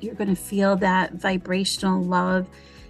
You're 0.00 0.14
going 0.14 0.34
to 0.34 0.36
feel 0.36 0.76
that 0.76 1.14
vibrational 1.14 2.02
love. 2.02 2.48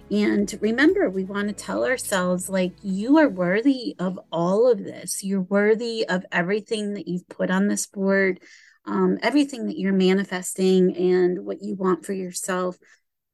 And 0.09 0.53
remember, 0.61 1.09
we 1.09 1.25
want 1.25 1.49
to 1.49 1.53
tell 1.53 1.83
ourselves, 1.83 2.49
like, 2.49 2.73
you 2.81 3.17
are 3.17 3.27
worthy 3.27 3.95
of 3.99 4.19
all 4.31 4.71
of 4.71 4.83
this. 4.83 5.23
You're 5.23 5.41
worthy 5.41 6.07
of 6.07 6.25
everything 6.31 6.93
that 6.93 7.07
you've 7.07 7.27
put 7.27 7.49
on 7.49 7.67
this 7.67 7.87
board, 7.87 8.39
um, 8.85 9.17
everything 9.21 9.67
that 9.67 9.77
you're 9.77 9.91
manifesting, 9.91 10.95
and 10.95 11.45
what 11.45 11.61
you 11.61 11.75
want 11.75 12.05
for 12.05 12.13
yourself. 12.13 12.77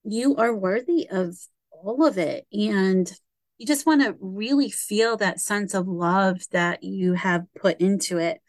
You 0.04 0.36
are 0.38 0.56
worthy 0.56 1.08
of 1.10 1.36
all 1.72 2.06
of 2.06 2.18
it. 2.18 2.48
And 2.52 3.12
you 3.60 3.68
just 3.68 3.86
want 3.86 4.02
to 4.02 4.16
really 4.20 4.72
feel 4.72 5.16
that 5.18 5.40
sense 5.40 5.76
of 5.76 5.88
love 5.88 6.42
that 6.52 6.84
you 6.84 7.14
have 7.14 7.46
put 7.56 7.80
into 7.80 8.18
it. 8.18 8.42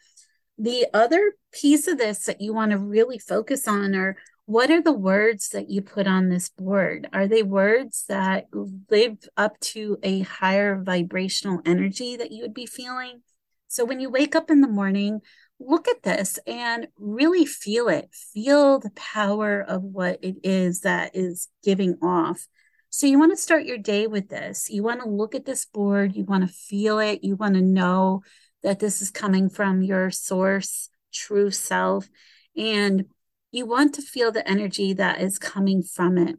The 0.57 0.87
other 0.93 1.33
piece 1.51 1.87
of 1.87 1.97
this 1.97 2.25
that 2.25 2.41
you 2.41 2.53
want 2.53 2.71
to 2.71 2.79
really 2.79 3.19
focus 3.19 3.67
on 3.67 3.93
are 3.93 4.17
what 4.45 4.69
are 4.69 4.81
the 4.81 4.93
words 4.93 5.49
that 5.49 5.69
you 5.69 5.81
put 5.81 6.05
on 6.07 6.29
this 6.29 6.49
board? 6.49 7.09
Are 7.13 7.27
they 7.27 7.41
words 7.41 8.05
that 8.09 8.45
live 8.89 9.17
up 9.35 9.59
to 9.61 9.97
a 10.03 10.19
higher 10.21 10.81
vibrational 10.81 11.61
energy 11.65 12.15
that 12.15 12.31
you 12.31 12.43
would 12.43 12.53
be 12.53 12.67
feeling? 12.67 13.21
So 13.67 13.85
when 13.85 13.99
you 13.99 14.09
wake 14.09 14.35
up 14.35 14.51
in 14.51 14.61
the 14.61 14.67
morning, 14.67 15.21
look 15.59 15.87
at 15.87 16.03
this 16.03 16.37
and 16.45 16.87
really 16.97 17.45
feel 17.45 17.87
it. 17.87 18.13
Feel 18.33 18.79
the 18.79 18.91
power 18.91 19.61
of 19.61 19.81
what 19.81 20.19
it 20.21 20.35
is 20.43 20.81
that 20.81 21.15
is 21.15 21.47
giving 21.63 21.97
off. 22.03 22.45
So 22.89 23.07
you 23.07 23.17
want 23.17 23.31
to 23.31 23.41
start 23.41 23.65
your 23.65 23.79
day 23.79 24.05
with 24.05 24.29
this. 24.29 24.69
You 24.69 24.83
want 24.83 25.01
to 25.01 25.09
look 25.09 25.33
at 25.33 25.45
this 25.45 25.65
board, 25.65 26.15
you 26.15 26.23
want 26.23 26.47
to 26.47 26.53
feel 26.53 26.99
it, 26.99 27.23
you 27.23 27.35
want 27.35 27.55
to 27.55 27.61
know 27.61 28.21
that 28.63 28.79
this 28.79 29.01
is 29.01 29.11
coming 29.11 29.49
from 29.49 29.81
your 29.81 30.11
source, 30.11 30.89
true 31.11 31.51
self, 31.51 32.07
and 32.55 33.05
you 33.55 33.65
want 33.65 33.95
to 33.95 34.01
feel 34.01 34.31
the 34.31 34.47
energy 34.47 34.91
that 34.93 35.21
is 35.21 35.37
coming 35.37 35.81
from 35.81 36.17
it. 36.17 36.37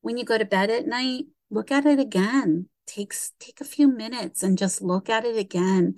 When 0.00 0.16
you 0.16 0.24
go 0.24 0.36
to 0.36 0.44
bed 0.44 0.70
at 0.70 0.86
night, 0.86 1.26
look 1.50 1.70
at 1.70 1.86
it 1.86 2.00
again. 2.00 2.68
Takes 2.86 3.32
take 3.38 3.60
a 3.60 3.64
few 3.64 3.86
minutes 3.86 4.42
and 4.42 4.58
just 4.58 4.82
look 4.82 5.08
at 5.08 5.24
it 5.24 5.36
again 5.36 5.94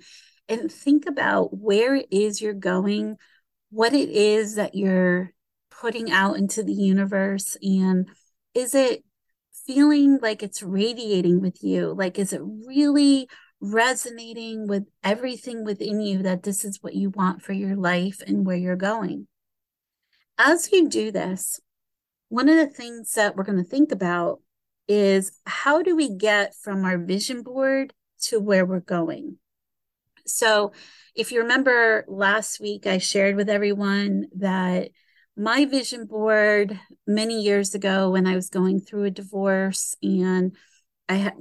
and 0.47 0.71
think 0.71 1.07
about 1.07 1.57
where 1.57 1.95
it 1.95 2.07
is 2.11 2.41
you're 2.41 2.53
going, 2.53 3.15
what 3.71 3.93
it 3.93 4.09
is 4.09 4.55
that 4.55 4.75
you're 4.75 5.33
putting 5.71 6.11
out 6.11 6.37
into 6.37 6.61
the 6.61 6.73
universe 6.73 7.57
and 7.61 8.07
is 8.53 8.75
it 8.75 9.03
feeling 9.65 10.19
like 10.21 10.43
it's 10.43 10.61
radiating 10.61 11.41
with 11.41 11.63
you? 11.63 11.93
Like, 11.93 12.19
is 12.19 12.33
it 12.33 12.41
really 12.43 13.27
resonating 13.61 14.67
with 14.67 14.83
everything 15.03 15.63
within 15.63 16.01
you 16.01 16.23
that 16.23 16.43
this 16.43 16.65
is 16.65 16.79
what 16.81 16.93
you 16.95 17.09
want 17.09 17.41
for 17.41 17.53
your 17.53 17.75
life 17.75 18.21
and 18.27 18.45
where 18.45 18.57
you're 18.57 18.75
going? 18.75 19.27
As 20.37 20.71
you 20.71 20.89
do 20.89 21.11
this, 21.11 21.59
one 22.29 22.49
of 22.49 22.55
the 22.55 22.67
things 22.67 23.13
that 23.13 23.35
we're 23.35 23.43
going 23.43 23.57
to 23.57 23.69
think 23.69 23.91
about 23.91 24.39
is 24.87 25.31
how 25.45 25.81
do 25.81 25.95
we 25.95 26.09
get 26.09 26.55
from 26.55 26.83
our 26.83 26.97
vision 26.97 27.43
board 27.43 27.93
to 28.23 28.39
where 28.39 28.65
we're 28.65 28.79
going? 28.79 29.37
So, 30.25 30.71
if 31.15 31.31
you 31.31 31.41
remember 31.41 32.05
last 32.07 32.59
week, 32.59 32.87
I 32.87 32.99
shared 32.99 33.35
with 33.35 33.49
everyone 33.49 34.27
that 34.37 34.91
my 35.35 35.65
vision 35.65 36.05
board 36.05 36.79
many 37.07 37.41
years 37.41 37.73
ago 37.73 38.11
when 38.11 38.27
I 38.27 38.35
was 38.35 38.49
going 38.49 38.79
through 38.79 39.05
a 39.05 39.11
divorce 39.11 39.95
and 40.01 40.55
I 41.09 41.15
had 41.15 41.33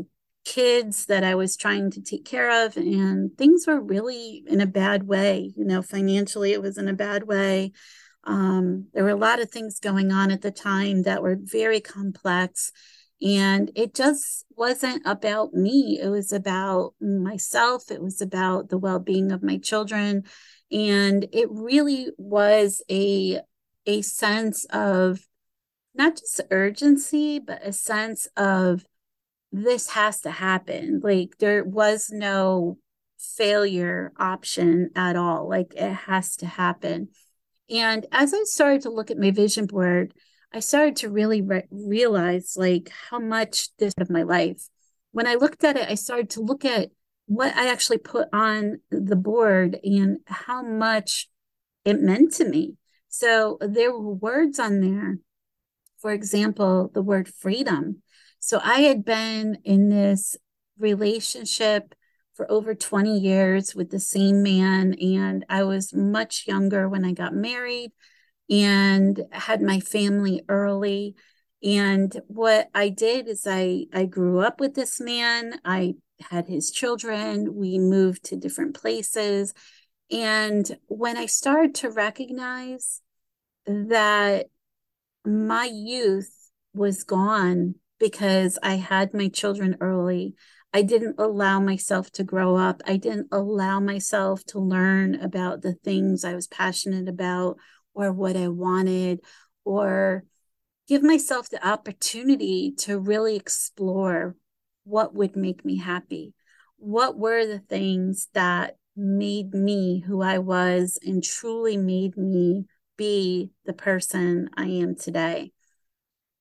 kids 0.44 1.06
that 1.06 1.22
I 1.22 1.34
was 1.34 1.56
trying 1.56 1.90
to 1.92 2.02
take 2.02 2.24
care 2.24 2.66
of, 2.66 2.76
and 2.76 3.36
things 3.36 3.66
were 3.66 3.80
really 3.80 4.42
in 4.46 4.60
a 4.60 4.66
bad 4.66 5.06
way. 5.06 5.52
You 5.56 5.64
know, 5.64 5.82
financially, 5.82 6.52
it 6.52 6.62
was 6.62 6.78
in 6.78 6.88
a 6.88 6.94
bad 6.94 7.24
way. 7.24 7.72
Um, 8.24 8.86
there 8.92 9.04
were 9.04 9.10
a 9.10 9.16
lot 9.16 9.40
of 9.40 9.50
things 9.50 9.80
going 9.80 10.12
on 10.12 10.30
at 10.30 10.42
the 10.42 10.50
time 10.50 11.02
that 11.02 11.22
were 11.22 11.38
very 11.40 11.80
complex. 11.80 12.72
And 13.22 13.70
it 13.74 13.94
just 13.94 14.46
wasn't 14.56 15.02
about 15.04 15.52
me. 15.52 15.98
It 16.00 16.08
was 16.08 16.32
about 16.32 16.94
myself. 17.00 17.90
It 17.90 18.02
was 18.02 18.22
about 18.22 18.70
the 18.70 18.78
well 18.78 18.98
being 18.98 19.30
of 19.30 19.42
my 19.42 19.58
children. 19.58 20.24
And 20.72 21.26
it 21.32 21.48
really 21.50 22.08
was 22.16 22.82
a 22.90 23.40
a 23.86 24.02
sense 24.02 24.64
of 24.66 25.26
not 25.94 26.16
just 26.16 26.40
urgency, 26.50 27.38
but 27.38 27.66
a 27.66 27.72
sense 27.72 28.26
of 28.36 28.84
this 29.52 29.90
has 29.90 30.20
to 30.22 30.30
happen. 30.30 31.00
Like 31.02 31.38
there 31.38 31.64
was 31.64 32.10
no 32.10 32.78
failure 33.18 34.12
option 34.16 34.90
at 34.94 35.16
all. 35.16 35.48
Like 35.48 35.74
it 35.74 35.92
has 35.92 36.36
to 36.36 36.46
happen. 36.46 37.08
And 37.70 38.06
as 38.12 38.34
I 38.34 38.42
started 38.44 38.82
to 38.82 38.90
look 38.90 39.10
at 39.10 39.18
my 39.18 39.30
vision 39.30 39.66
board, 39.66 40.12
I 40.52 40.60
started 40.60 40.96
to 40.96 41.10
really 41.10 41.42
re- 41.42 41.68
realize 41.70 42.54
like 42.56 42.90
how 43.10 43.20
much 43.20 43.68
this 43.78 43.94
of 43.98 44.10
my 44.10 44.24
life. 44.24 44.68
When 45.12 45.26
I 45.26 45.34
looked 45.34 45.64
at 45.64 45.76
it, 45.76 45.88
I 45.88 45.94
started 45.94 46.30
to 46.30 46.40
look 46.40 46.64
at 46.64 46.90
what 47.26 47.54
I 47.56 47.68
actually 47.68 47.98
put 47.98 48.28
on 48.32 48.80
the 48.90 49.16
board 49.16 49.78
and 49.84 50.18
how 50.26 50.62
much 50.62 51.28
it 51.84 52.00
meant 52.00 52.34
to 52.34 52.48
me. 52.48 52.74
So 53.08 53.58
there 53.60 53.92
were 53.92 54.14
words 54.14 54.58
on 54.58 54.80
there. 54.80 55.18
For 55.98 56.12
example, 56.12 56.90
the 56.92 57.02
word 57.02 57.28
freedom. 57.28 58.02
So 58.40 58.60
I 58.62 58.80
had 58.80 59.04
been 59.04 59.58
in 59.64 59.90
this 59.90 60.36
relationship 60.78 61.94
for 62.40 62.50
over 62.50 62.74
20 62.74 63.18
years 63.18 63.74
with 63.74 63.90
the 63.90 64.00
same 64.00 64.42
man, 64.42 64.94
and 64.94 65.44
I 65.50 65.62
was 65.64 65.92
much 65.92 66.46
younger 66.48 66.88
when 66.88 67.04
I 67.04 67.12
got 67.12 67.34
married 67.34 67.92
and 68.48 69.20
had 69.30 69.60
my 69.60 69.78
family 69.80 70.40
early. 70.48 71.16
And 71.62 72.18
what 72.28 72.70
I 72.74 72.88
did 72.88 73.28
is 73.28 73.46
I 73.46 73.84
I 73.92 74.06
grew 74.06 74.40
up 74.40 74.58
with 74.58 74.74
this 74.74 75.02
man. 75.02 75.60
I 75.66 75.96
had 76.30 76.48
his 76.48 76.70
children. 76.70 77.56
We 77.56 77.78
moved 77.78 78.24
to 78.26 78.36
different 78.36 78.74
places 78.74 79.52
and 80.10 80.78
when 80.86 81.18
I 81.18 81.26
started 81.26 81.74
to 81.76 81.90
recognize 81.90 83.02
that 83.66 84.46
my 85.26 85.70
youth 85.70 86.50
was 86.72 87.04
gone 87.04 87.74
because 87.98 88.58
I 88.62 88.76
had 88.76 89.12
my 89.12 89.28
children 89.28 89.76
early, 89.80 90.34
I 90.72 90.82
didn't 90.82 91.16
allow 91.18 91.60
myself 91.60 92.10
to 92.12 92.24
grow 92.24 92.56
up. 92.56 92.82
I 92.86 92.96
didn't 92.96 93.28
allow 93.32 93.80
myself 93.80 94.44
to 94.46 94.60
learn 94.60 95.16
about 95.16 95.62
the 95.62 95.74
things 95.74 96.24
I 96.24 96.34
was 96.34 96.46
passionate 96.46 97.08
about 97.08 97.56
or 97.92 98.12
what 98.12 98.36
I 98.36 98.48
wanted 98.48 99.20
or 99.64 100.24
give 100.86 101.02
myself 101.02 101.50
the 101.50 101.66
opportunity 101.66 102.72
to 102.78 102.98
really 102.98 103.36
explore 103.36 104.36
what 104.84 105.14
would 105.14 105.36
make 105.36 105.64
me 105.64 105.76
happy. 105.76 106.34
What 106.76 107.18
were 107.18 107.46
the 107.46 107.58
things 107.58 108.28
that 108.34 108.76
made 108.96 109.54
me 109.54 110.00
who 110.00 110.22
I 110.22 110.38
was 110.38 110.98
and 111.04 111.22
truly 111.22 111.76
made 111.76 112.16
me 112.16 112.66
be 113.00 113.50
the 113.64 113.72
person 113.72 114.50
I 114.54 114.66
am 114.66 114.94
today. 114.94 115.52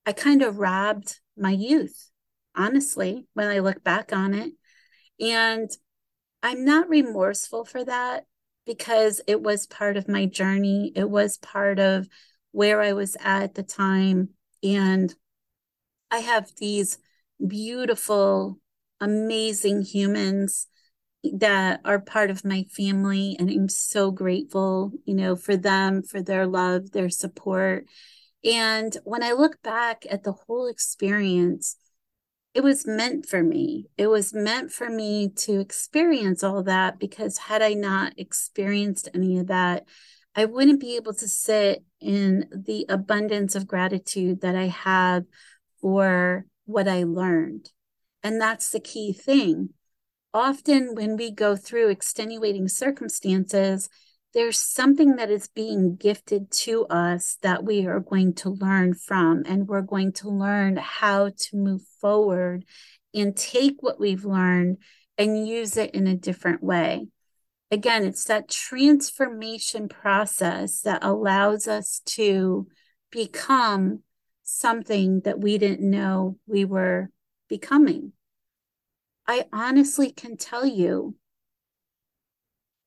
I 0.04 0.12
kind 0.12 0.42
of 0.42 0.58
robbed 0.58 1.18
my 1.34 1.52
youth, 1.52 2.09
honestly, 2.56 3.26
when 3.34 3.48
I 3.48 3.58
look 3.60 3.82
back 3.82 4.12
on 4.12 4.34
it. 4.34 4.52
And 5.20 5.70
I'm 6.42 6.64
not 6.64 6.88
remorseful 6.88 7.64
for 7.64 7.84
that 7.84 8.26
because 8.66 9.20
it 9.26 9.42
was 9.42 9.66
part 9.66 9.96
of 9.96 10.08
my 10.08 10.26
journey. 10.26 10.92
It 10.94 11.08
was 11.08 11.38
part 11.38 11.78
of 11.78 12.08
where 12.52 12.80
I 12.80 12.92
was 12.92 13.16
at 13.20 13.54
the 13.54 13.62
time. 13.62 14.30
And 14.62 15.14
I 16.10 16.18
have 16.18 16.50
these 16.58 16.98
beautiful, 17.46 18.58
amazing 19.00 19.82
humans 19.82 20.66
that 21.34 21.80
are 21.84 22.00
part 22.00 22.30
of 22.30 22.44
my 22.44 22.64
family 22.70 23.36
and 23.38 23.50
I'm 23.50 23.68
so 23.68 24.10
grateful, 24.10 24.92
you 25.04 25.14
know, 25.14 25.36
for 25.36 25.56
them, 25.56 26.02
for 26.02 26.22
their 26.22 26.46
love, 26.46 26.92
their 26.92 27.10
support. 27.10 27.86
And 28.42 28.96
when 29.04 29.22
I 29.22 29.32
look 29.32 29.60
back 29.62 30.06
at 30.08 30.24
the 30.24 30.32
whole 30.32 30.66
experience, 30.66 31.76
it 32.54 32.62
was 32.62 32.86
meant 32.86 33.26
for 33.26 33.42
me. 33.42 33.86
It 33.96 34.08
was 34.08 34.34
meant 34.34 34.72
for 34.72 34.88
me 34.88 35.28
to 35.36 35.60
experience 35.60 36.42
all 36.42 36.62
that 36.64 36.98
because 36.98 37.38
had 37.38 37.62
I 37.62 37.74
not 37.74 38.14
experienced 38.16 39.08
any 39.14 39.38
of 39.38 39.46
that, 39.48 39.84
I 40.34 40.44
wouldn't 40.44 40.80
be 40.80 40.96
able 40.96 41.14
to 41.14 41.28
sit 41.28 41.84
in 42.00 42.46
the 42.52 42.86
abundance 42.88 43.54
of 43.54 43.66
gratitude 43.66 44.40
that 44.40 44.56
I 44.56 44.66
have 44.66 45.24
for 45.80 46.46
what 46.64 46.88
I 46.88 47.04
learned. 47.04 47.70
And 48.22 48.40
that's 48.40 48.70
the 48.70 48.80
key 48.80 49.12
thing 49.12 49.70
often 50.32 50.94
when 50.94 51.16
we 51.16 51.30
go 51.30 51.56
through 51.56 51.88
extenuating 51.88 52.68
circumstances, 52.68 53.88
there's 54.32 54.60
something 54.60 55.16
that 55.16 55.30
is 55.30 55.48
being 55.48 55.96
gifted 55.96 56.50
to 56.50 56.86
us 56.86 57.36
that 57.42 57.64
we 57.64 57.86
are 57.86 58.00
going 58.00 58.34
to 58.34 58.50
learn 58.50 58.94
from, 58.94 59.42
and 59.46 59.66
we're 59.66 59.82
going 59.82 60.12
to 60.14 60.28
learn 60.28 60.76
how 60.76 61.30
to 61.30 61.56
move 61.56 61.82
forward 62.00 62.64
and 63.12 63.36
take 63.36 63.76
what 63.80 63.98
we've 63.98 64.24
learned 64.24 64.78
and 65.18 65.48
use 65.48 65.76
it 65.76 65.90
in 65.92 66.06
a 66.06 66.16
different 66.16 66.62
way. 66.62 67.08
Again, 67.72 68.04
it's 68.04 68.24
that 68.24 68.48
transformation 68.48 69.88
process 69.88 70.80
that 70.82 71.04
allows 71.04 71.68
us 71.68 72.00
to 72.06 72.68
become 73.10 74.02
something 74.44 75.20
that 75.20 75.40
we 75.40 75.58
didn't 75.58 75.88
know 75.88 76.36
we 76.46 76.64
were 76.64 77.10
becoming. 77.48 78.12
I 79.26 79.44
honestly 79.52 80.10
can 80.10 80.36
tell 80.36 80.66
you, 80.66 81.14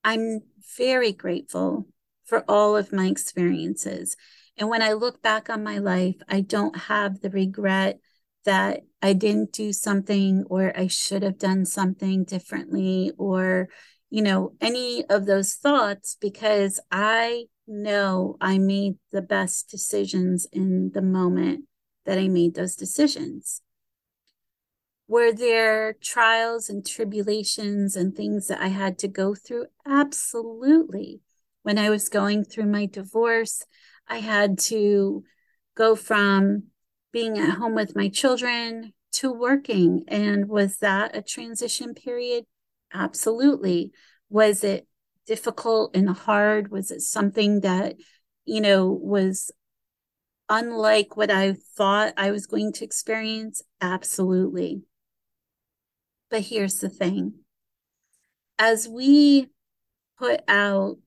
I'm 0.03 0.41
very 0.77 1.11
grateful 1.11 1.87
for 2.25 2.43
all 2.47 2.75
of 2.75 2.93
my 2.93 3.07
experiences. 3.07 4.15
And 4.57 4.69
when 4.69 4.81
I 4.81 4.93
look 4.93 5.21
back 5.21 5.49
on 5.49 5.63
my 5.63 5.79
life, 5.79 6.15
I 6.27 6.41
don't 6.41 6.75
have 6.77 7.21
the 7.21 7.29
regret 7.29 7.99
that 8.45 8.81
I 9.01 9.13
didn't 9.13 9.53
do 9.53 9.73
something 9.73 10.43
or 10.49 10.77
I 10.77 10.87
should 10.87 11.23
have 11.23 11.37
done 11.37 11.65
something 11.65 12.23
differently 12.23 13.11
or, 13.17 13.69
you 14.09 14.21
know, 14.21 14.53
any 14.61 15.05
of 15.09 15.25
those 15.25 15.53
thoughts 15.53 16.17
because 16.19 16.79
I 16.91 17.45
know 17.67 18.37
I 18.41 18.57
made 18.57 18.95
the 19.11 19.21
best 19.21 19.69
decisions 19.69 20.45
in 20.51 20.91
the 20.93 21.01
moment 21.01 21.65
that 22.05 22.17
I 22.17 22.27
made 22.27 22.55
those 22.55 22.75
decisions. 22.75 23.61
Were 25.13 25.31
there 25.31 25.93
trials 26.01 26.71
and 26.71 26.83
tribulations 26.83 27.95
and 27.95 28.15
things 28.15 28.47
that 28.47 28.59
I 28.59 28.69
had 28.69 28.97
to 28.97 29.07
go 29.07 29.35
through? 29.35 29.67
Absolutely. 29.85 31.21
When 31.61 31.77
I 31.77 31.91
was 31.91 32.09
going 32.09 32.43
through 32.43 32.65
my 32.65 32.87
divorce, 32.87 33.63
I 34.07 34.17
had 34.17 34.57
to 34.69 35.23
go 35.75 35.95
from 35.95 36.63
being 37.11 37.37
at 37.37 37.59
home 37.59 37.75
with 37.75 37.95
my 37.95 38.09
children 38.09 38.93
to 39.11 39.31
working. 39.31 40.03
And 40.07 40.49
was 40.49 40.77
that 40.77 41.15
a 41.15 41.21
transition 41.21 41.93
period? 41.93 42.45
Absolutely. 42.91 43.91
Was 44.31 44.63
it 44.63 44.87
difficult 45.27 45.95
and 45.95 46.09
hard? 46.09 46.71
Was 46.71 46.89
it 46.89 47.01
something 47.01 47.61
that, 47.61 47.97
you 48.45 48.61
know, 48.61 48.87
was 48.87 49.51
unlike 50.49 51.15
what 51.15 51.29
I 51.29 51.55
thought 51.77 52.15
I 52.17 52.31
was 52.31 52.47
going 52.47 52.73
to 52.73 52.83
experience? 52.83 53.61
Absolutely. 53.79 54.81
But 56.33 56.41
here's 56.41 56.79
the 56.79 56.89
thing 56.89 57.35
as 58.57 58.87
we 58.89 59.49
put 60.17 60.41
out 60.47 60.97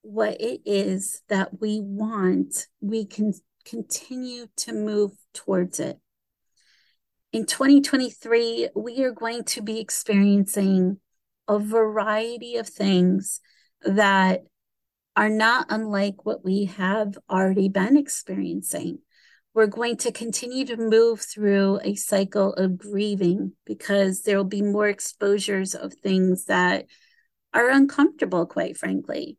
what 0.00 0.40
it 0.40 0.62
is 0.66 1.22
that 1.28 1.60
we 1.60 1.78
want, 1.80 2.66
we 2.80 3.06
can 3.06 3.32
continue 3.64 4.48
to 4.56 4.72
move 4.72 5.12
towards 5.34 5.78
it. 5.78 6.00
In 7.32 7.46
2023, 7.46 8.70
we 8.74 9.04
are 9.04 9.12
going 9.12 9.44
to 9.44 9.62
be 9.62 9.78
experiencing 9.78 10.98
a 11.46 11.60
variety 11.60 12.56
of 12.56 12.68
things 12.68 13.38
that 13.82 14.40
are 15.14 15.30
not 15.30 15.66
unlike 15.70 16.26
what 16.26 16.44
we 16.44 16.64
have 16.64 17.16
already 17.30 17.68
been 17.68 17.96
experiencing. 17.96 18.98
We're 19.54 19.66
going 19.66 19.98
to 19.98 20.12
continue 20.12 20.64
to 20.66 20.76
move 20.76 21.20
through 21.20 21.80
a 21.84 21.94
cycle 21.94 22.54
of 22.54 22.78
grieving 22.78 23.52
because 23.66 24.22
there 24.22 24.38
will 24.38 24.44
be 24.44 24.62
more 24.62 24.88
exposures 24.88 25.74
of 25.74 25.92
things 25.92 26.46
that 26.46 26.86
are 27.52 27.68
uncomfortable, 27.68 28.46
quite 28.46 28.78
frankly. 28.78 29.36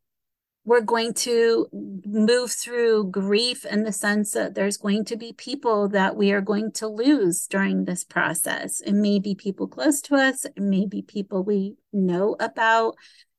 We're 0.65 0.81
going 0.81 1.13
to 1.15 1.67
move 1.73 2.51
through 2.51 3.09
grief 3.09 3.65
in 3.65 3.83
the 3.83 3.91
sense 3.91 4.31
that 4.31 4.55
there's 4.55 4.77
going 4.77 5.03
to 5.05 5.17
be 5.17 5.33
people 5.33 5.89
that 5.89 6.15
we 6.15 6.31
are 6.31 6.41
going 6.41 6.71
to 6.73 6.87
lose 6.87 7.47
during 7.47 7.83
this 7.83 8.03
process. 8.03 8.79
It 8.79 8.93
may 8.93 9.19
be 9.19 9.35
people 9.35 9.67
close 9.67 9.99
to 10.03 10.15
us, 10.15 10.45
it 10.45 10.57
may 10.57 10.85
be 10.85 11.01
people 11.01 11.43
we 11.43 11.75
know 11.91 12.37
about. 12.39 12.95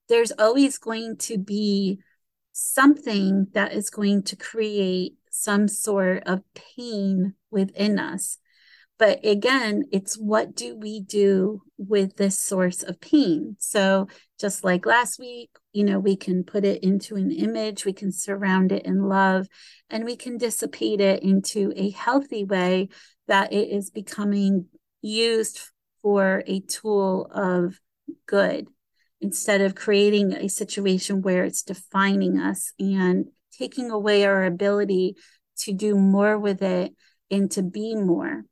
There's 0.09 0.33
always 0.33 0.77
going 0.77 1.17
to 1.19 1.39
be 1.39 2.01
something 2.53 3.47
that 3.55 3.73
is 3.73 3.89
going 3.89 4.25
to 4.25 4.37
create 4.37 5.15
some 5.35 5.67
sort 5.67 6.23
of 6.27 6.43
pain 6.77 7.35
within 7.51 7.99
us. 7.99 8.39
But 8.99 9.25
again, 9.25 9.85
it's 9.91 10.17
what 10.17 10.55
do 10.55 10.77
we 10.77 11.01
do 11.01 11.63
with 11.77 12.17
this 12.17 12.39
source 12.39 12.85
of 12.85 13.01
pain? 13.01 13.57
So, 13.59 14.07
just 14.39 14.63
like 14.63 14.87
last 14.87 15.19
week, 15.19 15.51
you 15.73 15.83
know, 15.83 15.99
we 15.99 16.15
can 16.17 16.45
put 16.45 16.65
it 16.65 16.85
into 16.85 17.17
an 17.17 17.33
image, 17.33 17.85
we 17.85 17.93
can 17.93 18.13
surround 18.13 18.71
it 18.71 18.87
in 18.87 19.09
love, 19.09 19.49
and 19.91 20.05
we 20.05 20.15
can 20.15 20.39
dissipate 20.39 21.01
it 21.01 21.25
into 21.25 21.73
a 21.75 21.91
healthy 21.91 22.45
way 22.45 22.89
that 23.27 23.53
it 23.53 23.71
is 23.71 23.91
becoming 23.91 24.67
used 25.03 25.61
for 26.01 26.45
a 26.47 26.61
tool 26.61 27.29
of 27.35 27.81
good 28.27 28.69
instead 29.21 29.61
of 29.61 29.75
creating 29.75 30.33
a 30.33 30.49
situation 30.49 31.23
where 31.23 31.45
it's 31.45 31.63
defining 31.63 32.39
us 32.39 32.73
and 32.79 33.27
taking 33.59 33.91
away 33.91 34.25
our 34.25 34.45
ability 34.45 35.17
to 35.59 35.73
do 35.73 35.95
more 35.95 36.39
with 36.39 36.63
it 36.63 36.95
and 37.31 37.51
to 37.53 37.63
be 37.63 37.95
more. 37.95 38.45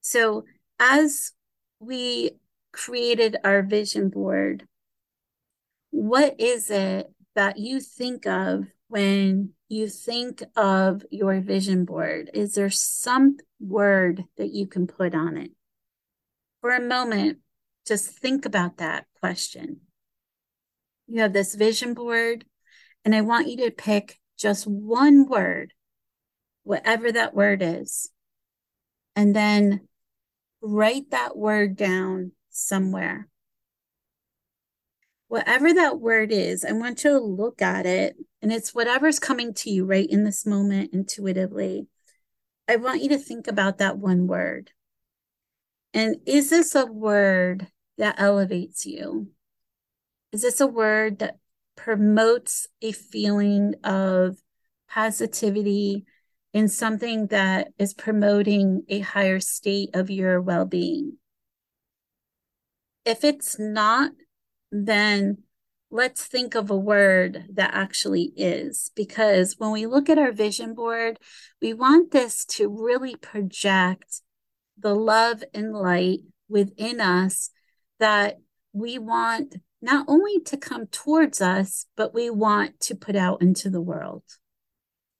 So, 0.00 0.44
as 0.78 1.32
we 1.80 2.32
created 2.72 3.36
our 3.44 3.62
vision 3.62 4.08
board, 4.08 4.66
what 5.90 6.38
is 6.38 6.70
it 6.70 7.12
that 7.34 7.58
you 7.58 7.80
think 7.80 8.26
of 8.26 8.66
when 8.88 9.50
you 9.68 9.88
think 9.88 10.42
of 10.54 11.02
your 11.10 11.40
vision 11.40 11.84
board? 11.84 12.30
Is 12.34 12.54
there 12.54 12.70
some 12.70 13.38
word 13.58 14.24
that 14.36 14.52
you 14.52 14.66
can 14.66 14.86
put 14.86 15.14
on 15.14 15.36
it? 15.36 15.50
For 16.60 16.70
a 16.70 16.80
moment, 16.80 17.38
just 17.86 18.10
think 18.10 18.44
about 18.44 18.78
that 18.78 19.06
question. 19.20 19.80
You 21.06 21.20
have 21.20 21.32
this 21.32 21.54
vision 21.54 21.94
board, 21.94 22.44
and 23.06 23.14
I 23.14 23.20
want 23.20 23.46
you 23.46 23.56
to 23.58 23.70
pick 23.70 24.18
just 24.36 24.66
one 24.66 25.28
word, 25.28 25.72
whatever 26.64 27.12
that 27.12 27.34
word 27.34 27.62
is, 27.62 28.10
and 29.14 29.34
then 29.34 29.86
write 30.60 31.12
that 31.12 31.36
word 31.36 31.76
down 31.76 32.32
somewhere. 32.50 33.28
Whatever 35.28 35.72
that 35.74 36.00
word 36.00 36.32
is, 36.32 36.64
I 36.64 36.72
want 36.72 37.04
you 37.04 37.10
to 37.10 37.20
look 37.20 37.62
at 37.62 37.86
it, 37.86 38.16
and 38.42 38.52
it's 38.52 38.74
whatever's 38.74 39.20
coming 39.20 39.54
to 39.54 39.70
you 39.70 39.84
right 39.84 40.08
in 40.10 40.24
this 40.24 40.44
moment 40.44 40.92
intuitively. 40.92 41.86
I 42.68 42.74
want 42.74 43.04
you 43.04 43.10
to 43.10 43.18
think 43.18 43.46
about 43.46 43.78
that 43.78 43.98
one 43.98 44.26
word. 44.26 44.72
And 45.94 46.16
is 46.26 46.50
this 46.50 46.74
a 46.74 46.86
word 46.86 47.68
that 47.98 48.18
elevates 48.18 48.84
you? 48.84 49.28
Is 50.32 50.42
this 50.42 50.60
a 50.60 50.66
word 50.66 51.20
that 51.20 51.36
promotes 51.76 52.66
a 52.82 52.92
feeling 52.92 53.74
of 53.84 54.36
positivity 54.88 56.04
in 56.52 56.68
something 56.68 57.26
that 57.28 57.68
is 57.78 57.94
promoting 57.94 58.82
a 58.88 59.00
higher 59.00 59.40
state 59.40 59.90
of 59.94 60.10
your 60.10 60.40
well 60.40 60.64
being? 60.64 61.18
If 63.04 63.22
it's 63.22 63.58
not, 63.58 64.12
then 64.72 65.38
let's 65.90 66.26
think 66.26 66.54
of 66.54 66.70
a 66.70 66.76
word 66.76 67.44
that 67.54 67.70
actually 67.72 68.32
is. 68.36 68.90
Because 68.96 69.56
when 69.58 69.70
we 69.70 69.86
look 69.86 70.08
at 70.08 70.18
our 70.18 70.32
vision 70.32 70.74
board, 70.74 71.18
we 71.62 71.72
want 71.72 72.10
this 72.10 72.44
to 72.44 72.68
really 72.68 73.16
project 73.16 74.22
the 74.78 74.94
love 74.94 75.42
and 75.54 75.72
light 75.72 76.20
within 76.48 77.00
us 77.00 77.50
that 77.98 78.38
we 78.72 78.98
want 78.98 79.56
not 79.86 80.04
only 80.08 80.40
to 80.40 80.56
come 80.56 80.88
towards 80.88 81.40
us, 81.40 81.86
but 81.96 82.12
we 82.12 82.28
want 82.28 82.80
to 82.80 82.94
put 82.96 83.14
out 83.14 83.40
into 83.40 83.70
the 83.70 83.80
world. 83.80 84.24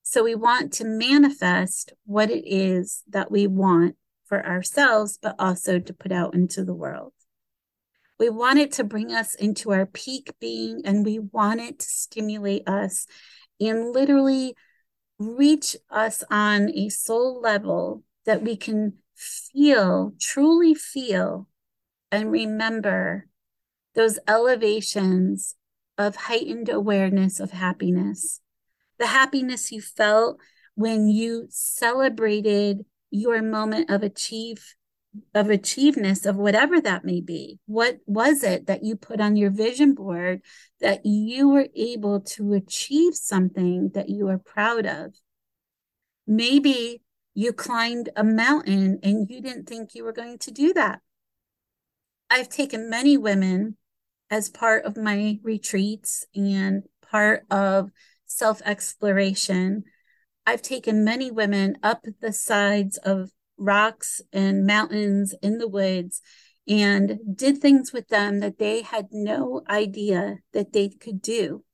So 0.02 0.24
we 0.24 0.34
want 0.34 0.72
to 0.74 0.84
manifest 0.84 1.92
what 2.04 2.30
it 2.30 2.42
is 2.44 3.04
that 3.08 3.30
we 3.30 3.46
want 3.46 3.94
for 4.24 4.44
ourselves, 4.44 5.20
but 5.22 5.36
also 5.38 5.78
to 5.78 5.94
put 5.94 6.10
out 6.10 6.34
into 6.34 6.64
the 6.64 6.74
world. 6.74 7.12
We 8.18 8.28
want 8.28 8.58
it 8.58 8.72
to 8.72 8.84
bring 8.84 9.12
us 9.12 9.36
into 9.36 9.72
our 9.72 9.86
peak 9.86 10.32
being, 10.40 10.82
and 10.84 11.04
we 11.04 11.20
want 11.20 11.60
it 11.60 11.78
to 11.78 11.86
stimulate 11.86 12.68
us 12.68 13.06
and 13.60 13.92
literally 13.92 14.56
reach 15.20 15.76
us 15.90 16.24
on 16.28 16.70
a 16.70 16.88
soul 16.88 17.40
level 17.40 18.02
that 18.24 18.42
we 18.42 18.56
can 18.56 18.94
feel, 19.14 20.12
truly 20.20 20.74
feel 20.74 21.46
and 22.10 22.32
remember 22.32 23.28
those 23.96 24.18
elevations 24.28 25.56
of 25.98 26.14
heightened 26.14 26.68
awareness 26.68 27.40
of 27.40 27.50
happiness. 27.50 28.40
The 28.98 29.06
happiness 29.06 29.72
you 29.72 29.80
felt 29.80 30.38
when 30.74 31.08
you 31.08 31.46
celebrated 31.48 32.84
your 33.10 33.42
moment 33.42 33.90
of 33.90 34.02
achieve 34.02 34.76
of 35.34 35.46
achieveness 35.46 36.26
of 36.26 36.36
whatever 36.36 36.78
that 36.78 37.02
may 37.02 37.22
be. 37.22 37.58
What 37.64 38.00
was 38.04 38.42
it 38.42 38.66
that 38.66 38.84
you 38.84 38.96
put 38.96 39.18
on 39.18 39.34
your 39.34 39.50
vision 39.50 39.94
board 39.94 40.42
that 40.80 41.06
you 41.06 41.48
were 41.48 41.68
able 41.74 42.20
to 42.20 42.52
achieve 42.52 43.14
something 43.14 43.92
that 43.94 44.10
you 44.10 44.28
are 44.28 44.36
proud 44.36 44.84
of? 44.84 45.14
Maybe 46.26 47.00
you 47.32 47.54
climbed 47.54 48.10
a 48.14 48.24
mountain 48.24 48.98
and 49.02 49.30
you 49.30 49.40
didn't 49.40 49.66
think 49.66 49.94
you 49.94 50.04
were 50.04 50.12
going 50.12 50.38
to 50.40 50.50
do 50.50 50.74
that. 50.74 51.00
I've 52.28 52.50
taken 52.50 52.90
many 52.90 53.16
women 53.16 53.76
as 54.30 54.48
part 54.48 54.84
of 54.84 54.96
my 54.96 55.38
retreats 55.42 56.24
and 56.34 56.82
part 57.02 57.44
of 57.50 57.90
self 58.26 58.60
exploration 58.64 59.84
I've 60.46 60.62
taken 60.62 61.04
many 61.04 61.32
women 61.32 61.76
up 61.82 62.04
the 62.20 62.32
sides 62.32 62.98
of 62.98 63.30
rocks 63.58 64.20
and 64.32 64.64
mountains 64.64 65.34
in 65.42 65.58
the 65.58 65.66
woods 65.66 66.22
and 66.68 67.18
did 67.34 67.58
things 67.58 67.92
with 67.92 68.08
them 68.08 68.38
that 68.40 68.58
they 68.58 68.82
had 68.82 69.08
no 69.10 69.62
idea 69.68 70.38
that 70.52 70.72
they 70.72 70.88
could 70.88 71.20
do. 71.20 71.64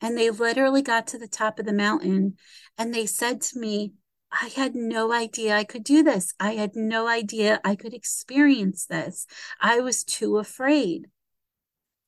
And 0.00 0.16
they 0.16 0.30
literally 0.30 0.82
got 0.82 1.06
to 1.08 1.18
the 1.18 1.28
top 1.28 1.58
of 1.58 1.66
the 1.66 1.72
mountain 1.74 2.36
and 2.78 2.94
they 2.94 3.06
said 3.06 3.42
to 3.42 3.58
me, 3.58 3.92
I 4.32 4.48
had 4.48 4.74
no 4.74 5.12
idea 5.12 5.54
I 5.54 5.64
could 5.64 5.84
do 5.84 6.02
this. 6.02 6.34
I 6.40 6.54
had 6.54 6.74
no 6.74 7.06
idea 7.06 7.60
I 7.64 7.76
could 7.76 7.94
experience 7.94 8.86
this. 8.86 9.26
I 9.60 9.80
was 9.80 10.04
too 10.04 10.38
afraid. 10.38 11.06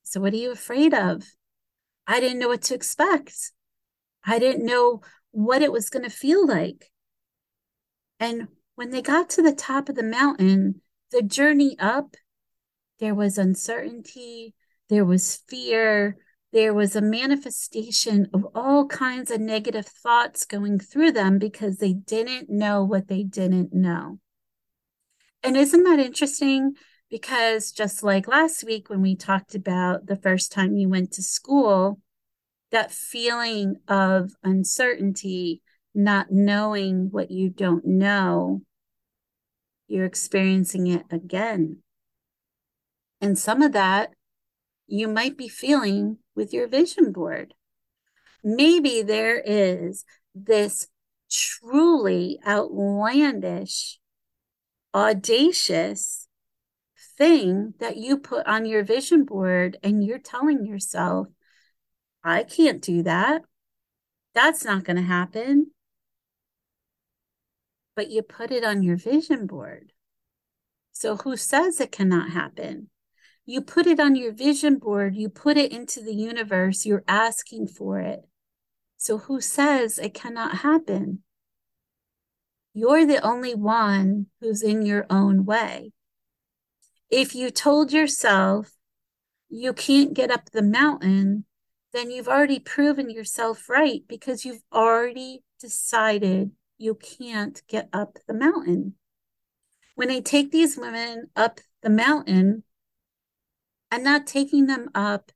So, 0.08 0.20
what 0.20 0.32
are 0.32 0.36
you 0.36 0.50
afraid 0.50 0.94
of? 0.94 1.22
I 2.06 2.18
didn't 2.18 2.38
know 2.38 2.48
what 2.48 2.62
to 2.62 2.74
expect. 2.74 3.52
I 4.24 4.38
didn't 4.38 4.64
know 4.64 5.02
what 5.32 5.60
it 5.60 5.70
was 5.70 5.90
going 5.90 6.04
to 6.04 6.10
feel 6.10 6.46
like. 6.46 6.90
And 8.18 8.48
when 8.74 8.90
they 8.90 9.02
got 9.02 9.28
to 9.30 9.42
the 9.42 9.54
top 9.54 9.90
of 9.90 9.96
the 9.96 10.02
mountain, 10.02 10.80
the 11.12 11.20
journey 11.20 11.76
up, 11.78 12.16
there 13.00 13.14
was 13.14 13.36
uncertainty, 13.36 14.54
there 14.88 15.04
was 15.04 15.42
fear, 15.46 16.16
there 16.54 16.72
was 16.72 16.96
a 16.96 17.02
manifestation 17.02 18.28
of 18.32 18.46
all 18.54 18.86
kinds 18.86 19.30
of 19.30 19.42
negative 19.42 19.86
thoughts 19.86 20.46
going 20.46 20.78
through 20.78 21.12
them 21.12 21.38
because 21.38 21.76
they 21.76 21.92
didn't 21.92 22.48
know 22.48 22.82
what 22.82 23.08
they 23.08 23.24
didn't 23.24 23.74
know. 23.74 24.20
And 25.42 25.54
isn't 25.54 25.84
that 25.84 25.98
interesting? 25.98 26.72
Because 27.10 27.72
just 27.72 28.02
like 28.02 28.28
last 28.28 28.64
week 28.64 28.90
when 28.90 29.00
we 29.00 29.16
talked 29.16 29.54
about 29.54 30.06
the 30.06 30.16
first 30.16 30.52
time 30.52 30.76
you 30.76 30.88
went 30.88 31.12
to 31.12 31.22
school, 31.22 32.00
that 32.70 32.92
feeling 32.92 33.76
of 33.88 34.32
uncertainty, 34.42 35.62
not 35.94 36.30
knowing 36.30 37.08
what 37.10 37.30
you 37.30 37.48
don't 37.48 37.86
know, 37.86 38.60
you're 39.86 40.04
experiencing 40.04 40.86
it 40.86 41.04
again. 41.10 41.78
And 43.20 43.38
some 43.38 43.62
of 43.62 43.72
that 43.72 44.10
you 44.86 45.08
might 45.08 45.36
be 45.36 45.48
feeling 45.48 46.18
with 46.34 46.52
your 46.52 46.68
vision 46.68 47.12
board. 47.12 47.54
Maybe 48.44 49.02
there 49.02 49.40
is 49.44 50.04
this 50.34 50.88
truly 51.30 52.38
outlandish, 52.46 53.98
audacious 54.94 56.27
thing 57.18 57.74
that 57.80 57.96
you 57.96 58.18
put 58.18 58.46
on 58.46 58.64
your 58.64 58.84
vision 58.84 59.24
board, 59.24 59.76
and 59.82 60.04
you're 60.04 60.18
telling 60.18 60.64
yourself, 60.64 61.26
I 62.24 62.44
can't 62.44 62.80
do 62.80 63.02
that. 63.02 63.42
That's 64.34 64.64
not 64.64 64.84
going 64.84 64.96
to 64.96 65.02
happen 65.02 65.72
but 67.98 68.12
you 68.12 68.22
put 68.22 68.52
it 68.52 68.62
on 68.62 68.80
your 68.84 68.96
vision 68.96 69.44
board. 69.44 69.92
So 70.92 71.16
who 71.16 71.36
says 71.36 71.80
it 71.80 71.90
cannot 71.90 72.30
happen? 72.30 72.90
You 73.44 73.60
put 73.60 73.88
it 73.88 73.98
on 73.98 74.14
your 74.14 74.30
vision 74.30 74.78
board, 74.78 75.16
you 75.16 75.28
put 75.28 75.56
it 75.56 75.72
into 75.72 76.00
the 76.00 76.14
universe, 76.14 76.86
you're 76.86 77.02
asking 77.08 77.66
for 77.66 77.98
it. 77.98 78.20
So 78.98 79.18
who 79.18 79.40
says 79.40 79.98
it 79.98 80.14
cannot 80.14 80.58
happen? 80.58 81.24
You're 82.72 83.04
the 83.04 83.20
only 83.20 83.56
one 83.56 84.26
who's 84.40 84.62
in 84.62 84.86
your 84.86 85.04
own 85.10 85.44
way. 85.44 85.90
If 87.10 87.34
you 87.34 87.50
told 87.50 87.92
yourself 87.92 88.72
you 89.48 89.72
can't 89.72 90.14
get 90.14 90.30
up 90.30 90.50
the 90.50 90.62
mountain, 90.62 91.46
then 91.92 92.10
you've 92.10 92.28
already 92.28 92.58
proven 92.58 93.08
yourself 93.08 93.68
right 93.68 94.02
because 94.06 94.44
you've 94.44 94.62
already 94.72 95.42
decided 95.60 96.50
you 96.76 96.94
can't 96.94 97.62
get 97.66 97.88
up 97.92 98.18
the 98.26 98.34
mountain. 98.34 98.94
When 99.94 100.10
I 100.10 100.20
take 100.20 100.52
these 100.52 100.76
women 100.76 101.28
up 101.34 101.60
the 101.82 101.90
mountain, 101.90 102.62
I'm 103.90 104.02
not 104.02 104.26
taking 104.26 104.66
them 104.66 104.90
up 104.94 105.32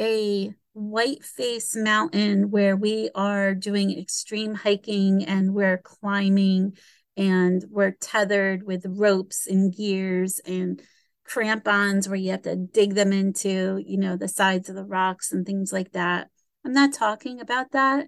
a 0.00 0.54
white 0.72 1.24
face 1.24 1.76
mountain 1.76 2.50
where 2.50 2.76
we 2.76 3.10
are 3.14 3.54
doing 3.54 3.98
extreme 3.98 4.54
hiking 4.54 5.24
and 5.24 5.52
we're 5.52 5.78
climbing 5.78 6.76
and 7.16 7.64
we're 7.70 7.92
tethered 7.92 8.62
with 8.62 8.84
ropes 8.86 9.46
and 9.46 9.74
gears 9.74 10.40
and 10.46 10.82
crampons 11.24 12.08
where 12.08 12.16
you 12.16 12.30
have 12.30 12.42
to 12.42 12.56
dig 12.56 12.94
them 12.94 13.12
into, 13.12 13.82
you 13.84 13.98
know, 13.98 14.16
the 14.16 14.28
sides 14.28 14.68
of 14.68 14.74
the 14.74 14.84
rocks 14.84 15.32
and 15.32 15.46
things 15.46 15.72
like 15.72 15.92
that. 15.92 16.28
I'm 16.64 16.72
not 16.72 16.92
talking 16.92 17.40
about 17.40 17.72
that. 17.72 18.06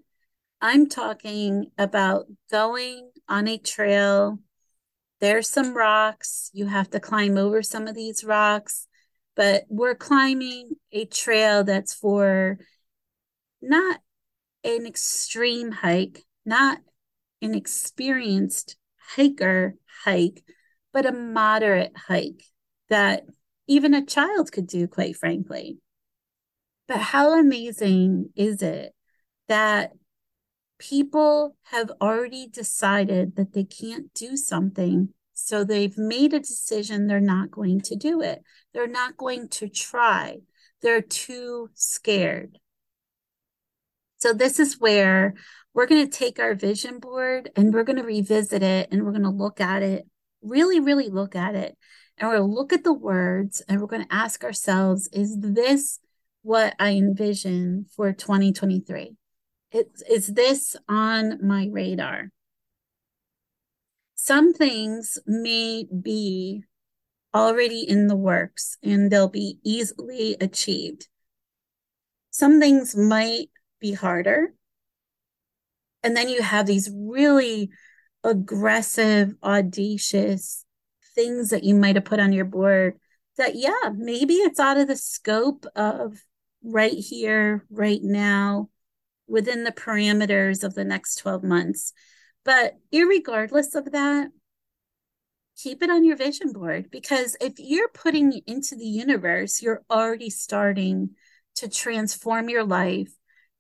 I'm 0.61 0.89
talking 0.89 1.71
about 1.77 2.27
going 2.51 3.11
on 3.29 3.49
a 3.49 3.59
trail. 3.59 4.39
There's 5.21 5.49
some 5.49 5.77
rocks. 5.77 6.51
You 6.53 6.67
have 6.67 6.91
to 6.91 7.01
climb 7.01 7.37
over 7.37 7.63
some 7.63 7.87
of 7.87 7.95
these 7.95 8.25
rocks, 8.25 8.87
but 9.37 9.65
we're 9.69 9.95
climbing 9.95 10.71
a 10.93 11.05
trail 11.05 11.65
that's 11.65 11.95
for 11.95 12.59
not 13.61 14.01
an 14.63 14.87
extreme 14.87 15.71
hike, 15.71 16.25
not 16.45 16.79
an 17.43 17.55
experienced 17.55 18.77
hiker 19.17 19.75
hike, 20.05 20.43
but 20.93 21.07
a 21.07 21.13
moderate 21.13 21.93
hike 21.97 22.45
that 22.89 23.25
even 23.67 23.95
a 23.95 24.05
child 24.05 24.53
could 24.53 24.67
do, 24.67 24.87
quite 24.87 25.17
frankly. 25.17 25.79
But 26.87 26.99
how 26.99 27.39
amazing 27.39 28.31
is 28.37 28.63
it 28.63 28.95
that 29.49 29.93
people 30.79 31.57
have 31.65 31.91
already 32.01 32.47
decided 32.47 33.37
that 33.37 33.53
they 33.53 33.65
can't 33.65 34.13
do 34.15 34.37
something. 34.37 35.09
So 35.33 35.65
they've 35.65 35.97
made 35.97 36.33
a 36.35 36.41
decision 36.41 37.07
they're 37.07 37.21
not 37.21 37.51
going 37.51 37.81
to 37.83 37.97
do 37.97 38.21
it. 38.21 38.43
They're 38.73 38.87
not 38.87 39.17
going 39.17 39.49
to 39.51 39.69
try. 39.69 40.39
They're 40.83 41.03
too 41.03 41.71
scared. 41.75 42.59
So 44.19 44.33
this 44.33 44.59
is 44.59 44.81
where 44.81 45.35
we're 45.75 45.87
going 45.87 46.09
to 46.09 46.19
take 46.19 46.39
our 46.39 46.55
vision 46.55 47.01
board 47.01 47.51
and 47.57 47.75
we're 47.75 47.85
going 47.85 47.99
to 47.99 48.05
revisit 48.05 48.63
it 48.63 48.89
and 48.91 49.05
we're 49.05 49.11
going 49.11 49.23
to 49.23 49.31
look 49.31 49.61
at 49.61 49.83
it, 49.83 50.07
really, 50.41 50.81
really 50.81 51.09
look 51.09 51.35
at 51.35 51.55
it. 51.55 51.77
And 52.17 52.29
we're 52.29 52.39
going 52.39 52.49
to 52.49 52.55
look 52.55 52.73
at 52.73 52.85
the 52.85 52.93
words 52.93 53.61
and 53.69 53.81
we're 53.81 53.89
going 53.89 54.07
to 54.07 54.15
ask 54.15 54.45
ourselves, 54.45 55.09
is 55.13 55.37
this 55.41 55.99
what 56.43 56.75
I 56.79 56.93
envision 56.93 57.87
for 57.95 58.13
2023? 58.13 59.17
is 60.09 60.29
this 60.29 60.77
on 60.89 61.45
my 61.45 61.69
radar? 61.69 62.31
Some 64.15 64.53
things 64.53 65.19
may 65.27 65.85
be 65.85 66.63
already 67.35 67.81
in 67.81 68.07
the 68.07 68.15
works 68.15 68.79
and 68.85 69.11
they'll 69.11 69.29
be 69.29 69.59
easily 69.65 70.37
achieved. 70.41 71.09
Some 72.31 72.61
things 72.61 72.95
might 72.95 73.51
be 73.81 73.93
harder. 73.93 74.55
And 76.05 76.17
then 76.17 76.29
you 76.29 76.43
have 76.43 76.67
these 76.67 76.91
really 76.95 77.71
aggressive, 78.23 79.35
audacious 79.43 80.65
things 81.15 81.51
that 81.51 81.65
you 81.65 81.75
might 81.75 81.97
have 81.97 82.05
put 82.05 82.21
on 82.21 82.33
your 82.33 82.45
board 82.45 82.99
that, 83.39 83.57
yeah, 83.57 83.91
maybe 83.97 84.35
it's 84.35 84.61
out 84.61 84.77
of 84.77 84.87
the 84.87 84.97
scope 84.97 85.67
of 85.75 86.23
right 86.63 86.93
here, 86.93 87.65
right 87.71 88.01
now 88.03 88.69
within 89.27 89.65
the 89.65 89.73
parameters 89.73 90.63
of 90.63 90.75
the 90.75 90.85
next 90.85 91.17
12 91.17 91.43
months. 91.43 91.95
But 92.45 92.75
regardless 92.93 93.75
of 93.75 93.93
that, 93.93 94.29
keep 95.57 95.83
it 95.83 95.91
on 95.91 96.05
your 96.05 96.17
vision 96.17 96.53
board 96.53 96.91
because 96.91 97.37
if 97.41 97.55
you're 97.57 97.89
putting 97.89 98.43
into 98.47 98.77
the 98.77 98.85
universe, 98.85 99.63
you're 99.63 99.83
already 99.91 100.29
starting 100.29 101.11
to 101.57 101.69
transform 101.69 102.51
your 102.51 102.65
life 102.65 103.13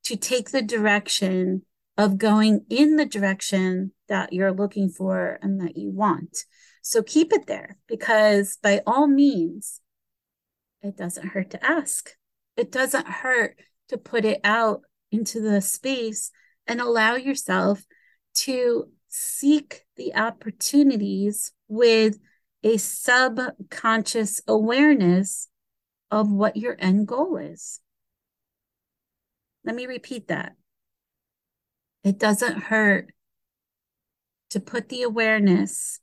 to 0.05 0.17
take 0.17 0.51
the 0.51 0.61
direction 0.61 1.63
of 1.97 2.19
going 2.19 2.65
in 2.69 2.97
the 2.97 3.07
direction 3.07 3.93
that 4.09 4.33
you're 4.33 4.53
looking 4.53 4.89
for 4.89 5.39
and 5.43 5.61
that 5.61 5.77
you 5.77 5.91
want. 5.91 6.45
So 6.83 7.03
keep 7.03 7.33
it 7.33 7.47
there 7.47 7.79
because 7.87 8.59
by 8.63 8.83
all 8.87 9.07
means, 9.07 9.81
it 10.83 10.97
doesn't 10.97 11.29
hurt 11.29 11.51
to 11.51 11.65
ask. 11.65 12.11
It 12.57 12.71
doesn't 12.71 13.07
hurt 13.07 13.57
to 13.89 13.97
put 13.97 14.25
it 14.25 14.41
out 14.45 14.83
into 15.11 15.41
the 15.41 15.61
space 15.61 16.31
and 16.67 16.81
allow 16.81 17.15
yourself 17.15 17.85
to 18.35 18.89
seek 19.09 19.83
the 19.97 20.15
opportunities 20.15 21.53
with 21.69 22.19
a 22.63 22.77
subconscious 22.77 24.41
awareness 24.49 25.49
of 26.11 26.31
what 26.31 26.57
your 26.57 26.77
end 26.79 27.07
goal 27.07 27.37
is. 27.37 27.81
Let 29.65 29.77
me 29.77 29.87
repeat 29.87 30.29
that. 30.29 30.55
It 32.05 32.19
doesn't 32.19 32.65
hurt 32.65 33.13
to 34.51 34.61
put 34.61 34.91
the 34.91 35.03
awareness 35.03 36.01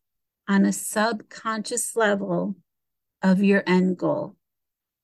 on 0.49 0.65
a 0.65 0.73
subconscious 0.73 1.95
level 1.95 2.55
of 3.21 3.43
your 3.43 3.63
end 3.67 3.97
goal. 3.97 4.35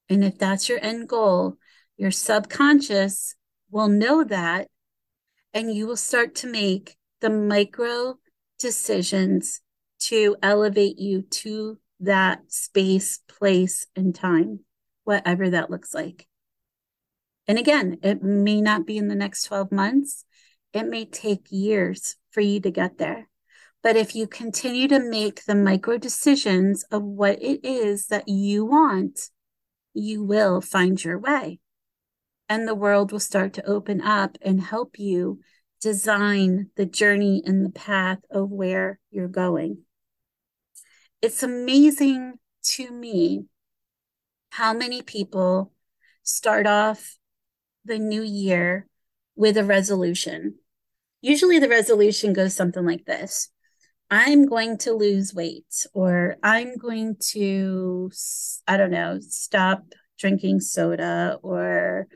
And 0.10 0.24
if 0.24 0.38
that's 0.38 0.68
your 0.68 0.80
end 0.82 1.08
goal, 1.08 1.58
your 1.98 2.12
subconscious 2.12 3.36
will 3.70 3.88
know 3.88 4.24
that 4.24 4.68
and 5.54 5.74
you 5.74 5.88
will 5.88 5.98
start 5.98 6.36
to 6.36 6.48
make 6.48 6.98
the 7.22 7.30
micro 7.30 8.18
decisions 8.60 9.62
to 10.00 10.36
elevate 10.42 10.98
you 10.98 11.22
to 11.22 11.80
that 12.00 12.52
space, 12.52 13.20
place, 13.28 13.88
and 13.96 14.14
time, 14.14 14.60
whatever 15.04 15.50
that 15.50 15.70
looks 15.72 15.94
like. 15.94 16.28
And 17.48 17.58
again, 17.58 17.98
it 18.04 18.22
may 18.22 18.62
not 18.62 18.86
be 18.86 18.98
in 18.98 19.08
the 19.08 19.16
next 19.16 19.44
12 19.44 19.72
months, 19.72 20.26
it 20.78 20.88
may 20.88 21.06
take 21.06 21.48
years 21.50 22.16
for 22.32 22.42
you 22.42 22.60
to 22.62 22.72
get 22.72 22.98
there. 22.98 23.28
But 23.84 23.96
if 23.96 24.16
you 24.16 24.28
continue 24.28 24.88
to 24.88 25.00
make 25.00 25.46
the 25.46 25.56
micro 25.56 25.98
decisions 25.98 26.84
of 26.92 27.04
what 27.04 27.42
it 27.42 27.62
is 27.64 28.08
that 28.08 28.28
you 28.28 28.66
want, 28.66 29.30
you 29.94 30.24
will 30.24 30.62
find 30.62 31.04
your 31.04 31.18
way. 31.18 31.60
And 32.50 32.68
the 32.68 32.76
world 32.76 33.12
will 33.12 33.20
start 33.20 33.54
to 33.54 33.66
open 33.66 34.02
up 34.02 34.38
and 34.42 34.62
help 34.62 35.00
you 35.00 35.40
design 35.82 36.70
the 36.76 36.86
journey 36.86 37.44
and 37.46 37.66
the 37.66 37.70
path 37.70 38.20
of 38.32 38.50
where 38.50 39.00
you're 39.12 39.28
going. 39.28 39.80
It's 41.22 41.44
amazing 41.44 42.36
to 42.76 42.92
me 42.92 43.46
how 44.52 44.74
many 44.74 45.02
people 45.02 45.72
start 46.24 46.68
off 46.68 47.18
the 47.86 48.00
new 48.00 48.22
year 48.22 48.88
with 49.36 49.58
a 49.58 49.64
resolution. 49.64 50.56
Usually 51.22 51.60
the 51.60 51.70
resolution 51.70 52.34
goes 52.34 52.56
something 52.56 52.86
like 52.86 53.06
this 53.06 53.50
I'm 54.10 54.46
going 54.46 54.78
to 54.80 54.94
lose 54.94 55.34
weight, 55.34 55.86
or 55.94 56.38
I'm 56.42 56.78
going 56.78 57.18
to, 57.32 58.10
I 58.68 58.78
don't 58.78 58.92
know, 58.92 59.20
stop 59.22 59.84
drinking 60.18 60.62
soda, 60.62 61.40
or 61.44 62.08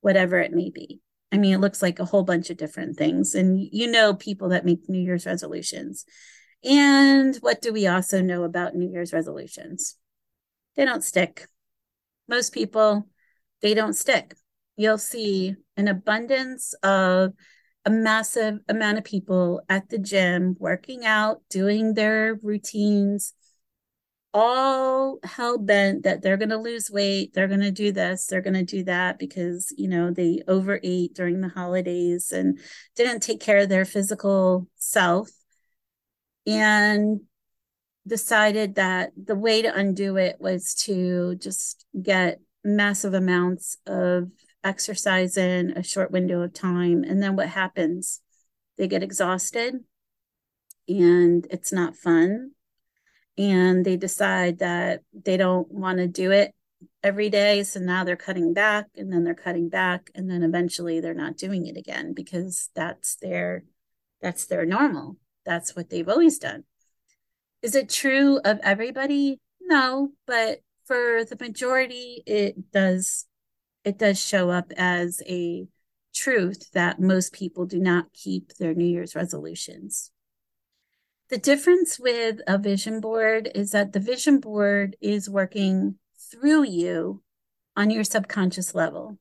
whatever 0.00 0.38
it 0.38 0.52
may 0.52 0.70
be. 0.70 1.00
I 1.32 1.38
mean, 1.38 1.54
it 1.54 1.60
looks 1.60 1.80
like 1.80 2.00
a 2.00 2.04
whole 2.04 2.24
bunch 2.24 2.50
of 2.50 2.56
different 2.56 2.96
things. 2.96 3.34
And 3.34 3.58
you 3.58 3.90
know, 3.90 4.14
people 4.14 4.50
that 4.50 4.64
make 4.64 4.88
New 4.88 5.00
Year's 5.00 5.26
resolutions. 5.26 6.04
And 6.64 7.36
what 7.36 7.62
do 7.62 7.72
we 7.72 7.86
also 7.86 8.20
know 8.20 8.44
about 8.44 8.74
New 8.74 8.90
Year's 8.90 9.12
resolutions? 9.12 9.96
They 10.76 10.84
don't 10.84 11.04
stick. 11.04 11.46
Most 12.28 12.52
people, 12.52 13.08
they 13.62 13.74
don't 13.74 13.94
stick. 13.94 14.34
You'll 14.76 14.98
see 14.98 15.56
an 15.76 15.88
abundance 15.88 16.74
of 16.82 17.32
a 17.84 17.90
massive 17.90 18.58
amount 18.68 18.98
of 18.98 19.04
people 19.04 19.62
at 19.68 19.88
the 19.88 19.98
gym 19.98 20.56
working 20.58 21.04
out, 21.04 21.42
doing 21.48 21.94
their 21.94 22.34
routines, 22.42 23.32
all 24.32 25.18
hell 25.24 25.58
bent 25.58 26.04
that 26.04 26.22
they're 26.22 26.36
going 26.36 26.50
to 26.50 26.56
lose 26.56 26.90
weight, 26.90 27.32
they're 27.32 27.48
going 27.48 27.60
to 27.60 27.70
do 27.70 27.90
this, 27.90 28.26
they're 28.26 28.42
going 28.42 28.54
to 28.54 28.64
do 28.64 28.84
that 28.84 29.18
because, 29.18 29.72
you 29.76 29.88
know, 29.88 30.10
they 30.10 30.42
overate 30.46 31.14
during 31.14 31.40
the 31.40 31.48
holidays 31.48 32.30
and 32.30 32.58
didn't 32.96 33.20
take 33.20 33.40
care 33.40 33.58
of 33.58 33.68
their 33.68 33.84
physical 33.84 34.68
self 34.76 35.30
and 36.46 37.20
decided 38.06 38.76
that 38.76 39.10
the 39.16 39.34
way 39.34 39.62
to 39.62 39.74
undo 39.74 40.16
it 40.16 40.36
was 40.38 40.74
to 40.74 41.34
just 41.36 41.86
get 42.00 42.40
massive 42.64 43.14
amounts 43.14 43.78
of 43.86 44.30
exercise 44.64 45.36
in 45.36 45.72
a 45.72 45.82
short 45.82 46.10
window 46.10 46.42
of 46.42 46.52
time. 46.52 47.04
And 47.04 47.22
then 47.22 47.36
what 47.36 47.48
happens? 47.48 48.20
They 48.78 48.88
get 48.88 49.02
exhausted 49.02 49.76
and 50.88 51.46
it's 51.50 51.72
not 51.72 51.96
fun. 51.96 52.52
And 53.38 53.84
they 53.84 53.96
decide 53.96 54.58
that 54.58 55.00
they 55.12 55.36
don't 55.36 55.70
want 55.70 55.98
to 55.98 56.06
do 56.06 56.30
it 56.30 56.54
every 57.02 57.30
day. 57.30 57.62
So 57.62 57.80
now 57.80 58.04
they're 58.04 58.16
cutting 58.16 58.52
back 58.52 58.86
and 58.96 59.12
then 59.12 59.24
they're 59.24 59.34
cutting 59.34 59.68
back. 59.68 60.10
And 60.14 60.30
then 60.30 60.42
eventually 60.42 61.00
they're 61.00 61.14
not 61.14 61.36
doing 61.36 61.66
it 61.66 61.76
again 61.76 62.12
because 62.12 62.70
that's 62.74 63.16
their 63.16 63.64
that's 64.20 64.46
their 64.46 64.66
normal. 64.66 65.16
That's 65.46 65.74
what 65.74 65.88
they've 65.88 66.08
always 66.08 66.38
done. 66.38 66.64
Is 67.62 67.74
it 67.74 67.88
true 67.88 68.38
of 68.44 68.58
everybody? 68.62 69.40
No, 69.60 70.12
but 70.26 70.60
for 70.84 71.24
the 71.24 71.36
majority, 71.38 72.22
it 72.26 72.70
does 72.72 73.26
it 73.84 73.98
does 73.98 74.22
show 74.22 74.50
up 74.50 74.72
as 74.76 75.22
a 75.28 75.66
truth 76.14 76.70
that 76.72 77.00
most 77.00 77.32
people 77.32 77.66
do 77.66 77.78
not 77.78 78.12
keep 78.12 78.54
their 78.54 78.74
New 78.74 78.86
Year's 78.86 79.14
resolutions. 79.14 80.10
The 81.30 81.38
difference 81.38 81.98
with 81.98 82.40
a 82.46 82.58
vision 82.58 83.00
board 83.00 83.48
is 83.54 83.70
that 83.70 83.92
the 83.92 84.00
vision 84.00 84.40
board 84.40 84.96
is 85.00 85.30
working 85.30 85.96
through 86.30 86.64
you 86.64 87.22
on 87.76 87.90
your 87.90 88.04
subconscious 88.04 88.74
level. 88.74 89.16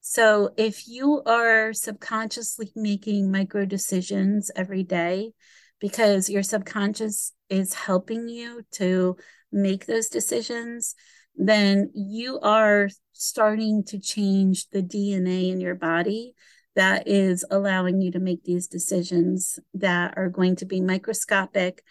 So 0.00 0.50
if 0.56 0.88
you 0.88 1.22
are 1.26 1.72
subconsciously 1.72 2.72
making 2.74 3.30
micro 3.30 3.66
decisions 3.66 4.50
every 4.56 4.82
day 4.82 5.32
because 5.78 6.30
your 6.30 6.42
subconscious 6.42 7.32
is 7.48 7.74
helping 7.74 8.28
you 8.28 8.62
to 8.72 9.16
make 9.52 9.86
those 9.86 10.08
decisions, 10.08 10.94
then 11.36 11.90
you 11.94 12.38
are 12.40 12.88
starting 13.12 13.84
to 13.84 13.98
change 13.98 14.68
the 14.70 14.82
DNA 14.82 15.50
in 15.50 15.60
your 15.60 15.74
body 15.74 16.34
that 16.74 17.06
is 17.06 17.44
allowing 17.50 18.00
you 18.00 18.10
to 18.12 18.18
make 18.18 18.44
these 18.44 18.66
decisions 18.66 19.58
that 19.74 20.14
are 20.16 20.28
going 20.28 20.56
to 20.56 20.64
be 20.64 20.80
microscopic, 20.80 21.82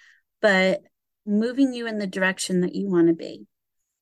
but 0.42 0.82
moving 1.26 1.74
you 1.74 1.88
in 1.88 2.00
the 2.00 2.08
direction 2.08 2.62
that 2.62 2.76
you 2.76 2.90
want 2.90 3.08
to 3.08 3.14
be. 3.14 3.46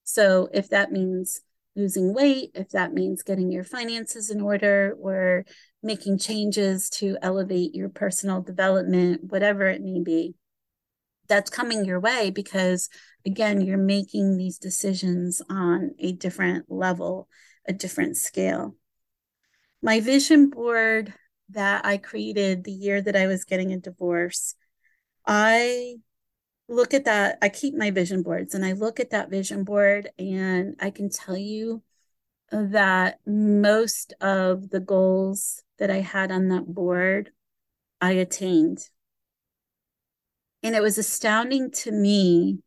So, 0.04 0.49
if 0.54 0.69
that 0.69 0.91
means 0.91 1.41
losing 1.75 2.13
weight, 2.13 2.52
if 2.56 2.69
that 2.69 2.93
means 2.93 3.23
getting 3.23 3.52
your 3.52 3.63
finances 3.63 4.30
in 4.30 4.41
order, 4.41 4.95
or 4.99 5.45
making 5.84 6.17
changes 6.17 6.89
to 6.89 7.17
elevate 7.21 7.75
your 7.75 7.89
personal 7.89 8.41
development, 8.41 9.23
whatever 9.25 9.67
it 9.67 9.82
may 9.82 10.02
be, 10.02 10.36
that's 11.29 11.49
coming 11.49 11.85
your 11.85 11.99
way 11.99 12.31
because 12.31 12.89
again 13.25 13.61
you're 13.61 13.77
making 13.77 14.37
these 14.37 14.57
decisions 14.57 15.41
on 15.49 15.91
a 15.99 16.11
different 16.11 16.65
level 16.69 17.27
a 17.67 17.73
different 17.73 18.17
scale. 18.17 18.75
My 19.81 19.99
vision 19.99 20.49
board 20.49 21.13
that 21.49 21.85
i 21.85 21.97
created 21.97 22.63
the 22.63 22.71
year 22.71 23.01
that 23.01 23.15
i 23.15 23.27
was 23.27 23.43
getting 23.43 23.73
a 23.73 23.79
divorce 23.79 24.55
i 25.25 25.95
look 26.67 26.93
at 26.93 27.05
that 27.05 27.37
i 27.41 27.49
keep 27.49 27.75
my 27.75 27.91
vision 27.91 28.21
boards 28.21 28.53
and 28.53 28.65
i 28.65 28.73
look 28.73 28.99
at 28.99 29.09
that 29.09 29.29
vision 29.29 29.63
board 29.63 30.09
and 30.19 30.75
i 30.79 30.89
can 30.89 31.09
tell 31.09 31.37
you 31.37 31.81
that 32.51 33.19
most 33.25 34.13
of 34.21 34.69
the 34.69 34.79
goals 34.79 35.63
that 35.79 35.89
i 35.89 35.99
had 35.99 36.31
on 36.31 36.49
that 36.49 36.65
board 36.67 37.31
i 37.99 38.11
attained 38.11 38.79
and 40.63 40.75
it 40.75 40.81
was 40.81 40.97
astounding 40.97 41.71
to 41.71 41.91
me 41.91 42.59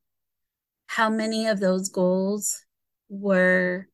how 0.86 1.10
many 1.10 1.46
of 1.46 1.60
those 1.60 1.88
goals 1.88 2.64
were 3.08 3.88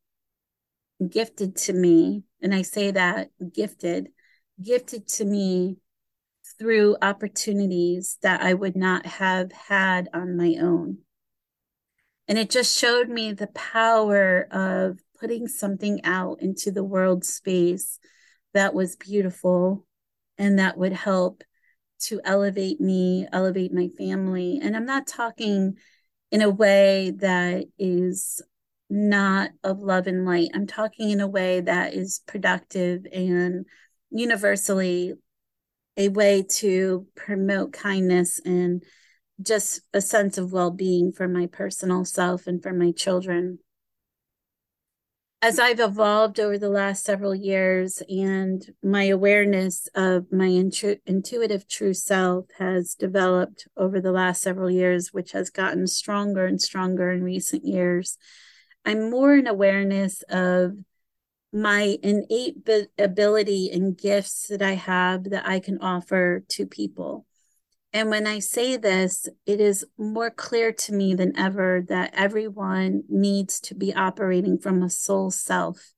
gifted 1.07 1.57
to 1.57 1.73
me. 1.73 2.25
And 2.43 2.55
I 2.55 2.63
say 2.63 2.91
that 2.93 3.31
gifted, 3.53 4.09
gifted 4.63 5.09
to 5.09 5.25
me 5.25 5.77
through 6.59 6.97
opportunities 7.03 8.19
that 8.23 8.41
I 8.41 8.55
would 8.55 8.77
not 8.77 9.07
have 9.07 9.53
had 9.53 10.09
on 10.13 10.37
my 10.37 10.57
own. 10.61 10.99
And 12.27 12.39
it 12.39 12.51
just 12.51 12.79
showed 12.79 13.09
me 13.09 13.33
the 13.33 13.47
power 13.49 14.47
of 14.51 14.99
putting 15.21 15.49
something 15.49 16.05
out 16.05 16.43
into 16.43 16.71
the 16.71 16.85
world 16.85 17.25
space 17.25 17.99
that 18.55 18.75
was 18.75 18.97
beautiful 18.97 19.87
and 20.37 20.59
that 20.59 20.77
would 20.77 20.93
help 20.93 21.43
to 22.01 22.21
elevate 22.25 22.81
me, 22.81 23.27
elevate 23.33 23.73
my 23.73 23.89
family. 23.99 24.61
And 24.63 24.77
I'm 24.77 24.87
not 24.87 25.07
talking 25.07 25.77
in 26.31 26.43
a 26.43 26.51
way 26.51 27.13
that 27.19 27.65
is 27.79 28.43
not 28.91 29.51
of 29.63 29.81
love 29.81 30.07
and 30.07 30.25
light. 30.25 30.51
I'm 30.55 30.67
talking 30.67 31.11
in 31.11 31.21
a 31.21 31.29
way 31.29 31.61
that 31.61 31.95
is 31.95 32.23
productive 32.27 33.07
and 33.13 33.67
universally 34.11 35.15
a 35.97 36.09
way 36.09 36.45
to 36.49 37.07
promote 37.17 37.73
kindness 37.73 38.41
and 38.45 38.83
just 39.43 39.81
a 39.93 40.01
sense 40.01 40.39
of 40.39 40.53
well 40.53 40.71
being 40.71 41.13
for 41.13 41.29
my 41.29 41.47
personal 41.47 42.05
self 42.05 42.47
and 42.47 42.63
for 42.63 42.73
my 42.73 42.93
children 42.93 43.59
as 45.41 45.61
I've 45.61 45.79
evolved 45.79 46.41
over 46.41 46.59
the 46.59 46.69
last 46.69 47.05
several 47.05 47.35
years 47.35 48.03
and 48.09 48.65
my 48.83 49.05
awareness 49.05 49.89
of 49.95 50.33
my 50.33 50.47
intu- 50.47 50.97
intuitive 51.07 51.69
true 51.69 51.95
self 51.95 52.47
has 52.59 52.95
developed 52.95 53.69
over 53.77 54.01
the 54.01 54.11
last 54.11 54.43
several 54.43 54.69
years, 54.69 55.13
which 55.13 55.33
has 55.33 55.51
gotten 55.51 55.87
stronger 55.87 56.45
and 56.47 56.61
stronger 56.61 57.13
in 57.13 57.23
recent 57.23 57.65
years, 57.65 58.19
I'm 58.85 59.11
more 59.11 59.35
in 59.35 59.47
awareness 59.47 60.23
of 60.29 60.73
my 61.53 61.99
innate 62.03 62.69
ability 62.99 63.71
and 63.73 63.97
gifts 63.97 64.49
that 64.49 64.63
I 64.63 64.73
have 64.73 65.31
that 65.31 65.47
I 65.47 65.61
can 65.61 65.79
offer 65.79 66.43
to 66.49 66.67
people. 66.67 67.28
And 67.93 68.11
when 68.11 68.27
I 68.27 68.39
say 68.39 68.77
this, 68.77 69.29
it 69.47 69.61
is 69.61 69.85
more 69.97 70.31
clear 70.31 70.73
to 70.73 70.93
me 70.93 71.15
than 71.15 71.37
ever 71.39 71.83
that 71.89 72.13
everyone 72.15 73.05
needs 73.09 73.61
to 73.61 73.75
be 73.75 73.95
operating 73.95 74.59
from 74.59 74.83
a 74.83 74.91
soul 74.91 75.31
self. 75.31 75.95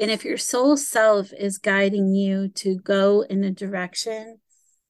And 0.00 0.10
if 0.10 0.24
your 0.24 0.38
soul 0.38 0.76
self 0.76 1.32
is 1.32 1.58
guiding 1.58 2.12
you 2.12 2.48
to 2.48 2.76
go 2.76 3.20
in 3.20 3.44
a 3.44 3.52
direction, 3.52 4.40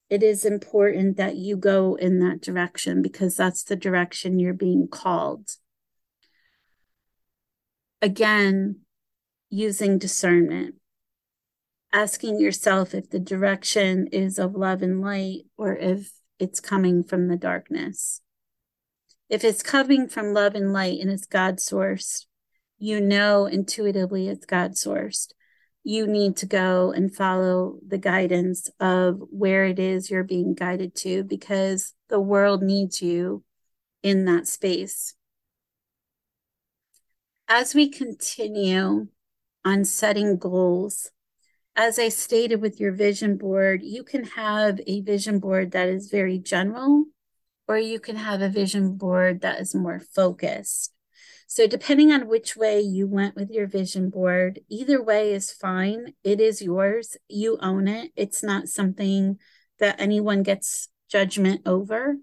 it 0.08 0.22
is 0.22 0.44
important 0.46 1.18
that 1.18 1.36
you 1.36 1.56
go 1.56 1.96
in 1.96 2.20
that 2.20 2.40
direction 2.40 3.02
because 3.02 3.36
that's 3.36 3.62
the 3.62 3.76
direction 3.76 4.38
you're 4.38 4.54
being 4.54 4.88
called. 4.88 5.56
Again, 8.00 8.80
using 9.50 9.98
discernment, 9.98 10.76
asking 11.92 12.40
yourself 12.40 12.94
if 12.94 13.10
the 13.10 13.20
direction 13.20 14.06
is 14.08 14.38
of 14.38 14.54
love 14.54 14.80
and 14.80 15.02
light 15.02 15.42
or 15.58 15.76
if 15.76 16.10
it's 16.42 16.58
coming 16.58 17.04
from 17.04 17.28
the 17.28 17.36
darkness. 17.36 18.20
If 19.28 19.44
it's 19.44 19.62
coming 19.62 20.08
from 20.08 20.34
love 20.34 20.56
and 20.56 20.72
light 20.72 20.98
and 21.00 21.08
it's 21.08 21.24
God 21.24 21.58
sourced, 21.58 22.26
you 22.78 23.00
know 23.00 23.46
intuitively 23.46 24.26
it's 24.28 24.44
God 24.44 24.72
sourced. 24.72 25.28
You 25.84 26.08
need 26.08 26.36
to 26.38 26.46
go 26.46 26.90
and 26.90 27.14
follow 27.14 27.78
the 27.86 27.96
guidance 27.96 28.68
of 28.80 29.20
where 29.30 29.64
it 29.66 29.78
is 29.78 30.10
you're 30.10 30.24
being 30.24 30.54
guided 30.54 30.96
to 30.96 31.22
because 31.22 31.94
the 32.08 32.20
world 32.20 32.60
needs 32.60 33.00
you 33.00 33.44
in 34.02 34.24
that 34.24 34.48
space. 34.48 35.14
As 37.48 37.72
we 37.72 37.88
continue 37.88 39.06
on 39.64 39.84
setting 39.84 40.38
goals, 40.38 41.12
as 41.74 41.98
I 41.98 42.08
stated 42.08 42.60
with 42.60 42.80
your 42.80 42.92
vision 42.92 43.36
board, 43.36 43.82
you 43.82 44.04
can 44.04 44.24
have 44.24 44.80
a 44.86 45.00
vision 45.00 45.38
board 45.38 45.72
that 45.72 45.88
is 45.88 46.10
very 46.10 46.38
general, 46.38 47.06
or 47.66 47.78
you 47.78 47.98
can 47.98 48.16
have 48.16 48.42
a 48.42 48.48
vision 48.48 48.96
board 48.96 49.40
that 49.40 49.60
is 49.60 49.74
more 49.74 50.00
focused. 50.00 50.92
So, 51.46 51.66
depending 51.66 52.12
on 52.12 52.28
which 52.28 52.56
way 52.56 52.80
you 52.80 53.06
went 53.06 53.36
with 53.36 53.50
your 53.50 53.66
vision 53.66 54.08
board, 54.10 54.60
either 54.68 55.02
way 55.02 55.32
is 55.32 55.52
fine. 55.52 56.14
It 56.24 56.40
is 56.40 56.62
yours. 56.62 57.16
You 57.28 57.58
own 57.60 57.88
it. 57.88 58.10
It's 58.16 58.42
not 58.42 58.68
something 58.68 59.38
that 59.78 60.00
anyone 60.00 60.42
gets 60.42 60.88
judgment 61.10 61.62
over. 61.66 62.16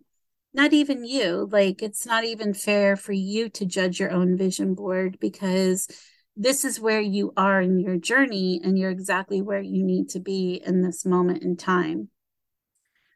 Not 0.52 0.74
even 0.74 1.06
you. 1.06 1.48
Like, 1.52 1.84
it's 1.84 2.08
not 2.08 2.24
even 2.24 2.56
fair 2.56 2.96
for 2.96 3.14
you 3.14 3.50
to 3.50 3.66
judge 3.66 4.00
your 4.00 4.10
own 4.12 4.36
vision 4.36 4.74
board 4.74 5.20
because 5.20 5.88
this 6.41 6.63
is 6.63 6.80
where 6.80 7.02
you 7.02 7.34
are 7.36 7.60
in 7.60 7.82
your 7.82 7.97
journey 7.97 8.62
and 8.63 8.80
you're 8.80 8.89
exactly 8.89 9.41
where 9.41 9.60
you 9.60 9.84
need 9.84 10.08
to 10.08 10.21
be 10.21 10.62
in 10.65 10.82
this 10.82 11.06
moment 11.06 11.43
in 11.43 11.58
time. 11.58 12.08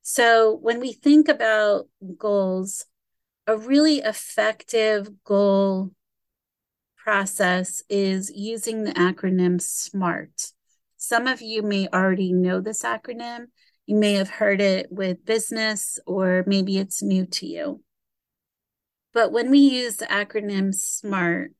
So, 0.01 0.53
when 0.61 0.81
we 0.81 0.91
think 0.91 1.29
about 1.29 1.87
goals, 2.17 2.85
a 3.47 3.55
really 3.55 3.99
effective 3.99 5.23
goal 5.23 5.91
process 6.97 7.81
is 7.87 8.29
using 8.35 8.83
the 8.83 8.91
acronym 8.91 9.61
SMART. 9.61 10.51
Some 10.97 11.25
of 11.25 11.41
you 11.41 11.63
may 11.63 11.87
already 11.87 12.33
know 12.33 12.59
this 12.59 12.83
acronym. 12.83 13.45
You 13.85 13.95
may 13.95 14.15
have 14.15 14.29
heard 14.29 14.59
it 14.59 14.87
with 14.91 15.25
business, 15.25 15.97
or 16.05 16.43
maybe 16.45 16.77
it's 16.77 17.01
new 17.01 17.25
to 17.27 17.45
you. 17.45 17.81
But 19.13 19.31
when 19.31 19.49
we 19.49 19.59
use 19.59 19.95
the 19.95 20.07
acronym 20.07 20.73
SMART, 20.73 21.53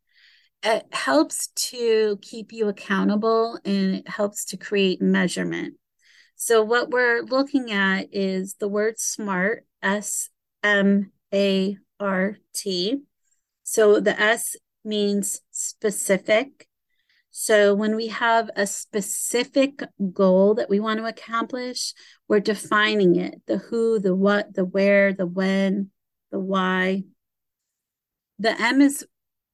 it 0.63 0.85
helps 0.91 1.47
to 1.47 2.17
keep 2.21 2.53
you 2.53 2.69
accountable 2.69 3.59
and 3.65 3.95
it 3.95 4.07
helps 4.07 4.45
to 4.45 4.57
create 4.57 5.01
measurement. 5.01 5.75
So, 6.35 6.63
what 6.63 6.89
we're 6.89 7.21
looking 7.21 7.71
at 7.71 8.07
is 8.11 8.55
the 8.55 8.67
word 8.67 8.99
SMART, 8.99 9.65
S 9.81 10.29
M 10.63 11.11
A 11.33 11.77
R 11.99 12.37
T. 12.53 13.01
So, 13.63 13.99
the 13.99 14.19
S 14.19 14.55
means 14.83 15.41
specific. 15.51 16.67
So, 17.31 17.75
when 17.75 17.95
we 17.95 18.07
have 18.07 18.49
a 18.55 18.65
specific 18.65 19.83
goal 20.11 20.55
that 20.55 20.69
we 20.69 20.79
want 20.79 20.99
to 20.99 21.05
accomplish, 21.05 21.93
we're 22.27 22.39
defining 22.39 23.15
it 23.15 23.41
the 23.45 23.57
who, 23.57 23.99
the 23.99 24.15
what, 24.15 24.53
the 24.53 24.65
where, 24.65 25.13
the 25.13 25.27
when, 25.27 25.91
the 26.31 26.39
why. 26.39 27.03
The 28.39 28.59
M 28.59 28.81
is 28.81 29.05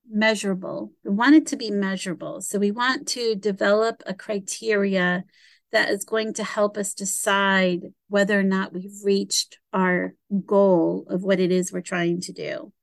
measurable. 0.09 0.91
We 1.03 1.11
want 1.11 1.35
it 1.35 1.45
to 1.47 1.57
be 1.57 1.71
measurable. 1.71 2.41
So 2.41 2.59
we 2.59 2.71
want 2.71 3.07
to 3.09 3.35
develop 3.35 4.01
a 4.05 4.13
criteria 4.13 5.23
that 5.71 5.89
is 5.89 6.03
going 6.03 6.33
to 6.33 6.43
help 6.43 6.77
us 6.77 6.93
decide 6.93 7.81
whether 8.07 8.39
or 8.39 8.43
not 8.43 8.73
we've 8.73 9.03
reached 9.03 9.59
our 9.71 10.15
goal 10.45 11.05
of 11.09 11.23
what 11.23 11.39
it 11.39 11.51
is 11.51 11.71
we're 11.71 11.81
trying 11.81 12.21
to 12.21 12.33
do. 12.33 12.73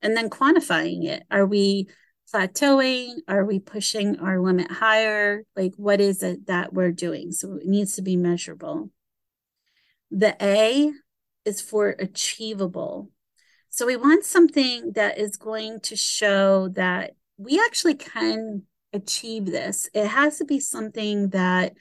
And 0.00 0.16
then 0.16 0.30
quantifying 0.30 1.04
it. 1.04 1.24
Are 1.30 1.46
we 1.46 1.88
plateauing? 2.32 3.16
Are 3.28 3.44
we 3.44 3.58
pushing 3.58 4.18
our 4.20 4.40
limit 4.40 4.70
higher? 4.70 5.42
Like, 5.54 5.72
what 5.76 6.00
is 6.00 6.22
it 6.22 6.46
that 6.46 6.72
we're 6.72 6.92
doing? 6.92 7.32
So 7.32 7.56
it 7.56 7.66
needs 7.66 7.96
to 7.96 8.02
be 8.02 8.16
measurable. 8.16 8.90
The 10.10 10.36
A 10.40 10.90
is 11.44 11.60
for 11.60 11.90
achievable. 11.90 13.10
So 13.76 13.84
we 13.84 13.96
want 13.96 14.24
something 14.24 14.92
that 14.92 15.18
is 15.18 15.36
going 15.36 15.80
to 15.80 15.96
show 15.96 16.68
that 16.68 17.12
we 17.36 17.60
actually 17.62 17.96
can 17.96 18.62
achieve 18.94 19.44
this. 19.44 19.86
It 19.92 20.06
has 20.06 20.38
to 20.38 20.46
be 20.46 20.60
something 20.60 21.28
that 21.28 21.74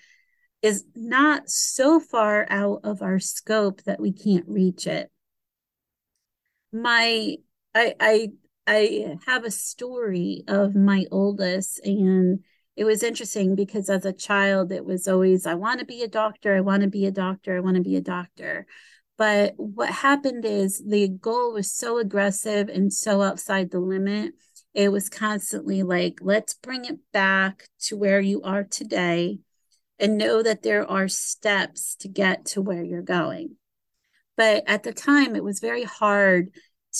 is 0.62 0.84
not 0.94 1.50
so 1.50 2.02
far 2.02 2.48
out 2.50 2.82
of 2.84 3.02
our 3.02 3.18
scope 3.20 3.82
that 3.84 4.02
we 4.02 4.12
can't 4.12 4.44
reach 4.46 4.88
it. 4.88 5.10
My 6.74 7.38
I 7.74 7.96
I 8.02 8.32
I 8.68 9.18
have 9.26 9.46
a 9.46 9.52
story 9.52 10.44
of 10.50 10.76
my 10.76 11.06
oldest 11.12 11.80
and 11.86 12.44
it 12.76 12.84
was 12.84 13.04
interesting 13.04 13.56
because 13.56 13.90
as 13.90 14.04
a 14.04 14.12
child 14.12 14.74
it 14.74 14.84
was 14.84 15.08
always 15.08 15.48
I 15.48 15.54
want 15.54 15.80
to 15.80 15.86
be 15.86 16.04
a 16.04 16.10
doctor, 16.10 16.58
I 16.58 16.60
want 16.60 16.82
to 16.82 16.90
be 16.90 17.06
a 17.06 17.12
doctor, 17.12 17.56
I 17.56 17.62
want 17.62 17.78
to 17.78 17.82
be 17.84 17.96
a 17.96 18.02
doctor. 18.02 18.68
But 19.18 19.54
what 19.58 19.90
happened 19.90 20.46
is 20.46 20.84
the 20.86 21.08
goal 21.08 21.54
was 21.54 21.72
so 21.72 21.98
aggressive 21.98 22.68
and 22.70 22.92
so 22.92 23.22
outside 23.22 23.72
the 23.72 23.80
limit. 23.80 24.34
It 24.74 24.92
was 24.92 25.08
constantly 25.10 25.84
like, 25.84 26.20
let's 26.22 26.54
bring 26.56 26.86
it 26.86 27.00
back 27.14 27.68
to 27.84 27.96
where 27.96 28.20
you 28.20 28.42
are 28.42 28.66
today 28.66 29.40
and 30.00 30.18
know 30.18 30.44
that 30.44 30.64
there 30.64 30.90
are 30.90 31.08
steps 31.08 31.96
to 31.98 32.10
get 32.10 32.46
to 32.48 32.62
where 32.62 32.84
you're 32.84 33.02
going. 33.02 33.56
But 34.36 34.66
at 34.68 34.84
the 34.84 34.92
time, 34.92 35.36
it 35.36 35.44
was 35.44 35.62
very 35.62 35.84
hard 35.84 36.50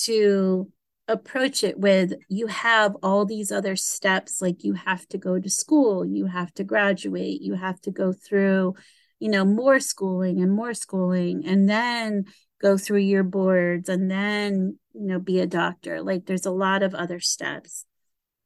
to 0.04 0.72
approach 1.08 1.62
it 1.62 1.78
with 1.78 2.14
you 2.28 2.48
have 2.48 2.96
all 3.02 3.24
these 3.24 3.52
other 3.52 3.76
steps 3.76 4.42
like 4.42 4.64
you 4.64 4.72
have 4.72 5.06
to 5.06 5.18
go 5.18 5.38
to 5.38 5.48
school 5.48 6.04
you 6.04 6.26
have 6.26 6.52
to 6.52 6.64
graduate 6.64 7.40
you 7.40 7.54
have 7.54 7.80
to 7.80 7.92
go 7.92 8.12
through 8.12 8.74
you 9.18 9.30
know 9.30 9.44
more 9.44 9.80
schooling 9.80 10.40
and 10.40 10.52
more 10.52 10.74
schooling 10.74 11.46
and 11.46 11.68
then 11.68 12.24
go 12.60 12.76
through 12.76 12.98
your 12.98 13.22
boards 13.22 13.88
and 13.88 14.10
then 14.10 14.78
you 14.94 15.06
know 15.06 15.18
be 15.18 15.40
a 15.40 15.46
doctor. 15.46 16.02
Like 16.02 16.26
there's 16.26 16.46
a 16.46 16.50
lot 16.50 16.82
of 16.82 16.94
other 16.94 17.20
steps. 17.20 17.84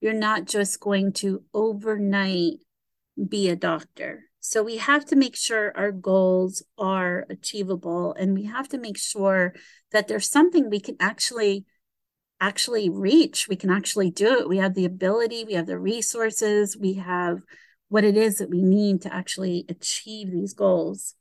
You're 0.00 0.12
not 0.12 0.46
just 0.46 0.80
going 0.80 1.12
to 1.14 1.42
overnight 1.52 2.54
be 3.28 3.48
a 3.48 3.56
doctor. 3.56 4.24
So 4.40 4.62
we 4.62 4.78
have 4.78 5.04
to 5.06 5.16
make 5.16 5.36
sure 5.36 5.76
our 5.76 5.92
goals 5.92 6.62
are 6.78 7.26
achievable 7.28 8.14
and 8.14 8.32
we 8.32 8.44
have 8.44 8.68
to 8.70 8.78
make 8.78 8.96
sure 8.96 9.54
that 9.92 10.08
there's 10.08 10.30
something 10.30 10.70
we 10.70 10.80
can 10.80 10.96
actually 10.98 11.66
actually 12.40 12.88
reach. 12.88 13.48
We 13.48 13.56
can 13.56 13.70
actually 13.70 14.10
do 14.10 14.38
it. 14.38 14.48
We 14.48 14.56
have 14.56 14.74
the 14.74 14.86
ability 14.86 15.44
we 15.44 15.54
have 15.54 15.66
the 15.66 15.78
resources 15.78 16.76
we 16.76 16.94
have 16.94 17.40
what 17.90 18.04
it 18.04 18.16
is 18.16 18.38
that 18.38 18.48
we 18.48 18.62
need 18.62 19.02
to 19.02 19.12
actually 19.12 19.66
achieve 19.68 20.30
these 20.30 20.54
goals. 20.54 21.16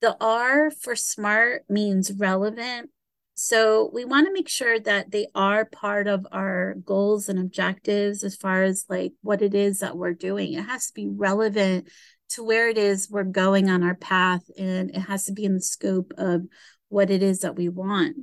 The 0.00 0.16
R 0.20 0.70
for 0.70 0.96
smart 0.96 1.64
means 1.68 2.10
relevant. 2.10 2.90
So 3.34 3.90
we 3.92 4.06
want 4.06 4.26
to 4.26 4.32
make 4.32 4.48
sure 4.48 4.80
that 4.80 5.10
they 5.10 5.28
are 5.34 5.66
part 5.66 6.08
of 6.08 6.26
our 6.32 6.74
goals 6.84 7.28
and 7.28 7.38
objectives 7.38 8.24
as 8.24 8.36
far 8.36 8.62
as 8.62 8.86
like 8.88 9.12
what 9.22 9.42
it 9.42 9.54
is 9.54 9.80
that 9.80 9.98
we're 9.98 10.14
doing. 10.14 10.54
It 10.54 10.64
has 10.64 10.86
to 10.86 10.94
be 10.94 11.08
relevant 11.08 11.88
to 12.30 12.42
where 12.42 12.68
it 12.70 12.78
is 12.78 13.10
we're 13.10 13.24
going 13.24 13.68
on 13.68 13.82
our 13.82 13.94
path 13.94 14.42
and 14.58 14.90
it 14.90 15.00
has 15.00 15.24
to 15.26 15.32
be 15.32 15.44
in 15.44 15.54
the 15.54 15.60
scope 15.60 16.14
of 16.16 16.46
what 16.88 17.10
it 17.10 17.22
is 17.22 17.40
that 17.40 17.56
we 17.56 17.68
want. 17.68 18.16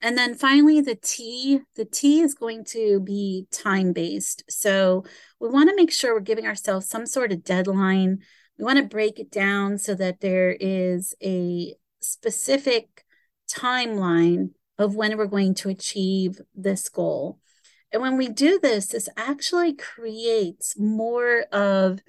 And 0.00 0.16
then 0.16 0.34
finally, 0.34 0.80
the 0.80 0.94
T, 0.94 1.60
the 1.74 1.84
T 1.84 2.20
is 2.20 2.34
going 2.34 2.64
to 2.66 3.00
be 3.00 3.46
time 3.50 3.92
based. 3.92 4.44
So 4.48 5.04
we 5.40 5.48
want 5.48 5.68
to 5.70 5.76
make 5.76 5.92
sure 5.92 6.14
we're 6.14 6.20
giving 6.20 6.46
ourselves 6.46 6.88
some 6.88 7.04
sort 7.04 7.32
of 7.32 7.42
deadline. 7.42 8.20
We 8.58 8.64
want 8.64 8.78
to 8.78 8.84
break 8.84 9.18
it 9.18 9.30
down 9.30 9.78
so 9.78 9.94
that 9.96 10.20
there 10.20 10.56
is 10.58 11.14
a 11.22 11.74
specific 12.00 13.04
timeline 13.50 14.50
of 14.78 14.94
when 14.94 15.16
we're 15.16 15.26
going 15.26 15.54
to 15.54 15.68
achieve 15.68 16.40
this 16.54 16.88
goal. 16.88 17.40
And 17.90 18.02
when 18.02 18.16
we 18.16 18.28
do 18.28 18.60
this, 18.62 18.86
this 18.86 19.08
actually 19.16 19.74
creates 19.74 20.78
more 20.78 21.40
of 21.52 22.00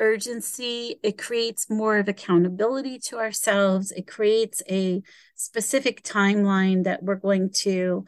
urgency. 0.00 0.98
It 1.02 1.18
creates 1.18 1.70
more 1.70 1.98
of 1.98 2.08
accountability 2.08 2.98
to 3.06 3.18
ourselves. 3.18 3.92
It 3.92 4.06
creates 4.06 4.62
a 4.68 5.02
specific 5.42 6.02
timeline 6.02 6.84
that 6.84 7.02
we're 7.02 7.16
going 7.16 7.50
to 7.50 8.04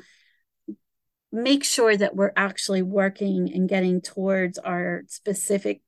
make 1.33 1.65
sure 1.65 1.97
that 1.97 2.15
we're 2.15 2.33
actually 2.37 2.83
working 2.83 3.53
and 3.53 3.69
getting 3.69 4.01
towards 4.01 4.57
our 4.59 5.03
specific 5.09 5.83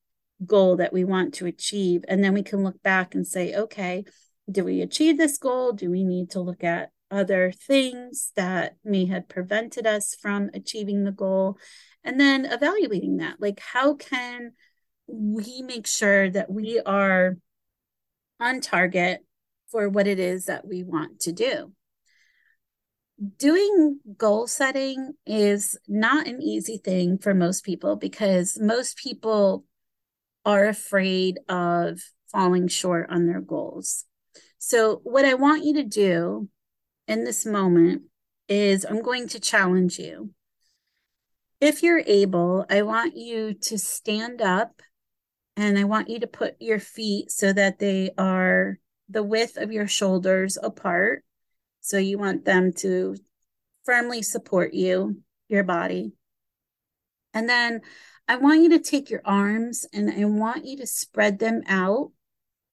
goal 0.44 0.76
that 0.76 0.92
we 0.92 1.04
want 1.04 1.34
to 1.34 1.46
achieve. 1.46 2.04
And 2.08 2.22
then 2.22 2.34
we 2.34 2.42
can 2.42 2.64
look 2.64 2.82
back 2.82 3.14
and 3.14 3.26
say, 3.26 3.54
okay, 3.54 4.04
do 4.50 4.64
we 4.64 4.82
achieve 4.82 5.16
this 5.16 5.38
goal? 5.38 5.72
Do 5.72 5.90
we 5.90 6.04
need 6.04 6.30
to 6.30 6.40
look 6.40 6.64
at 6.64 6.90
other 7.10 7.52
things 7.52 8.32
that 8.34 8.76
may 8.84 9.06
have 9.06 9.28
prevented 9.28 9.86
us 9.86 10.16
from 10.20 10.50
achieving 10.52 11.04
the 11.04 11.12
goal? 11.12 11.58
And 12.02 12.20
then 12.20 12.44
evaluating 12.44 13.18
that. 13.18 13.36
Like, 13.40 13.60
how 13.60 13.94
can 13.94 14.52
we 15.06 15.62
make 15.62 15.86
sure 15.86 16.28
that 16.30 16.50
we 16.50 16.80
are 16.80 17.36
on 18.40 18.60
target 18.60 19.24
for 19.70 19.88
what 19.88 20.06
it 20.06 20.18
is 20.18 20.46
that 20.46 20.66
we 20.66 20.82
want 20.82 21.20
to 21.20 21.32
do? 21.32 21.72
doing 23.38 23.98
goal 24.16 24.46
setting 24.46 25.14
is 25.26 25.78
not 25.88 26.26
an 26.26 26.42
easy 26.42 26.78
thing 26.78 27.18
for 27.18 27.32
most 27.32 27.64
people 27.64 27.96
because 27.96 28.58
most 28.60 28.96
people 28.98 29.64
are 30.44 30.66
afraid 30.66 31.38
of 31.48 32.00
falling 32.30 32.68
short 32.68 33.08
on 33.10 33.26
their 33.26 33.40
goals. 33.40 34.04
So, 34.58 35.00
what 35.04 35.24
I 35.24 35.34
want 35.34 35.64
you 35.64 35.74
to 35.74 35.84
do 35.84 36.48
in 37.08 37.24
this 37.24 37.46
moment 37.46 38.02
is 38.48 38.84
I'm 38.84 39.02
going 39.02 39.28
to 39.28 39.40
challenge 39.40 39.98
you. 39.98 40.30
If 41.60 41.82
you're 41.82 42.02
able, 42.06 42.66
I 42.68 42.82
want 42.82 43.16
you 43.16 43.54
to 43.54 43.78
stand 43.78 44.42
up 44.42 44.82
and 45.56 45.78
I 45.78 45.84
want 45.84 46.10
you 46.10 46.20
to 46.20 46.26
put 46.26 46.56
your 46.60 46.78
feet 46.78 47.30
so 47.30 47.52
that 47.52 47.78
they 47.78 48.10
are 48.18 48.78
the 49.08 49.22
width 49.22 49.56
of 49.56 49.72
your 49.72 49.86
shoulders 49.86 50.58
apart 50.60 51.24
so 51.80 51.98
you 51.98 52.18
want 52.18 52.44
them 52.44 52.72
to 52.72 53.16
firmly 53.84 54.22
support 54.22 54.74
you, 54.74 55.22
your 55.48 55.62
body. 55.62 56.12
And 57.32 57.48
then 57.48 57.82
I 58.26 58.36
want 58.36 58.62
you 58.62 58.70
to 58.70 58.80
take 58.80 59.08
your 59.08 59.22
arms 59.24 59.86
and 59.92 60.10
I 60.10 60.24
want 60.24 60.64
you 60.64 60.78
to 60.78 60.86
spread 60.86 61.38
them 61.38 61.62
out 61.68 62.10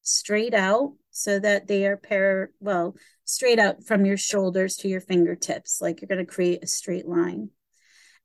straight 0.02 0.54
out 0.54 0.94
so 1.12 1.38
that 1.40 1.68
they 1.68 1.86
are 1.86 1.96
pair 1.96 2.52
well 2.60 2.96
straight 3.24 3.60
out 3.60 3.84
from 3.84 4.06
your 4.06 4.18
shoulders 4.18 4.76
to 4.78 4.88
your 4.88 5.00
fingertips 5.00 5.80
like 5.80 6.02
you're 6.02 6.08
going 6.08 6.26
to 6.26 6.32
create 6.32 6.64
a 6.64 6.68
straight 6.68 7.08
line. 7.08 7.50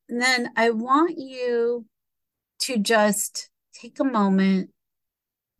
And 0.09 0.21
then 0.21 0.51
I 0.57 0.71
want 0.71 1.19
you 1.19 1.85
to 2.61 2.79
just 2.79 3.51
take 3.75 4.01
a 4.01 4.05
moment 4.05 4.71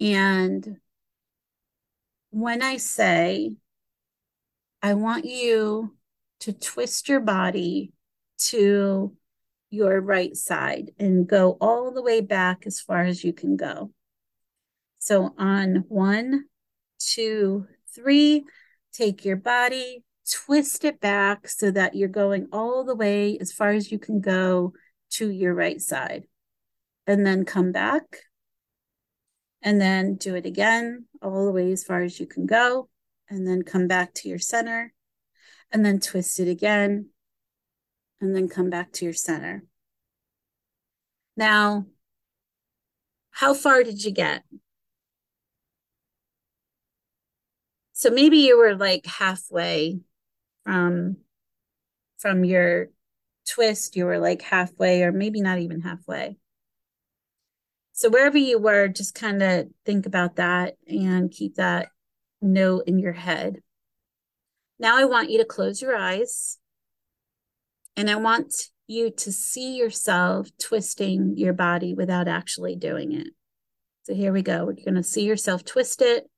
and 0.01 0.79
when 2.31 2.63
I 2.63 2.77
say 2.77 3.53
I 4.83 4.95
want 4.95 5.25
you 5.25 5.97
to 6.41 6.53
twist 6.53 7.09
your 7.09 7.21
body 7.21 7.93
to 8.39 9.17
your 9.71 10.01
right 10.01 10.37
side 10.37 10.93
and 10.99 11.27
go 11.27 11.57
all 11.61 11.93
the 11.93 12.03
way 12.03 12.21
back 12.21 12.67
as 12.67 12.81
far 12.81 13.03
as 13.03 13.25
you 13.25 13.33
can 13.33 13.57
go. 13.57 13.93
So 14.99 15.35
on 15.37 15.85
one, 15.89 16.45
two, 16.99 17.67
three, 17.95 18.45
take 18.93 19.25
your 19.25 19.37
body, 19.37 20.05
twist 20.31 20.85
it 20.85 21.01
back 21.01 21.49
so 21.49 21.71
that 21.71 21.95
you're 21.95 22.09
going 22.09 22.49
all 22.53 22.85
the 22.85 22.95
way 22.95 23.39
as 23.39 23.53
far 23.53 23.71
as 23.71 23.91
you 23.91 23.99
can 23.99 24.21
go 24.21 24.73
to 25.11 25.31
your 25.31 25.55
right 25.55 25.81
side. 25.81 26.25
And 27.07 27.27
then 27.27 27.45
come 27.45 27.73
back. 27.73 28.28
And 29.63 29.81
then 29.81 30.15
do 30.15 30.35
it 30.37 30.47
again, 30.47 31.07
all 31.21 31.45
the 31.45 31.53
way 31.53 31.73
as 31.73 31.85
far 31.85 32.03
as 32.03 32.21
you 32.21 32.27
can 32.27 32.47
go 32.47 32.89
and 33.29 33.47
then 33.47 33.63
come 33.63 33.89
back 33.89 34.15
to 34.15 34.29
your 34.29 34.39
center 34.39 34.93
and 35.73 35.85
then 35.85 36.01
twist 36.01 36.39
it 36.41 36.49
again 36.49 37.11
and 38.21 38.35
then 38.35 38.49
come 38.49 38.71
back 38.71 38.93
to 38.93 39.05
your 39.05 39.15
center. 39.15 39.65
Now, 41.37 41.87
how 43.31 43.55
far 43.55 43.83
did 43.83 44.05
you 44.05 44.11
get? 44.11 44.43
So 47.93 48.11
maybe 48.11 48.39
you 48.39 48.57
were 48.57 48.77
like 48.77 49.07
halfway 49.07 50.01
from 50.65 51.17
from 52.19 52.45
your 52.45 52.91
twist, 53.49 53.97
you 53.97 54.05
were 54.05 54.19
like 54.19 54.43
halfway 54.43 55.03
or 55.03 55.13
maybe 55.13 55.41
not 55.41 55.59
even 55.59 55.81
halfway. 55.81 56.37
So 57.99 58.09
wherever 58.09 58.39
you 58.39 58.61
were, 58.61 58.87
just 58.87 59.17
kind 59.17 59.43
of 59.43 59.67
think 59.85 60.07
about 60.07 60.37
that 60.37 60.77
and 60.87 61.33
keep 61.33 61.57
that 61.57 61.89
note 62.41 62.85
in 62.87 63.01
your 63.01 63.13
head. 63.13 63.57
Now 64.79 64.97
I 64.97 65.05
want 65.07 65.31
you 65.31 65.39
to 65.39 65.45
close 65.45 65.83
your 65.83 65.97
eyes 65.97 66.59
and 67.97 68.09
I 68.09 68.15
want 68.15 68.55
you 68.87 69.11
to 69.11 69.33
see 69.33 69.77
yourself 69.77 70.49
twisting 70.61 71.37
your 71.37 71.53
body 71.53 71.93
without 71.93 72.29
actually 72.29 72.77
doing 72.77 73.11
it. 73.11 73.27
So 74.05 74.15
here 74.15 74.33
we 74.33 74.43
go. 74.43 74.65
We're 74.65 74.75
going 74.75 74.95
to 74.95 75.03
see 75.03 75.25
yourself 75.25 75.65
twist 75.65 76.01
it. 76.01 76.31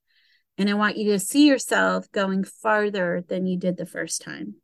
And 0.57 0.70
I 0.70 0.75
want 0.75 0.96
you 0.96 1.12
to 1.12 1.18
see 1.18 1.46
yourself 1.46 2.11
going 2.11 2.44
farther 2.44 3.23
than 3.29 3.46
you 3.46 3.59
did 3.59 3.77
the 3.77 3.85
first 3.85 4.23
time. 4.23 4.55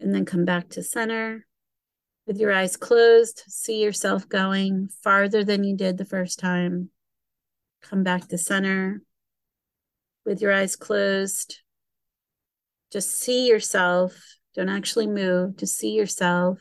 And 0.00 0.14
then 0.14 0.26
come 0.26 0.44
back 0.44 0.68
to 0.70 0.82
center 0.82 1.46
with 2.30 2.38
your 2.38 2.52
eyes 2.52 2.76
closed. 2.76 3.42
See 3.48 3.82
yourself 3.82 4.28
going 4.28 4.88
farther 5.02 5.42
than 5.42 5.64
you 5.64 5.76
did 5.76 5.98
the 5.98 6.04
first 6.04 6.38
time. 6.38 6.90
Come 7.82 8.04
back 8.04 8.28
to 8.28 8.38
center 8.38 9.02
with 10.24 10.40
your 10.40 10.52
eyes 10.52 10.76
closed. 10.76 11.58
Just 12.92 13.18
see 13.18 13.48
yourself. 13.48 14.14
Don't 14.54 14.68
actually 14.68 15.08
move. 15.08 15.56
Just 15.56 15.76
see 15.76 15.90
yourself 15.90 16.60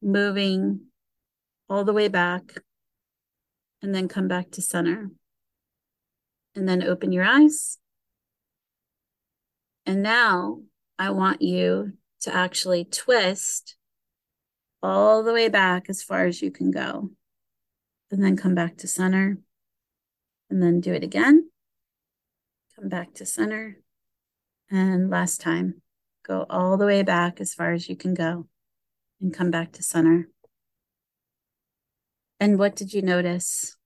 moving 0.00 0.80
all 1.68 1.84
the 1.84 1.92
way 1.92 2.08
back 2.08 2.54
and 3.82 3.94
then 3.94 4.08
come 4.08 4.28
back 4.28 4.50
to 4.52 4.62
center. 4.62 5.10
And 6.54 6.66
then 6.66 6.82
open 6.82 7.12
your 7.12 7.24
eyes. 7.24 7.76
And 9.84 10.02
now 10.02 10.62
I 10.98 11.10
want 11.10 11.42
you 11.42 11.92
to 12.22 12.34
actually 12.34 12.86
twist 12.86 13.74
all 14.82 15.22
the 15.22 15.32
way 15.32 15.48
back 15.48 15.88
as 15.88 16.02
far 16.02 16.26
as 16.26 16.42
you 16.42 16.50
can 16.50 16.70
go. 16.70 17.10
And 18.10 18.22
then 18.22 18.36
come 18.36 18.54
back 18.54 18.78
to 18.78 18.88
center. 18.88 19.38
And 20.50 20.62
then 20.62 20.80
do 20.80 20.92
it 20.92 21.04
again. 21.04 21.50
Come 22.76 22.88
back 22.88 23.14
to 23.14 23.26
center. 23.26 23.78
And 24.70 25.10
last 25.10 25.40
time, 25.40 25.82
go 26.26 26.46
all 26.48 26.76
the 26.76 26.86
way 26.86 27.02
back 27.02 27.40
as 27.40 27.54
far 27.54 27.72
as 27.72 27.88
you 27.88 27.96
can 27.96 28.14
go 28.14 28.46
and 29.20 29.34
come 29.34 29.50
back 29.50 29.72
to 29.72 29.82
center. 29.82 30.28
And 32.40 32.58
what 32.58 32.76
did 32.76 32.94
you 32.94 33.02
notice? 33.02 33.76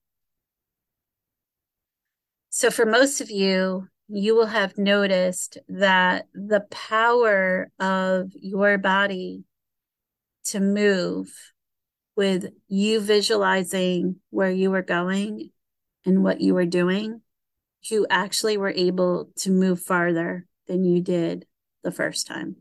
So, 2.49 2.69
for 2.69 2.85
most 2.85 3.19
of 3.19 3.31
you, 3.31 3.87
you 4.09 4.35
will 4.35 4.45
have 4.45 4.77
noticed 4.77 5.57
that 5.67 6.27
the 6.35 6.61
power 6.69 7.71
of 7.79 8.31
your 8.35 8.77
body 8.77 9.43
to 10.45 10.59
move 10.59 11.33
with 12.15 12.51
you 12.67 12.99
visualizing 12.99 14.17
where 14.29 14.51
you 14.51 14.69
were 14.71 14.81
going 14.81 15.49
and 16.05 16.23
what 16.23 16.41
you 16.41 16.53
were 16.53 16.65
doing 16.65 17.21
you 17.91 18.07
actually 18.09 18.57
were 18.57 18.69
able 18.69 19.29
to 19.37 19.51
move 19.51 19.81
farther 19.81 20.45
than 20.67 20.83
you 20.83 21.01
did 21.01 21.45
the 21.83 21.91
first 21.91 22.27
time. 22.27 22.57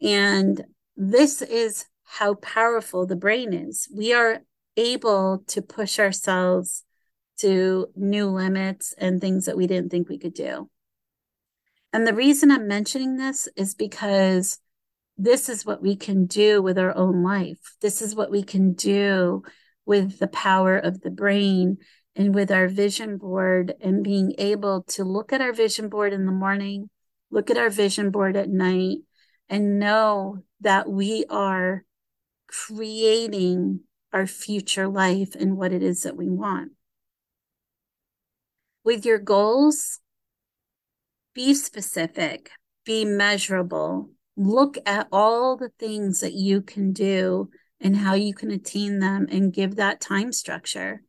And 0.00 0.64
this 0.96 1.42
is 1.42 1.86
how 2.04 2.34
powerful 2.34 3.06
the 3.06 3.16
brain 3.16 3.52
is. 3.52 3.88
We 3.92 4.12
are 4.12 4.40
able 4.76 5.42
to 5.48 5.62
push 5.62 5.98
ourselves 5.98 6.84
to 7.38 7.88
new 7.96 8.28
limits 8.28 8.94
and 8.96 9.20
things 9.20 9.46
that 9.46 9.56
we 9.56 9.66
didn't 9.66 9.90
think 9.90 10.08
we 10.08 10.18
could 10.18 10.34
do. 10.34 10.70
And 11.92 12.06
the 12.06 12.14
reason 12.14 12.50
I'm 12.50 12.68
mentioning 12.68 13.16
this 13.16 13.48
is 13.56 13.74
because 13.74 14.58
this 15.18 15.48
is 15.48 15.64
what 15.64 15.82
we 15.82 15.96
can 15.96 16.26
do 16.26 16.60
with 16.60 16.78
our 16.78 16.94
own 16.94 17.22
life. 17.22 17.58
This 17.80 18.02
is 18.02 18.14
what 18.14 18.30
we 18.30 18.42
can 18.42 18.74
do 18.74 19.42
with 19.84 20.18
the 20.18 20.28
power 20.28 20.76
of 20.76 21.00
the 21.00 21.10
brain 21.10 21.78
and 22.14 22.34
with 22.34 22.50
our 22.50 22.68
vision 22.68 23.16
board 23.18 23.74
and 23.80 24.02
being 24.02 24.34
able 24.38 24.82
to 24.82 25.04
look 25.04 25.32
at 25.32 25.40
our 25.40 25.52
vision 25.52 25.88
board 25.88 26.12
in 26.12 26.26
the 26.26 26.32
morning, 26.32 26.90
look 27.30 27.50
at 27.50 27.58
our 27.58 27.70
vision 27.70 28.10
board 28.10 28.36
at 28.36 28.48
night, 28.48 28.98
and 29.48 29.78
know 29.78 30.38
that 30.60 30.88
we 30.88 31.24
are 31.30 31.84
creating 32.46 33.80
our 34.12 34.26
future 34.26 34.88
life 34.88 35.34
and 35.38 35.56
what 35.56 35.72
it 35.72 35.82
is 35.82 36.02
that 36.02 36.16
we 36.16 36.28
want. 36.28 36.72
With 38.84 39.04
your 39.04 39.18
goals, 39.18 40.00
be 41.34 41.54
specific, 41.54 42.50
be 42.84 43.04
measurable, 43.04 44.10
look 44.36 44.76
at 44.86 45.08
all 45.10 45.56
the 45.56 45.70
things 45.78 46.20
that 46.20 46.34
you 46.34 46.62
can 46.62 46.92
do 46.92 47.48
and 47.80 47.96
how 47.96 48.14
you 48.14 48.34
can 48.34 48.50
attain 48.50 48.98
them 48.98 49.26
and 49.30 49.52
give 49.52 49.76
that 49.76 50.00
time 50.00 50.32
structure 50.32 51.02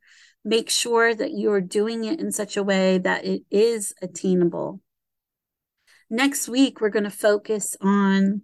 make 0.47 0.69
sure 0.69 1.13
that 1.13 1.33
you're 1.33 1.59
doing 1.59 2.05
it 2.05 2.21
in 2.21 2.31
such 2.31 2.55
a 2.55 2.63
way 2.63 2.97
that 2.99 3.25
it 3.25 3.43
is 3.51 3.93
attainable. 4.01 4.79
Next 6.09 6.47
week, 6.47 6.79
we're 6.79 6.89
going 6.89 7.03
to 7.03 7.09
focus 7.09 7.75
on 7.81 8.43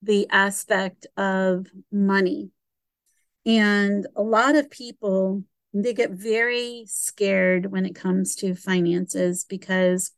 the 0.00 0.28
aspect 0.30 1.08
of 1.16 1.66
money. 1.90 2.50
And 3.44 4.06
a 4.14 4.22
lot 4.22 4.54
of 4.54 4.70
people, 4.70 5.42
they 5.74 5.92
get 5.92 6.12
very 6.12 6.84
scared 6.86 7.66
when 7.66 7.84
it 7.84 7.96
comes 7.96 8.36
to 8.36 8.54
finances 8.54 9.44
because 9.44 10.12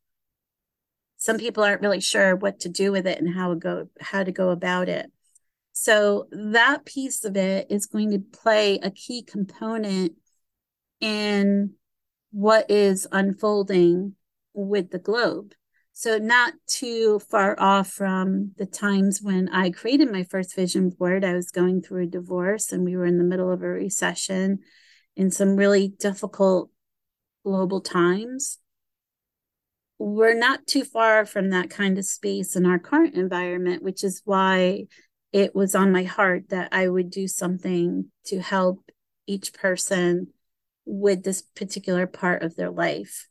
some 1.23 1.39
people 1.39 1.63
aren't 1.63 1.83
really 1.83 2.01
sure 2.01 2.35
what 2.35 2.59
to 2.59 2.69
do 2.69 2.91
with 2.91 3.07
it 3.07 3.21
and 3.21 3.33
how 3.33 3.51
to 3.51 3.55
go 3.55 3.89
how 4.01 4.25
to 4.25 4.33
go 4.33 4.51
about 4.51 4.89
it. 4.89 5.07
So 5.71 6.27
that 6.33 6.85
piece 6.85 7.25
of 7.25 7.37
it 7.37 7.69
is 7.71 7.87
going 7.87 8.11
to 8.11 8.19
play 8.19 8.81
a 8.83 8.91
key 8.91 9.23
component 9.23 10.15
in 11.01 11.75
what 12.33 12.69
is 12.73 13.07
unfolding 13.13 14.17
with 14.53 14.91
the 14.91 14.99
globe. 14.99 15.55
So, 15.93 16.19
not 16.19 16.55
too 16.67 17.21
far 17.31 17.55
off 17.57 17.89
from 17.89 18.51
the 18.57 18.67
times 18.67 19.21
when 19.23 19.49
I 19.51 19.71
created 19.71 20.11
my 20.11 20.25
first 20.25 20.57
vision 20.57 20.91
board, 20.91 21.25
I 21.25 21.35
was 21.35 21.53
going 21.53 21.83
through 21.83 22.03
a 22.03 22.07
divorce 22.07 22.73
and 22.73 22.85
we 22.85 22.97
were 22.97 23.07
in 23.07 23.19
the 23.19 23.25
middle 23.25 23.53
of 23.53 23.63
a 23.63 23.69
recession 23.69 24.59
in 25.15 25.31
some 25.31 25.55
really 25.55 25.87
difficult 25.87 26.71
global 27.45 27.81
times. 27.81 28.59
We're 30.05 30.35
not 30.35 30.67
too 30.67 30.83
far 30.83 31.25
from 31.25 31.51
that 31.51 31.71
kind 31.71 31.97
of 31.97 32.05
space 32.05 32.57
in 32.57 32.67
our 32.67 32.81
current 32.81 33.15
environment, 33.15 33.85
which 33.85 34.03
is 34.03 34.21
why 34.25 34.87
it 35.31 35.55
was 35.55 35.77
on 35.77 35.93
my 35.93 36.03
heart 36.03 36.49
that 36.49 36.71
I 36.73 36.89
would 36.89 37.09
do 37.09 37.29
something 37.29 38.11
to 38.25 38.41
help 38.41 38.91
each 39.29 39.55
person 39.55 40.33
with 40.85 41.23
this 41.23 41.43
particular 41.43 42.09
part 42.09 42.43
of 42.43 42.57
their 42.57 42.69
life. 42.69 43.29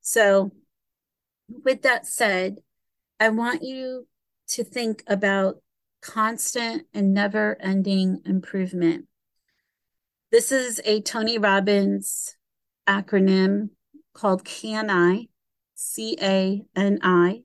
So, 0.00 0.50
with 1.46 1.82
that 1.82 2.04
said, 2.04 2.56
I 3.20 3.28
want 3.28 3.62
you 3.62 4.08
to 4.48 4.64
think 4.64 5.04
about 5.06 5.62
constant 6.02 6.88
and 6.94 7.14
never 7.14 7.56
ending 7.60 8.22
improvement. 8.24 9.06
This 10.32 10.50
is 10.50 10.80
a 10.84 11.00
Tony 11.00 11.38
Robbins 11.38 12.36
acronym 12.88 13.70
called 14.14 14.44
CANI, 14.44 15.30
C 15.76 16.18
A 16.20 16.64
N 16.74 16.98
I. 17.02 17.42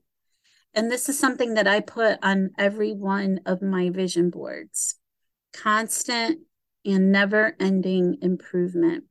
And 0.74 0.90
this 0.90 1.08
is 1.08 1.18
something 1.18 1.54
that 1.54 1.68
I 1.68 1.80
put 1.80 2.18
on 2.22 2.50
every 2.58 2.92
one 2.92 3.40
of 3.46 3.62
my 3.62 3.90
vision 3.90 4.30
boards 4.30 4.96
constant 5.52 6.40
and 6.84 7.12
never 7.12 7.54
ending 7.60 8.16
improvement. 8.22 9.04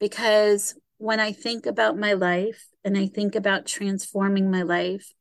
Because 0.00 0.74
when 0.96 1.20
I 1.20 1.32
think 1.32 1.66
about 1.66 1.98
my 1.98 2.14
life 2.14 2.66
and 2.82 2.96
I 2.96 3.06
think 3.06 3.34
about 3.34 3.66
transforming 3.66 4.50
my 4.50 4.62
life, 4.62 5.12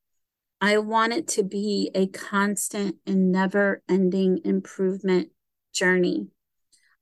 I 0.61 0.77
want 0.77 1.11
it 1.11 1.27
to 1.29 1.43
be 1.43 1.91
a 1.93 2.07
constant 2.07 2.95
and 3.05 3.31
never 3.31 3.83
ending 3.89 4.39
improvement 4.45 5.29
journey. 5.73 6.27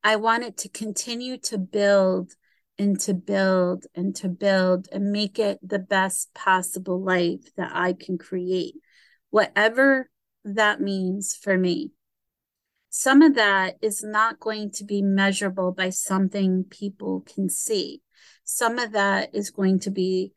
I 0.04 0.16
want 0.16 0.44
it 0.44 0.58
to 0.58 0.70
continue 0.70 1.38
to 1.42 1.60
build 1.60 2.34
and 2.78 3.00
to 3.02 3.14
build 3.14 3.86
and 3.96 4.16
to 4.18 4.30
build 4.30 4.88
and 4.92 5.12
make 5.12 5.40
it 5.40 5.60
the 5.62 5.80
best 5.80 6.34
possible 6.34 7.02
life 7.02 7.54
that 7.58 7.72
I 7.74 7.94
can 7.94 8.18
create, 8.18 8.76
whatever 9.30 10.10
that 10.44 10.82
means 10.82 11.36
for 11.36 11.58
me. 11.58 11.92
Some 12.90 13.22
of 13.22 13.36
that 13.36 13.78
is 13.82 14.04
not 14.04 14.40
going 14.40 14.72
to 14.72 14.84
be 14.84 15.02
measurable 15.02 15.72
by 15.72 15.92
something 15.92 16.66
people 16.70 17.22
can 17.22 17.50
see. 17.50 18.02
Some 18.44 18.80
of 18.80 18.92
that 18.92 19.34
is 19.34 19.50
going 19.50 19.80
to 19.82 19.92
be 19.92 20.34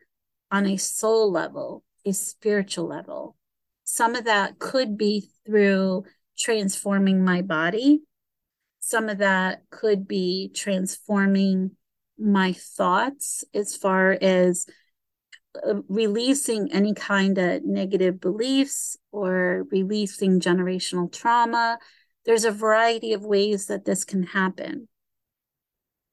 on 0.53 0.66
a 0.66 0.77
soul 0.77 1.33
level, 1.33 1.83
a 2.05 2.12
spiritual 2.12 2.87
level. 2.87 3.37
Some 3.83 4.14
of 4.14 4.25
that 4.25 4.59
could 4.59 4.97
be 4.97 5.31
through 5.44 6.05
transforming 6.38 7.25
my 7.25 7.42
body. 7.42 8.03
Some 8.79 9.09
of 9.09 9.18
that 9.18 9.62
could 9.70 10.07
be 10.07 10.51
transforming 10.55 11.73
my 12.18 12.53
thoughts 12.53 13.44
as 13.55 13.77
far 13.77 14.12
as 14.20 14.66
uh, 15.66 15.83
releasing 15.88 16.72
any 16.72 16.94
kind 16.94 17.38
of 17.38 17.64
negative 17.64 18.20
beliefs 18.20 18.96
or 19.12 19.64
releasing 19.70 20.40
generational 20.40 21.12
trauma. 21.12 21.79
There's 22.24 22.44
a 22.44 22.50
variety 22.50 23.12
of 23.12 23.24
ways 23.24 23.66
that 23.66 23.85
this 23.85 24.05
can 24.05 24.22
happen. 24.24 24.88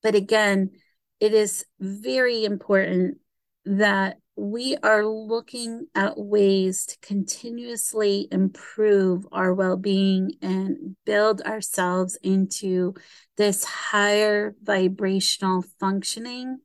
But 0.04 0.16
again, 0.16 0.72
it 1.20 1.34
is 1.34 1.66
very 1.80 2.46
important 2.46 3.18
that 3.66 4.18
we 4.36 4.78
are 4.78 5.06
looking 5.06 5.88
at 5.94 6.18
ways 6.18 6.86
to 6.86 6.98
continuously 7.02 8.28
improve 8.32 9.28
our 9.32 9.54
well 9.54 9.78
being 9.78 10.32
and 10.42 10.96
build 11.06 11.42
ourselves 11.42 12.18
into 12.24 12.94
this 13.38 13.64
higher 13.64 14.56
vibrational 14.64 15.64
functioning 15.80 16.60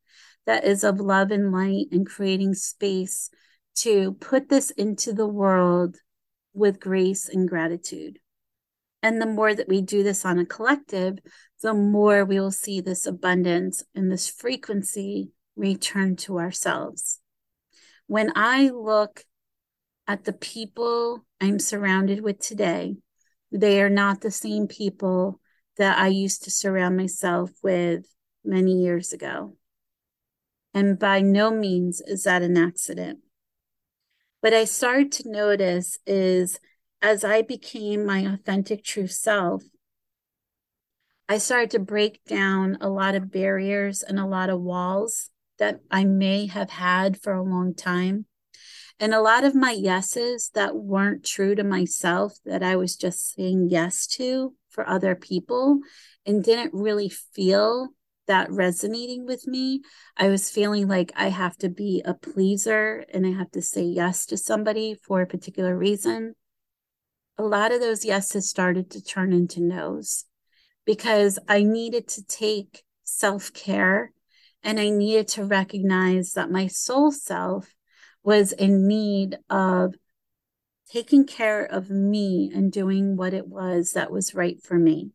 that 0.46 0.64
is 0.64 0.84
of 0.84 1.00
love 1.00 1.30
and 1.30 1.52
light 1.52 1.86
and 1.90 2.06
creating 2.06 2.54
space 2.54 3.30
to 3.74 4.12
put 4.14 4.48
this 4.48 4.70
into 4.70 5.12
the 5.12 5.26
world 5.26 5.96
with 6.54 6.80
grace 6.80 7.28
and 7.28 7.48
gratitude. 7.48 8.18
And 9.02 9.20
the 9.20 9.26
more 9.26 9.54
that 9.54 9.68
we 9.68 9.82
do 9.82 10.02
this 10.02 10.24
on 10.24 10.38
a 10.38 10.46
collective, 10.46 11.18
the 11.62 11.74
more 11.74 12.24
we 12.24 12.40
will 12.40 12.50
see 12.50 12.80
this 12.80 13.06
abundance 13.06 13.82
and 13.94 14.10
this 14.10 14.28
frequency 14.28 15.32
return 15.56 16.16
to 16.16 16.38
ourselves. 16.38 17.15
When 18.06 18.32
I 18.36 18.68
look 18.70 19.24
at 20.06 20.24
the 20.24 20.32
people 20.32 21.24
I'm 21.40 21.58
surrounded 21.58 22.20
with 22.20 22.38
today, 22.38 22.96
they 23.50 23.82
are 23.82 23.90
not 23.90 24.20
the 24.20 24.30
same 24.30 24.68
people 24.68 25.40
that 25.78 25.98
I 25.98 26.08
used 26.08 26.44
to 26.44 26.50
surround 26.50 26.96
myself 26.96 27.50
with 27.62 28.06
many 28.44 28.82
years 28.82 29.12
ago. 29.12 29.56
And 30.72 30.98
by 30.98 31.20
no 31.20 31.50
means 31.50 32.00
is 32.00 32.24
that 32.24 32.42
an 32.42 32.56
accident. 32.56 33.20
What 34.40 34.54
I 34.54 34.64
started 34.64 35.10
to 35.12 35.30
notice 35.30 35.98
is 36.06 36.60
as 37.02 37.24
I 37.24 37.42
became 37.42 38.06
my 38.06 38.20
authentic 38.20 38.84
true 38.84 39.06
self, 39.06 39.62
I 41.28 41.38
started 41.38 41.70
to 41.72 41.78
break 41.80 42.24
down 42.24 42.78
a 42.80 42.88
lot 42.88 43.16
of 43.16 43.32
barriers 43.32 44.02
and 44.02 44.18
a 44.20 44.26
lot 44.26 44.48
of 44.48 44.60
walls 44.60 45.30
that 45.58 45.80
I 45.90 46.04
may 46.04 46.46
have 46.46 46.70
had 46.70 47.20
for 47.20 47.32
a 47.32 47.42
long 47.42 47.74
time. 47.74 48.26
And 48.98 49.12
a 49.12 49.20
lot 49.20 49.44
of 49.44 49.54
my 49.54 49.72
yeses 49.72 50.50
that 50.54 50.74
weren't 50.74 51.24
true 51.24 51.54
to 51.54 51.64
myself, 51.64 52.38
that 52.44 52.62
I 52.62 52.76
was 52.76 52.96
just 52.96 53.34
saying 53.34 53.68
yes 53.70 54.06
to 54.08 54.54
for 54.70 54.88
other 54.88 55.14
people 55.14 55.80
and 56.24 56.42
didn't 56.42 56.72
really 56.72 57.10
feel 57.10 57.90
that 58.26 58.50
resonating 58.50 59.26
with 59.26 59.46
me. 59.46 59.82
I 60.16 60.28
was 60.28 60.50
feeling 60.50 60.88
like 60.88 61.12
I 61.14 61.28
have 61.28 61.56
to 61.58 61.68
be 61.68 62.02
a 62.04 62.14
pleaser 62.14 63.04
and 63.12 63.26
I 63.26 63.30
have 63.30 63.50
to 63.52 63.62
say 63.62 63.82
yes 63.82 64.26
to 64.26 64.36
somebody 64.36 64.94
for 64.94 65.20
a 65.20 65.26
particular 65.26 65.76
reason. 65.76 66.34
A 67.38 67.42
lot 67.42 67.72
of 67.72 67.80
those 67.80 68.04
yeses 68.04 68.48
started 68.48 68.90
to 68.92 69.04
turn 69.04 69.32
into 69.32 69.60
nos 69.60 70.24
because 70.86 71.38
I 71.48 71.62
needed 71.62 72.08
to 72.08 72.24
take 72.24 72.82
self 73.04 73.52
care 73.52 74.12
and 74.66 74.80
I 74.80 74.90
needed 74.90 75.28
to 75.28 75.44
recognize 75.44 76.32
that 76.32 76.50
my 76.50 76.66
soul 76.66 77.12
self 77.12 77.72
was 78.24 78.50
in 78.50 78.88
need 78.88 79.38
of 79.48 79.94
taking 80.90 81.24
care 81.24 81.64
of 81.64 81.88
me 81.88 82.50
and 82.52 82.72
doing 82.72 83.16
what 83.16 83.32
it 83.32 83.46
was 83.46 83.92
that 83.92 84.10
was 84.10 84.34
right 84.34 84.60
for 84.60 84.76
me. 84.76 85.12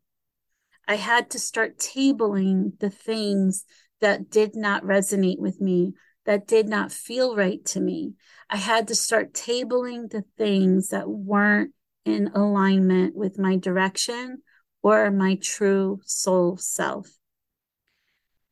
I 0.87 0.95
had 0.95 1.29
to 1.31 1.39
start 1.39 1.77
tabling 1.77 2.79
the 2.79 2.89
things 2.89 3.65
that 3.99 4.29
did 4.29 4.55
not 4.55 4.83
resonate 4.83 5.39
with 5.39 5.59
me, 5.59 5.95
that 6.25 6.47
did 6.47 6.69
not 6.69 6.93
feel 6.93 7.35
right 7.35 7.63
to 7.65 7.81
me. 7.81 8.13
I 8.49 8.55
had 8.55 8.87
to 8.87 8.95
start 8.95 9.33
tabling 9.33 10.11
the 10.11 10.23
things 10.37 10.89
that 10.89 11.09
weren't 11.09 11.73
in 12.05 12.29
alignment 12.33 13.17
with 13.17 13.37
my 13.37 13.57
direction 13.57 14.43
or 14.81 15.11
my 15.11 15.35
true 15.41 15.99
soul 16.05 16.55
self. 16.55 17.09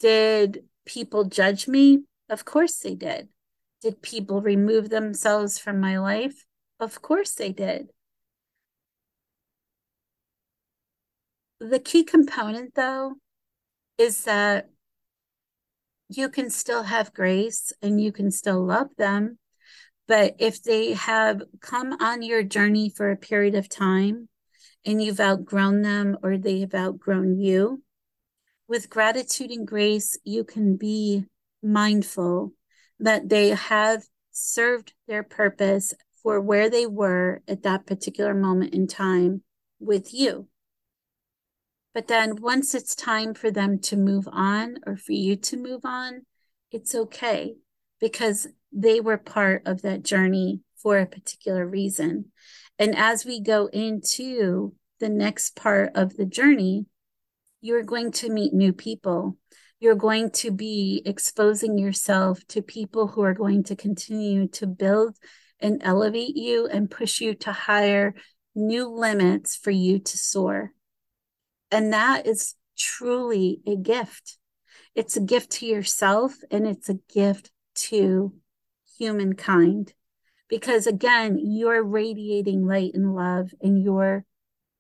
Did 0.02 0.64
people 0.90 1.26
judge 1.26 1.68
me? 1.68 2.04
Of 2.30 2.46
course 2.46 2.78
they 2.80 2.96
did. 2.96 3.30
Did 3.82 4.02
people 4.02 4.42
remove 4.42 4.90
themselves 4.90 5.60
from 5.60 5.80
my 5.80 6.00
life? 6.00 6.46
Of 6.80 7.02
course 7.02 7.34
they 7.34 7.52
did. 7.52 7.90
The 11.60 11.80
key 11.80 12.04
component, 12.04 12.74
though, 12.74 13.16
is 13.98 14.24
that 14.24 14.70
you 16.10 16.28
can 16.30 16.50
still 16.50 16.84
have 16.84 17.14
grace 17.14 17.72
and 17.84 18.02
you 18.02 18.12
can 18.12 18.32
still 18.32 18.66
love 18.66 18.90
them. 18.98 19.38
But 20.08 20.38
if 20.40 20.64
they 20.64 20.94
have 20.94 21.44
come 21.62 21.94
on 22.02 22.24
your 22.24 22.42
journey 22.42 22.90
for 22.90 23.12
a 23.12 23.16
period 23.16 23.54
of 23.54 23.70
time 23.70 24.28
and 24.84 25.04
you've 25.04 25.20
outgrown 25.20 25.84
them 25.84 26.18
or 26.24 26.38
they 26.38 26.62
have 26.62 26.74
outgrown 26.74 27.38
you, 27.38 27.84
with 28.70 28.90
gratitude 28.90 29.50
and 29.50 29.68
grace, 29.68 30.18
you 30.24 30.44
can 30.44 30.78
be 30.78 31.26
mindful 31.64 32.54
that 33.00 33.28
they 33.28 33.50
have 33.50 34.04
served 34.32 34.94
their 35.08 35.24
purpose 35.24 35.94
for 36.22 36.40
where 36.40 36.70
they 36.70 36.86
were 36.86 37.42
at 37.48 37.64
that 37.64 37.88
particular 37.88 38.34
moment 38.36 38.74
in 38.74 38.86
time 38.86 39.42
with 39.80 40.14
you. 40.14 40.48
But 41.96 42.08
then 42.08 42.36
once 42.40 42.76
it's 42.76 42.94
time 42.94 43.34
for 43.34 43.50
them 43.50 43.80
to 43.80 43.98
move 43.98 44.30
on 44.32 44.76
or 44.86 44.96
for 44.96 45.14
you 45.14 45.36
to 45.36 45.58
move 45.58 45.82
on, 45.84 46.22
it's 46.72 46.94
okay 46.94 47.56
because 48.00 48.48
they 48.72 49.02
were 49.02 49.18
part 49.18 49.64
of 49.66 49.82
that 49.82 50.04
journey 50.04 50.62
for 50.78 51.00
a 51.00 51.08
particular 51.08 51.66
reason. 51.66 52.26
And 52.78 52.96
as 52.96 53.26
we 53.26 53.42
go 53.42 53.66
into 53.66 54.76
the 55.00 55.10
next 55.10 55.56
part 55.56 55.92
of 55.96 56.16
the 56.16 56.26
journey, 56.26 56.86
you're 57.62 57.84
going 57.84 58.12
to 58.12 58.30
meet 58.30 58.54
new 58.54 58.74
people. 58.74 59.38
You're 59.80 59.96
going 59.96 60.32
to 60.32 60.52
be 60.52 61.02
exposing 61.06 61.78
yourself 61.78 62.46
to 62.50 62.62
people 62.62 63.08
who 63.08 63.22
are 63.22 63.34
going 63.34 63.64
to 63.66 63.76
continue 63.76 64.48
to 64.50 64.68
build 64.68 65.18
and 65.60 65.82
elevate 65.84 66.36
you 66.36 66.68
and 66.68 66.92
push 66.92 67.22
you 67.22 67.34
to 67.36 67.52
higher 67.52 68.14
new 68.56 68.88
limits 68.88 69.56
for 69.56 69.72
you 69.72 70.00
to 70.00 70.18
soar. 70.18 70.72
And 71.72 71.94
that 71.94 72.26
is 72.26 72.56
truly 72.78 73.62
a 73.68 73.76
gift. 73.76 74.38
It's 74.96 75.16
a 75.16 75.22
gift 75.22 75.52
to 75.54 75.66
yourself 75.66 76.36
and 76.50 76.68
it's 76.68 76.90
a 76.90 77.00
gift 77.14 77.52
to 77.76 78.34
humankind. 78.98 79.94
Because 80.50 80.88
again, 80.88 81.38
you're 81.40 81.84
radiating 81.84 82.66
light 82.66 82.92
and 82.96 83.14
love 83.14 83.52
and 83.62 83.82
you're 83.82 84.26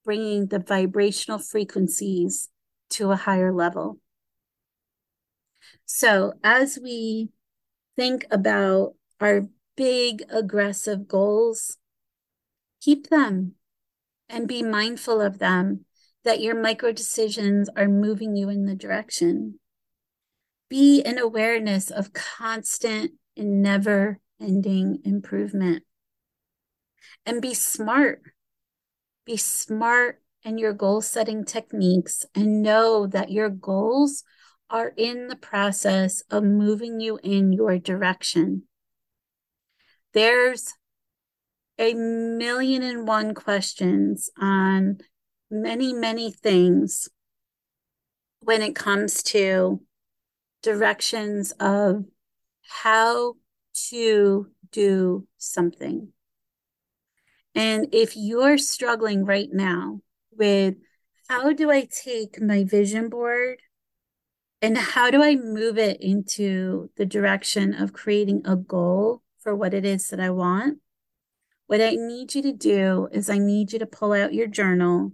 bringing 0.03 0.47
the 0.47 0.59
vibrational 0.59 1.39
frequencies 1.39 2.49
to 2.91 3.11
a 3.11 3.15
higher 3.15 3.53
level. 3.53 3.99
So, 5.85 6.33
as 6.43 6.79
we 6.81 7.29
think 7.95 8.25
about 8.31 8.95
our 9.19 9.47
big 9.75 10.23
aggressive 10.29 11.07
goals, 11.07 11.77
keep 12.81 13.09
them 13.09 13.55
and 14.29 14.47
be 14.47 14.61
mindful 14.61 15.21
of 15.21 15.39
them 15.39 15.85
that 16.23 16.41
your 16.41 16.55
micro 16.55 16.91
decisions 16.91 17.69
are 17.75 17.87
moving 17.87 18.35
you 18.35 18.49
in 18.49 18.65
the 18.65 18.75
direction. 18.75 19.59
Be 20.69 20.99
in 20.99 21.17
awareness 21.17 21.89
of 21.89 22.13
constant 22.13 23.13
and 23.35 23.61
never 23.61 24.19
ending 24.39 24.99
improvement. 25.03 25.83
And 27.25 27.41
be 27.41 27.53
smart. 27.53 28.21
Be 29.25 29.37
smart 29.37 30.18
in 30.43 30.57
your 30.57 30.73
goal 30.73 31.01
setting 31.01 31.43
techniques 31.43 32.25
and 32.33 32.61
know 32.61 33.07
that 33.07 33.31
your 33.31 33.49
goals 33.49 34.23
are 34.69 34.93
in 34.95 35.27
the 35.27 35.35
process 35.35 36.21
of 36.29 36.43
moving 36.43 36.99
you 36.99 37.19
in 37.23 37.51
your 37.51 37.77
direction. 37.77 38.63
There's 40.13 40.73
a 41.77 41.93
million 41.93 42.83
and 42.83 43.07
one 43.07 43.33
questions 43.33 44.29
on 44.39 44.99
many, 45.49 45.93
many 45.93 46.31
things 46.31 47.09
when 48.41 48.61
it 48.61 48.75
comes 48.75 49.23
to 49.23 49.81
directions 50.61 51.51
of 51.59 52.05
how 52.67 53.35
to 53.89 54.47
do 54.71 55.27
something. 55.37 56.09
And 57.55 57.87
if 57.93 58.15
you're 58.15 58.57
struggling 58.57 59.25
right 59.25 59.49
now 59.51 60.01
with 60.39 60.75
how 61.27 61.53
do 61.53 61.69
I 61.69 61.85
take 61.85 62.41
my 62.41 62.63
vision 62.63 63.09
board 63.09 63.59
and 64.61 64.77
how 64.77 65.11
do 65.11 65.21
I 65.21 65.35
move 65.35 65.77
it 65.77 66.01
into 66.01 66.89
the 66.97 67.05
direction 67.05 67.75
of 67.75 67.93
creating 67.93 68.41
a 68.45 68.55
goal 68.55 69.21
for 69.41 69.55
what 69.55 69.73
it 69.73 69.85
is 69.85 70.09
that 70.09 70.19
I 70.19 70.31
want? 70.31 70.79
What 71.67 71.81
I 71.81 71.91
need 71.91 72.33
you 72.33 72.41
to 72.41 72.51
do 72.51 73.09
is 73.11 73.29
I 73.29 73.37
need 73.37 73.73
you 73.73 73.79
to 73.79 73.85
pull 73.85 74.13
out 74.13 74.33
your 74.33 74.47
journal 74.47 75.11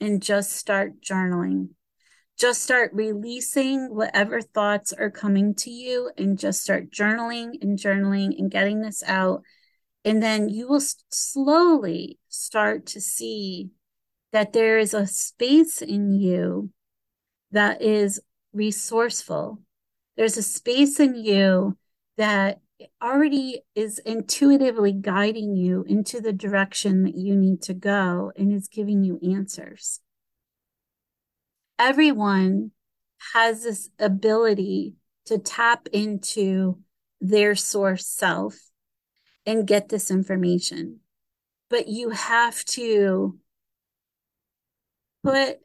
and 0.00 0.22
just 0.22 0.52
start 0.52 1.00
journaling. 1.00 1.70
Just 2.38 2.62
start 2.62 2.92
releasing 2.94 3.94
whatever 3.94 4.40
thoughts 4.40 4.92
are 4.92 5.10
coming 5.10 5.54
to 5.56 5.70
you 5.70 6.10
and 6.16 6.38
just 6.38 6.62
start 6.62 6.90
journaling 6.90 7.54
and 7.60 7.78
journaling 7.78 8.38
and 8.38 8.50
getting 8.50 8.80
this 8.80 9.02
out. 9.06 9.42
And 10.04 10.22
then 10.22 10.48
you 10.48 10.68
will 10.68 10.82
slowly 11.10 12.18
start 12.28 12.86
to 12.86 13.00
see 13.00 13.70
that 14.32 14.52
there 14.52 14.78
is 14.78 14.94
a 14.94 15.06
space 15.06 15.82
in 15.82 16.12
you 16.12 16.70
that 17.50 17.82
is 17.82 18.20
resourceful. 18.52 19.60
There's 20.16 20.36
a 20.36 20.42
space 20.42 20.98
in 20.98 21.14
you 21.14 21.76
that 22.16 22.60
already 23.02 23.60
is 23.74 23.98
intuitively 24.00 24.92
guiding 24.92 25.54
you 25.54 25.84
into 25.86 26.20
the 26.20 26.32
direction 26.32 27.04
that 27.04 27.14
you 27.14 27.36
need 27.36 27.62
to 27.62 27.74
go 27.74 28.32
and 28.36 28.52
is 28.52 28.68
giving 28.68 29.04
you 29.04 29.20
answers. 29.22 30.00
Everyone 31.78 32.72
has 33.34 33.62
this 33.62 33.90
ability 33.98 34.94
to 35.26 35.38
tap 35.38 35.86
into 35.92 36.78
their 37.20 37.54
source 37.54 38.06
self 38.06 38.58
and 39.46 39.66
get 39.66 39.88
this 39.88 40.10
information. 40.10 41.00
But 41.70 41.88
you 41.88 42.10
have 42.10 42.64
to 42.66 43.38
put 45.22 45.58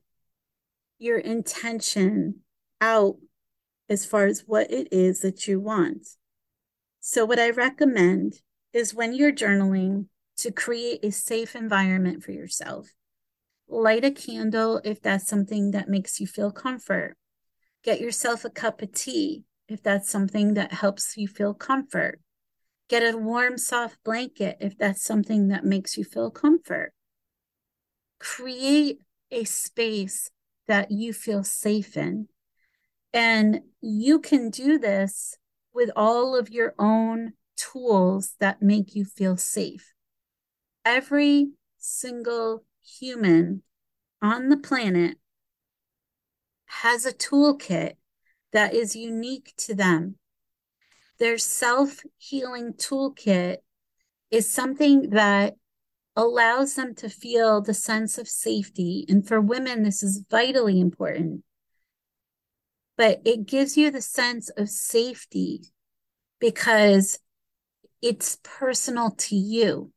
your 0.99 1.17
intention 1.17 2.41
out 2.81 3.17
as 3.89 4.05
far 4.05 4.25
as 4.25 4.43
what 4.45 4.71
it 4.71 4.87
is 4.91 5.21
that 5.21 5.47
you 5.47 5.59
want. 5.59 6.07
So, 6.99 7.25
what 7.25 7.39
I 7.39 7.51
recommend 7.51 8.41
is 8.73 8.93
when 8.93 9.13
you're 9.13 9.31
journaling 9.31 10.07
to 10.37 10.51
create 10.51 11.03
a 11.03 11.11
safe 11.11 11.55
environment 11.55 12.23
for 12.23 12.31
yourself. 12.31 12.89
Light 13.67 14.05
a 14.05 14.11
candle 14.11 14.79
if 14.83 15.01
that's 15.01 15.27
something 15.27 15.71
that 15.71 15.89
makes 15.89 16.19
you 16.19 16.27
feel 16.27 16.51
comfort. 16.51 17.17
Get 17.83 17.99
yourself 17.99 18.45
a 18.45 18.49
cup 18.49 18.81
of 18.81 18.93
tea 18.93 19.43
if 19.67 19.81
that's 19.83 20.09
something 20.09 20.53
that 20.53 20.73
helps 20.73 21.17
you 21.17 21.27
feel 21.27 21.53
comfort. 21.53 22.19
Get 22.87 23.03
a 23.03 23.17
warm, 23.17 23.57
soft 23.57 23.97
blanket 24.03 24.57
if 24.61 24.77
that's 24.77 25.03
something 25.03 25.49
that 25.49 25.65
makes 25.65 25.97
you 25.97 26.03
feel 26.03 26.31
comfort. 26.31 26.93
Create 28.19 29.01
a 29.31 29.43
space 29.43 30.29
that 30.67 30.91
you 30.91 31.13
feel 31.13 31.43
safe 31.43 31.97
in. 31.97 32.27
And 33.13 33.61
you 33.81 34.19
can 34.19 34.49
do 34.49 34.77
this 34.77 35.37
with 35.73 35.89
all 35.95 36.35
of 36.35 36.49
your 36.49 36.73
own 36.77 37.33
tools 37.55 38.35
that 38.39 38.61
make 38.61 38.95
you 38.95 39.05
feel 39.05 39.37
safe. 39.37 39.93
Every 40.85 41.49
single 41.77 42.65
human 42.83 43.63
on 44.21 44.49
the 44.49 44.57
planet 44.57 45.17
has 46.65 47.05
a 47.05 47.13
toolkit 47.13 47.93
that 48.53 48.73
is 48.73 48.95
unique 48.95 49.53
to 49.57 49.75
them. 49.75 50.15
Their 51.19 51.37
self 51.37 52.01
healing 52.17 52.73
toolkit 52.73 53.57
is 54.29 54.51
something 54.51 55.09
that 55.11 55.55
allows 56.17 56.73
them 56.73 56.95
to 56.95 57.07
feel 57.07 57.61
the 57.61 57.75
sense 57.75 58.17
of 58.17 58.27
safety. 58.27 59.05
And 59.07 59.25
for 59.25 59.39
women, 59.39 59.83
this 59.83 60.01
is 60.01 60.25
vitally 60.29 60.81
important. 60.81 61.43
But 62.97 63.21
it 63.23 63.45
gives 63.45 63.77
you 63.77 63.91
the 63.91 64.01
sense 64.01 64.49
of 64.49 64.67
safety 64.67 65.61
because 66.39 67.19
it's 68.01 68.39
personal 68.43 69.11
to 69.11 69.35
you. 69.35 69.91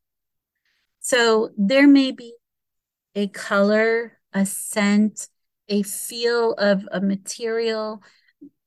So 0.99 1.49
there 1.57 1.87
may 1.87 2.11
be 2.11 2.35
a 3.15 3.27
color, 3.27 4.19
a 4.31 4.45
scent, 4.45 5.27
a 5.67 5.81
feel 5.81 6.53
of 6.53 6.87
a 6.91 7.01
material. 7.01 8.03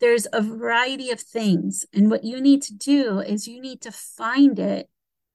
There's 0.01 0.27
a 0.33 0.43
variety 0.43 1.13
of 1.13 1.21
things. 1.21 1.87
And 1.93 2.11
what 2.11 2.25
you 2.25 2.41
need 2.41 2.63
to 2.63 2.75
do 2.75 3.21
is 3.21 3.47
you 3.47 3.61
need 3.61 3.81
to 3.83 3.93
find 3.93 4.59
it 4.59 4.89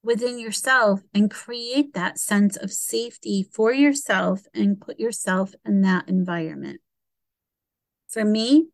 within 0.03 0.39
yourself 0.39 1.01
and 1.13 1.29
create 1.29 1.93
that 1.93 2.17
sense 2.17 2.55
of 2.55 2.71
safety 2.71 3.43
for 3.43 3.73
yourself 3.73 4.41
and 4.53 4.79
put 4.79 4.99
yourself 4.99 5.53
in 5.65 5.81
that 5.81 6.07
environment. 6.07 6.79
For 8.07 8.23
me, 8.23 8.69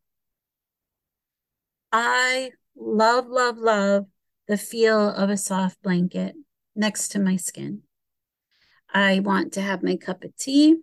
I 1.91 2.51
love, 2.75 3.27
love, 3.27 3.57
love 3.57 4.05
the 4.47 4.57
feel 4.57 5.09
of 5.09 5.29
a 5.29 5.37
soft 5.37 5.81
blanket 5.81 6.35
next 6.75 7.09
to 7.09 7.19
my 7.19 7.35
skin. 7.35 7.81
I 8.93 9.19
want 9.19 9.53
to 9.53 9.61
have 9.61 9.83
my 9.83 9.97
cup 9.97 10.23
of 10.23 10.35
tea. 10.37 10.77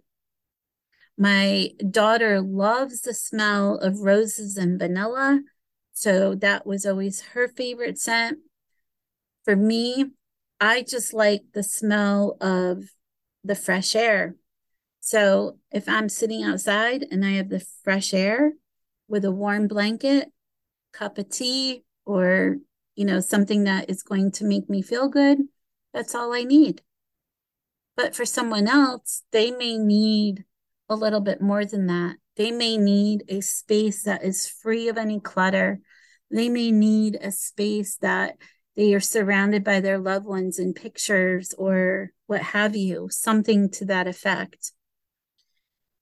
My 1.16 1.70
daughter 1.88 2.40
loves 2.40 3.02
the 3.02 3.14
smell 3.14 3.76
of 3.76 4.00
roses 4.00 4.56
and 4.56 4.78
vanilla. 4.78 5.40
So 5.92 6.34
that 6.36 6.66
was 6.66 6.84
always 6.84 7.20
her 7.20 7.46
favorite 7.46 7.98
scent. 7.98 8.38
For 9.44 9.54
me, 9.54 10.12
I 10.62 10.84
just 10.84 11.12
like 11.12 11.42
the 11.54 11.64
smell 11.64 12.36
of 12.40 12.84
the 13.42 13.56
fresh 13.56 13.96
air. 13.96 14.36
So 15.00 15.58
if 15.72 15.88
I'm 15.88 16.08
sitting 16.08 16.44
outside 16.44 17.04
and 17.10 17.24
I 17.24 17.32
have 17.32 17.48
the 17.48 17.66
fresh 17.82 18.14
air 18.14 18.52
with 19.08 19.24
a 19.24 19.32
warm 19.32 19.66
blanket, 19.66 20.28
cup 20.92 21.18
of 21.18 21.28
tea, 21.30 21.82
or 22.06 22.58
you 22.94 23.04
know, 23.04 23.18
something 23.18 23.64
that 23.64 23.90
is 23.90 24.04
going 24.04 24.30
to 24.32 24.44
make 24.44 24.70
me 24.70 24.82
feel 24.82 25.08
good, 25.08 25.38
that's 25.92 26.14
all 26.14 26.32
I 26.32 26.44
need. 26.44 26.82
But 27.96 28.14
for 28.14 28.24
someone 28.24 28.68
else, 28.68 29.24
they 29.32 29.50
may 29.50 29.76
need 29.76 30.44
a 30.88 30.94
little 30.94 31.20
bit 31.20 31.42
more 31.42 31.64
than 31.64 31.88
that. 31.88 32.18
They 32.36 32.52
may 32.52 32.76
need 32.76 33.24
a 33.28 33.40
space 33.40 34.04
that 34.04 34.22
is 34.22 34.46
free 34.46 34.88
of 34.88 34.96
any 34.96 35.18
clutter. 35.18 35.80
They 36.30 36.48
may 36.48 36.70
need 36.70 37.18
a 37.20 37.32
space 37.32 37.96
that 37.96 38.36
they 38.76 38.94
are 38.94 39.00
surrounded 39.00 39.64
by 39.64 39.80
their 39.80 39.98
loved 39.98 40.26
ones 40.26 40.58
in 40.58 40.72
pictures 40.72 41.54
or 41.58 42.10
what 42.26 42.42
have 42.42 42.74
you, 42.74 43.08
something 43.10 43.70
to 43.70 43.84
that 43.86 44.06
effect. 44.06 44.72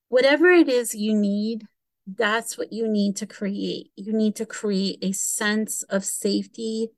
Whatever 0.09 0.51
it 0.51 0.69
is 0.69 0.95
you 0.95 1.15
need, 1.15 1.67
that's 2.07 2.57
what 2.57 2.73
you 2.73 2.89
need 2.89 3.17
to 3.17 3.27
create. 3.27 3.91
You 3.97 4.13
need 4.13 4.37
to 4.37 4.47
create 4.47 4.99
a 5.03 5.13
sense 5.13 5.83
of 5.85 6.05
safety 6.05 6.91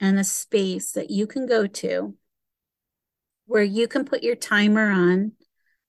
and 0.00 0.18
a 0.18 0.24
space 0.24 0.92
that 0.92 1.10
you 1.10 1.26
can 1.26 1.46
go 1.46 1.66
to 1.66 2.14
where 3.46 3.62
you 3.64 3.88
can 3.88 4.04
put 4.04 4.22
your 4.22 4.36
timer 4.36 4.90
on 4.90 5.32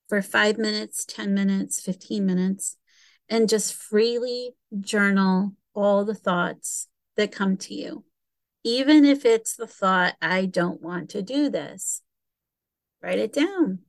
for 0.10 0.22
five 0.22 0.58
minutes, 0.58 1.06
10 1.06 1.34
minutes, 1.34 1.80
15 1.80 2.26
minutes, 2.26 2.78
and 3.30 3.48
just 3.48 3.74
freely 3.74 4.56
journal 4.80 5.54
all 5.74 6.04
the 6.04 6.16
thoughts 6.16 6.88
that 7.18 7.32
come 7.32 7.56
to 7.56 7.74
you. 7.74 8.04
Even 8.64 9.06
if 9.06 9.26
it's 9.26 9.56
the 9.56 9.68
thought, 9.68 10.16
I 10.22 10.46
don't 10.46 10.82
want 10.82 11.10
to 11.12 11.22
do 11.22 11.50
this, 11.50 12.02
write 13.02 13.20
it 13.20 13.34
down. 13.34 13.80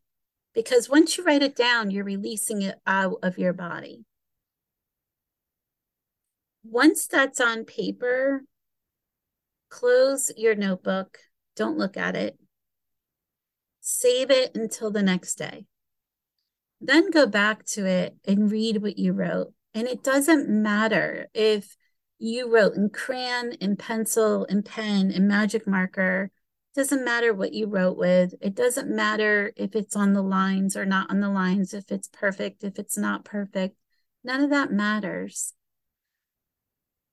Because 0.55 0.89
once 0.89 1.17
you 1.17 1.25
write 1.25 1.43
it 1.43 1.57
down, 1.57 1.91
you're 1.91 2.05
releasing 2.05 2.63
it 2.63 2.79
out 2.87 3.19
of 3.23 3.39
your 3.39 3.53
body. 3.53 4.05
Once 6.65 7.07
that's 7.07 7.41
on 7.41 7.65
paper, 7.65 8.45
close 9.69 10.31
your 10.37 10.55
notebook. 10.55 11.19
Don't 11.57 11.79
look 11.79 11.97
at 11.97 12.17
it. 12.17 12.39
Save 13.81 14.31
it 14.31 14.55
until 14.55 14.91
the 14.91 15.03
next 15.03 15.35
day. 15.35 15.67
Then 16.81 17.11
go 17.11 17.27
back 17.27 17.65
to 17.67 17.87
it 17.87 18.17
and 18.27 18.51
read 18.51 18.83
what 18.83 18.99
you 18.99 19.13
wrote. 19.13 19.53
And 19.75 19.89
it 19.89 20.03
doesn't 20.03 20.49
matter 20.49 21.29
if 21.35 21.77
you 22.23 22.49
wrote 22.49 22.75
in 22.75 22.89
crayon, 22.89 23.53
in 23.61 23.75
pencil, 23.77 24.45
in 24.45 24.63
pen, 24.63 25.11
in 25.11 25.27
magic 25.27 25.67
marker. 25.67 26.31
It 26.75 26.79
doesn't 26.79 27.05
matter 27.05 27.35
what 27.35 27.53
you 27.53 27.67
wrote 27.67 27.99
with. 27.99 28.35
It 28.41 28.55
doesn't 28.55 28.89
matter 28.89 29.53
if 29.57 29.75
it's 29.75 29.97
on 29.97 30.13
the 30.13 30.23
lines 30.23 30.77
or 30.77 30.87
not 30.87 31.11
on 31.11 31.19
the 31.19 31.29
lines, 31.29 31.75
if 31.75 31.91
it's 31.91 32.09
perfect, 32.09 32.63
if 32.63 32.79
it's 32.79 32.97
not 32.97 33.25
perfect. 33.25 33.77
None 34.23 34.41
of 34.41 34.51
that 34.51 34.71
matters. 34.71 35.55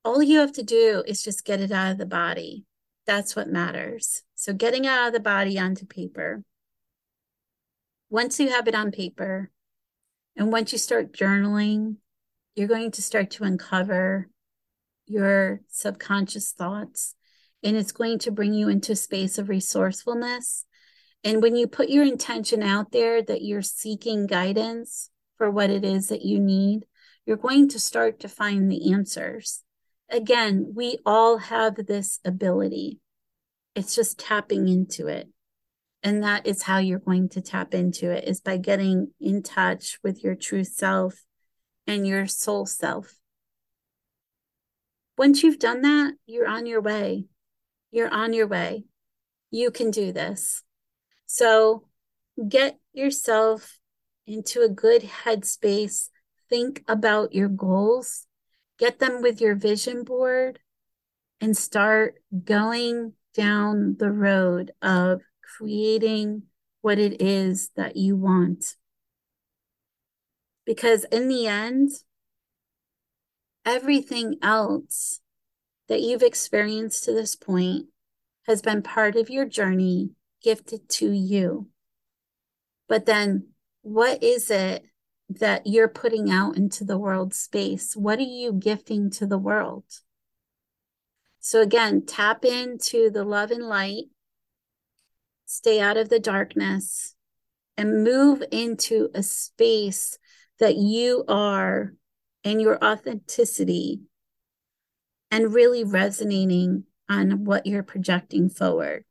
All 0.06 0.22
you 0.22 0.40
have 0.40 0.54
to 0.54 0.64
do 0.64 1.04
is 1.08 1.24
just 1.24 1.44
get 1.44 1.60
it 1.60 1.72
out 1.72 1.92
of 1.92 1.98
the 1.98 2.06
body. 2.06 2.66
That's 3.08 3.36
what 3.36 3.50
matters. 3.50 4.22
So, 4.36 4.54
getting 4.54 4.86
out 4.86 5.08
of 5.08 5.14
the 5.14 5.20
body 5.20 5.58
onto 5.58 5.88
paper. 5.88 6.44
Once 8.12 8.40
you 8.40 8.50
have 8.50 8.68
it 8.68 8.76
on 8.76 8.92
paper, 8.92 9.50
and 10.36 10.52
once 10.52 10.72
you 10.72 10.78
start 10.78 11.14
journaling, 11.14 11.96
you're 12.56 12.68
going 12.68 12.92
to 12.92 13.02
start 13.02 13.32
to 13.32 13.44
uncover 13.44 14.30
your 15.10 15.62
subconscious 15.68 16.52
thoughts, 16.52 17.16
and 17.64 17.76
it's 17.76 17.92
going 17.92 18.20
to 18.20 18.32
bring 18.32 18.54
you 18.54 18.70
into 18.70 18.96
space 18.96 19.38
of 19.38 19.50
resourcefulness. 19.50 20.66
And 21.24 21.42
when 21.42 21.56
you 21.56 21.68
put 21.68 21.90
your 21.90 22.06
intention 22.06 22.64
out 22.64 22.92
there 22.92 23.22
that 23.22 23.42
you're 23.42 23.62
seeking 23.62 24.28
guidance 24.28 25.10
for 25.38 25.52
what 25.52 25.70
it 25.70 25.84
is 25.84 26.08
that 26.08 26.24
you 26.24 26.40
need, 26.40 26.86
you're 27.26 27.38
going 27.38 27.68
to 27.70 27.80
start 27.80 28.22
to 28.22 28.30
find 28.30 28.72
the 28.72 28.94
answers. 28.94 29.64
Again, 30.10 30.72
we 30.76 31.00
all 31.06 31.38
have 31.38 31.76
this 31.76 32.20
ability. 32.24 33.00
It's 33.76 33.96
just 33.96 34.20
tapping 34.20 34.68
into 34.68 35.08
it 35.08 35.30
and 36.04 36.24
that 36.24 36.48
is 36.48 36.64
how 36.64 36.78
you're 36.78 37.00
going 37.00 37.30
to 37.30 37.42
tap 37.42 37.74
into 37.74 38.12
it 38.12 38.26
is 38.26 38.40
by 38.40 38.58
getting 38.58 39.12
in 39.20 39.44
touch 39.44 40.00
with 40.04 40.24
your 40.24 40.36
true 40.36 40.64
self 40.64 41.24
and 41.88 42.08
your 42.08 42.28
soul 42.28 42.66
self 42.66 43.16
once 45.20 45.44
you've 45.44 45.60
done 45.60 45.82
that 45.82 46.14
you're 46.26 46.48
on 46.48 46.66
your 46.66 46.80
way. 46.80 47.26
You're 47.92 48.10
on 48.10 48.32
your 48.32 48.48
way. 48.48 48.86
You 49.52 49.70
can 49.70 49.92
do 49.92 50.14
this. 50.14 50.64
So 51.26 51.84
get 52.48 52.80
yourself 52.94 53.80
into 54.26 54.62
a 54.62 54.70
good 54.70 55.02
headspace. 55.02 56.08
Think 56.50 56.86
about 56.88 57.34
your 57.34 57.50
goals. 57.50 58.28
Get 58.78 59.00
them 59.00 59.22
with 59.22 59.42
your 59.42 59.56
vision 59.56 60.06
board 60.06 60.60
and 61.42 61.58
start 61.58 62.16
going 62.46 63.12
down 63.36 63.98
the 64.00 64.12
road 64.12 64.72
of 64.82 65.20
creating 65.58 66.44
what 66.80 66.98
it 66.98 67.22
is 67.22 67.72
that 67.76 67.98
you 67.98 68.16
want. 68.16 68.78
Because 70.66 71.04
in 71.12 71.28
the 71.28 71.46
end, 71.48 71.90
everything 73.66 74.38
else 74.42 75.22
that 75.88 76.02
you've 76.02 76.24
experienced 76.24 77.04
to 77.04 77.14
this 77.14 77.36
point 77.36 77.88
has 78.48 78.62
been 78.62 78.82
part 78.82 79.16
of 79.16 79.30
your 79.30 79.46
journey 79.46 80.12
gifted 80.44 80.90
to 80.90 81.12
you. 81.12 81.68
But 82.88 83.06
then, 83.06 83.50
what 83.82 84.24
is 84.24 84.50
it 84.50 84.84
that 85.30 85.68
you're 85.68 85.88
putting 85.88 86.32
out 86.32 86.58
into 86.58 86.84
the 86.84 86.98
world 86.98 87.34
space? 87.34 87.96
What 87.96 88.20
are 88.20 88.24
you 88.24 88.54
gifting 88.54 89.10
to 89.12 89.28
the 89.28 89.38
world? 89.38 89.86
So, 91.40 91.62
again, 91.62 92.06
tap 92.06 92.44
into 92.44 93.10
the 93.10 93.24
love 93.24 93.52
and 93.52 93.64
light 93.64 94.06
stay 95.50 95.82
out 95.82 95.98
of 95.98 96.10
the 96.10 96.20
darkness, 96.20 97.16
and 97.76 98.04
move 98.04 98.44
into 98.52 99.10
a 99.16 99.24
space 99.24 100.20
that 100.60 100.76
you 100.76 101.24
are 101.28 101.94
and 102.44 102.62
your 102.62 102.84
authenticity 102.84 104.02
and 105.32 105.54
really 105.54 105.84
resonating 105.84 106.86
on 107.10 107.44
what 107.44 107.66
you're 107.66 107.84
projecting 107.84 108.50
forward. 108.50 109.04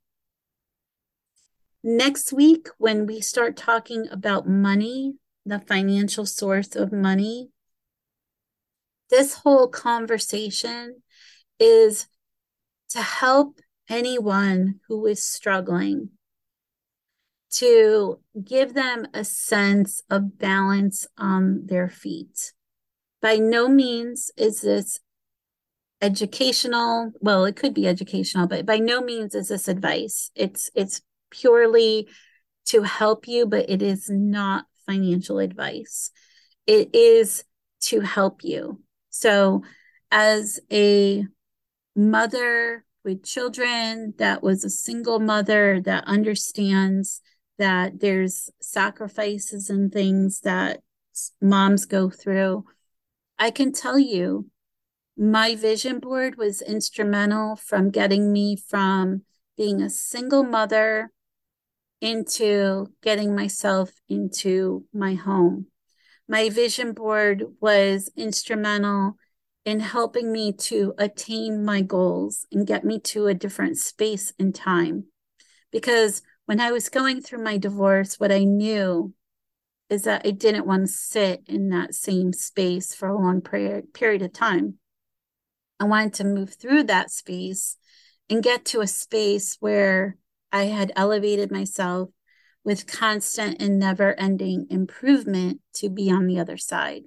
Next 1.82 2.32
week, 2.32 2.68
when 2.78 3.06
we 3.06 3.20
start 3.20 3.56
talking 3.56 4.08
about 4.10 4.48
money, 4.48 5.14
the 5.46 5.60
financial 5.60 6.26
source 6.26 6.74
of 6.74 6.92
money, 6.92 7.50
this 9.10 9.34
whole 9.34 9.68
conversation 9.68 11.02
is 11.58 12.06
to 12.90 13.00
help 13.00 13.60
anyone 13.88 14.80
who 14.88 15.06
is 15.06 15.22
struggling 15.22 16.10
to 17.50 18.20
give 18.44 18.74
them 18.74 19.06
a 19.14 19.24
sense 19.24 20.02
of 20.10 20.38
balance 20.38 21.06
on 21.16 21.66
their 21.66 21.88
feet. 21.88 22.52
By 23.20 23.36
no 23.36 23.68
means 23.68 24.30
is 24.36 24.60
this 24.60 24.98
educational, 26.00 27.12
well, 27.20 27.44
it 27.44 27.56
could 27.56 27.74
be 27.74 27.88
educational, 27.88 28.46
but 28.46 28.66
by 28.66 28.78
no 28.78 29.02
means 29.02 29.34
is 29.34 29.48
this 29.48 29.68
advice. 29.68 30.30
It's 30.34 30.70
it's 30.74 31.02
purely 31.30 32.08
to 32.66 32.82
help 32.82 33.26
you, 33.26 33.46
but 33.46 33.68
it 33.68 33.82
is 33.82 34.08
not 34.08 34.66
financial 34.86 35.38
advice. 35.38 36.10
It 36.66 36.94
is 36.94 37.44
to 37.80 38.00
help 38.00 38.44
you. 38.44 38.82
So 39.10 39.62
as 40.10 40.60
a 40.72 41.24
mother 41.96 42.84
with 43.04 43.24
children 43.24 44.14
that 44.18 44.42
was 44.42 44.64
a 44.64 44.70
single 44.70 45.18
mother 45.18 45.80
that 45.80 46.04
understands 46.04 47.20
that 47.58 48.00
there's 48.00 48.50
sacrifices 48.60 49.70
and 49.70 49.92
things 49.92 50.40
that 50.40 50.80
moms 51.40 51.86
go 51.86 52.08
through. 52.10 52.64
I 53.38 53.50
can 53.50 53.72
tell 53.72 53.98
you, 53.98 54.50
my 55.16 55.54
vision 55.54 56.00
board 56.00 56.36
was 56.36 56.62
instrumental 56.62 57.56
from 57.56 57.90
getting 57.90 58.32
me 58.32 58.56
from 58.56 59.22
being 59.56 59.80
a 59.80 59.90
single 59.90 60.44
mother 60.44 61.12
into 62.00 62.86
getting 63.02 63.34
myself 63.34 63.90
into 64.08 64.84
my 64.92 65.14
home. 65.14 65.66
My 66.28 66.48
vision 66.50 66.92
board 66.92 67.44
was 67.60 68.10
instrumental 68.16 69.16
in 69.64 69.80
helping 69.80 70.30
me 70.32 70.52
to 70.52 70.94
attain 70.98 71.64
my 71.64 71.82
goals 71.82 72.46
and 72.52 72.66
get 72.66 72.84
me 72.84 73.00
to 73.00 73.26
a 73.26 73.34
different 73.34 73.78
space 73.78 74.32
and 74.38 74.54
time. 74.54 75.04
Because 75.70 76.22
when 76.46 76.60
I 76.60 76.70
was 76.70 76.88
going 76.88 77.20
through 77.20 77.42
my 77.42 77.58
divorce, 77.58 78.18
what 78.18 78.32
I 78.32 78.44
knew 78.44 79.12
is 79.90 80.02
that 80.02 80.22
I 80.24 80.30
didn't 80.30 80.66
want 80.66 80.86
to 80.86 80.92
sit 80.92 81.42
in 81.46 81.70
that 81.70 81.94
same 81.94 82.32
space 82.32 82.94
for 82.94 83.08
a 83.08 83.18
long 83.18 83.40
period, 83.40 83.94
period 83.94 84.22
of 84.22 84.32
time. 84.32 84.74
I 85.80 85.84
wanted 85.84 86.14
to 86.14 86.24
move 86.24 86.54
through 86.54 86.84
that 86.84 87.10
space 87.10 87.76
and 88.28 88.42
get 88.42 88.64
to 88.66 88.80
a 88.80 88.86
space 88.86 89.56
where 89.60 90.16
I 90.52 90.64
had 90.64 90.92
elevated 90.96 91.50
myself 91.50 92.10
with 92.64 92.86
constant 92.86 93.62
and 93.62 93.78
never 93.78 94.14
ending 94.14 94.66
improvement 94.68 95.60
to 95.74 95.88
be 95.88 96.10
on 96.10 96.26
the 96.26 96.38
other 96.38 96.56
side. 96.56 97.04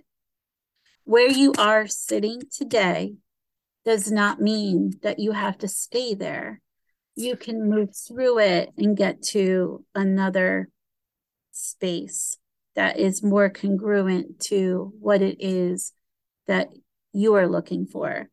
Where 1.03 1.29
you 1.29 1.53
are 1.57 1.88
sitting 1.88 2.41
today 2.51 3.15
does 3.86 4.11
not 4.11 4.41
mean 4.41 4.93
that 5.03 5.19
you 5.19 5.34
have 5.34 5.57
to 5.59 5.67
stay 5.67 6.13
there 6.13 6.61
you 7.15 7.36
can 7.36 7.69
move 7.69 7.95
through 7.95 8.39
it 8.39 8.69
and 8.77 8.95
get 8.95 9.21
to 9.21 9.84
another 9.93 10.69
space. 11.51 12.38
That 12.76 12.97
is 12.97 13.24
more 13.24 13.49
congruent 13.49 14.39
to 14.39 14.93
what 14.99 15.22
it 15.22 15.38
is 15.39 15.93
that 16.47 16.69
you 17.13 17.36
are 17.36 17.47
looking 17.47 17.86
for. 17.86 18.30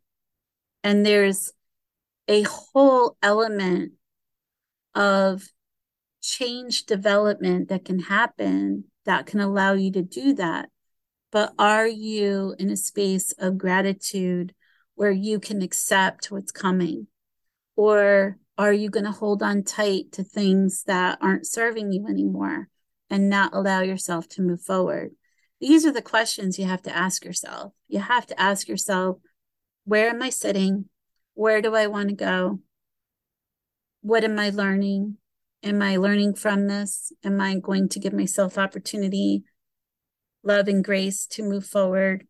And 0.84 1.05
there's 1.05 1.53
a 2.28 2.43
whole 2.43 3.16
element 3.22 3.93
of 4.95 5.49
change 6.22 6.86
development 6.86 7.68
that 7.68 7.84
can 7.84 7.99
happen 7.99 8.84
that 9.05 9.26
can 9.26 9.41
allow 9.41 9.72
you 9.72 9.91
to 9.93 10.03
do 10.03 10.34
that. 10.34 10.68
But 11.30 11.53
are 11.59 11.86
you 11.86 12.55
in 12.59 12.70
a 12.70 12.76
space 12.76 13.32
of 13.39 13.59
gratitude 13.59 14.55
where 14.95 15.11
you 15.11 15.41
can 15.41 15.62
accept 15.62 16.30
what's 16.30 16.53
coming? 16.53 17.07
Or 17.76 18.39
are 18.57 18.72
you 18.72 18.91
going 18.91 19.05
to 19.05 19.12
hold 19.12 19.43
on 19.43 19.62
tight 19.62 20.12
to 20.12 20.24
things 20.24 20.84
that 20.84 21.18
aren't 21.20 21.47
serving 21.47 21.93
you 21.93 22.07
anymore 22.07 22.68
and 23.11 23.28
not 23.28 23.54
allow 23.54 23.80
yourself 23.80 24.28
to 24.30 24.42
move 24.42 24.62
forward? 24.62 25.12
These 25.61 25.84
are 25.84 25.92
the 25.92 26.02
questions 26.02 26.59
you 26.59 26.66
have 26.66 26.82
to 26.82 26.96
ask 26.96 27.24
yourself. 27.24 27.72
You 27.88 28.00
have 28.00 28.26
to 28.26 28.40
ask 28.40 28.68
yourself, 28.68 29.18
where 29.84 30.09
am 30.11 30.22
I 30.22 30.30
sitting? 30.30 30.86
Where 31.34 31.61
do 31.62 31.74
I 31.74 31.86
want 31.86 32.11
to 32.11 32.14
go? 32.14 32.61
What 34.02 34.24
am 34.24 34.38
I 34.38 34.50
learning? 34.50 35.16
Am 35.62 35.82
I 35.82 35.96
learning 35.96 36.34
from 36.34 36.68
this? 36.68 37.12
Am 37.24 37.40
I 37.40 37.56
going 37.59 37.88
to 37.90 37.98
give 37.98 38.12
myself 38.12 38.56
opportunity, 38.56 39.42
love, 40.44 40.68
and 40.68 40.84
grace 40.84 41.26
to 41.28 41.42
move 41.42 41.66
forward? 41.66 42.26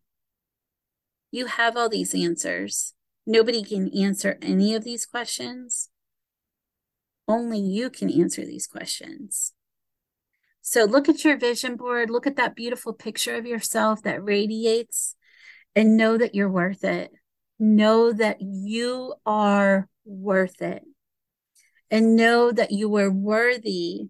You 1.31 1.45
have 1.45 1.77
all 1.77 1.89
these 1.89 2.15
answers. 2.15 2.93
Nobody 3.27 3.63
can 3.63 3.95
answer 3.95 4.39
any 4.41 4.73
of 4.73 4.83
these 4.83 5.05
questions. 5.05 5.89
Only 7.27 7.59
you 7.59 7.91
can 7.91 8.09
answer 8.09 8.43
these 8.43 8.65
questions. 8.65 9.53
So 10.61 10.83
look 10.85 11.09
at 11.09 11.23
your 11.23 11.37
vision 11.37 11.75
board, 11.75 12.09
look 12.09 12.27
at 12.27 12.35
that 12.35 12.55
beautiful 12.55 12.93
picture 12.93 13.35
of 13.35 13.45
yourself 13.45 14.03
that 14.03 14.23
radiates, 14.23 15.15
and 15.75 15.97
know 15.97 16.17
that 16.17 16.35
you're 16.35 16.49
worth 16.49 16.83
it 16.83 17.11
know 17.59 18.13
that 18.13 18.37
you 18.39 19.13
are 19.25 19.87
worth 20.05 20.61
it 20.61 20.83
and 21.91 22.15
know 22.15 22.51
that 22.51 22.71
you 22.71 22.95
are 22.95 23.11
worthy 23.11 24.07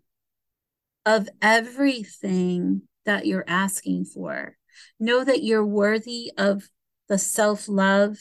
of 1.06 1.28
everything 1.42 2.84
that 3.06 3.26
you're 3.26 3.46
asking 3.48 4.06
for. 4.06 4.56
Know 5.00 5.24
that 5.24 5.44
you're 5.44 5.66
worthy 5.66 6.32
of 6.38 6.70
the 7.08 7.18
self 7.18 7.68
love. 7.68 8.18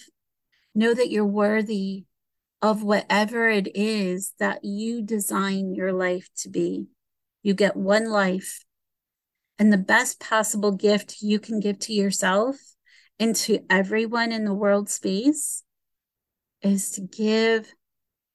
Know 0.75 0.95
that 0.95 1.11
you're 1.11 1.27
worthy 1.27 2.05
of 2.63 2.83
whatever 2.83 3.49
it 3.49 3.69
is 3.77 4.33
that 4.39 4.65
you 4.65 5.03
design 5.03 5.75
your 5.75 5.93
life 5.93 6.29
to 6.39 6.49
be. 6.49 6.87
You 7.43 7.55
get 7.55 7.77
one 7.77 8.11
life. 8.11 8.65
And 9.59 9.73
the 9.73 9.79
best 9.79 10.21
possible 10.21 10.73
gift 10.73 11.17
you 11.21 11.41
can 11.41 11.59
give 11.59 11.79
to 11.81 11.93
yourself 11.93 12.57
and 13.19 13.35
to 13.35 13.61
everyone 13.69 14.31
in 14.31 14.45
the 14.45 14.55
world 14.55 14.89
space 14.89 15.65
is 16.63 16.93
to 16.93 17.01
give 17.01 17.73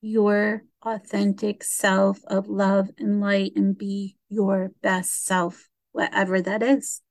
your 0.01 0.63
authentic 0.81 1.63
self 1.63 2.19
of 2.27 2.47
love 2.47 2.89
and 2.97 3.21
light 3.21 3.53
and 3.55 3.77
be 3.77 4.17
your 4.29 4.71
best 4.81 5.25
self, 5.25 5.69
whatever 5.93 6.41
that 6.41 6.61
is. 6.61 7.01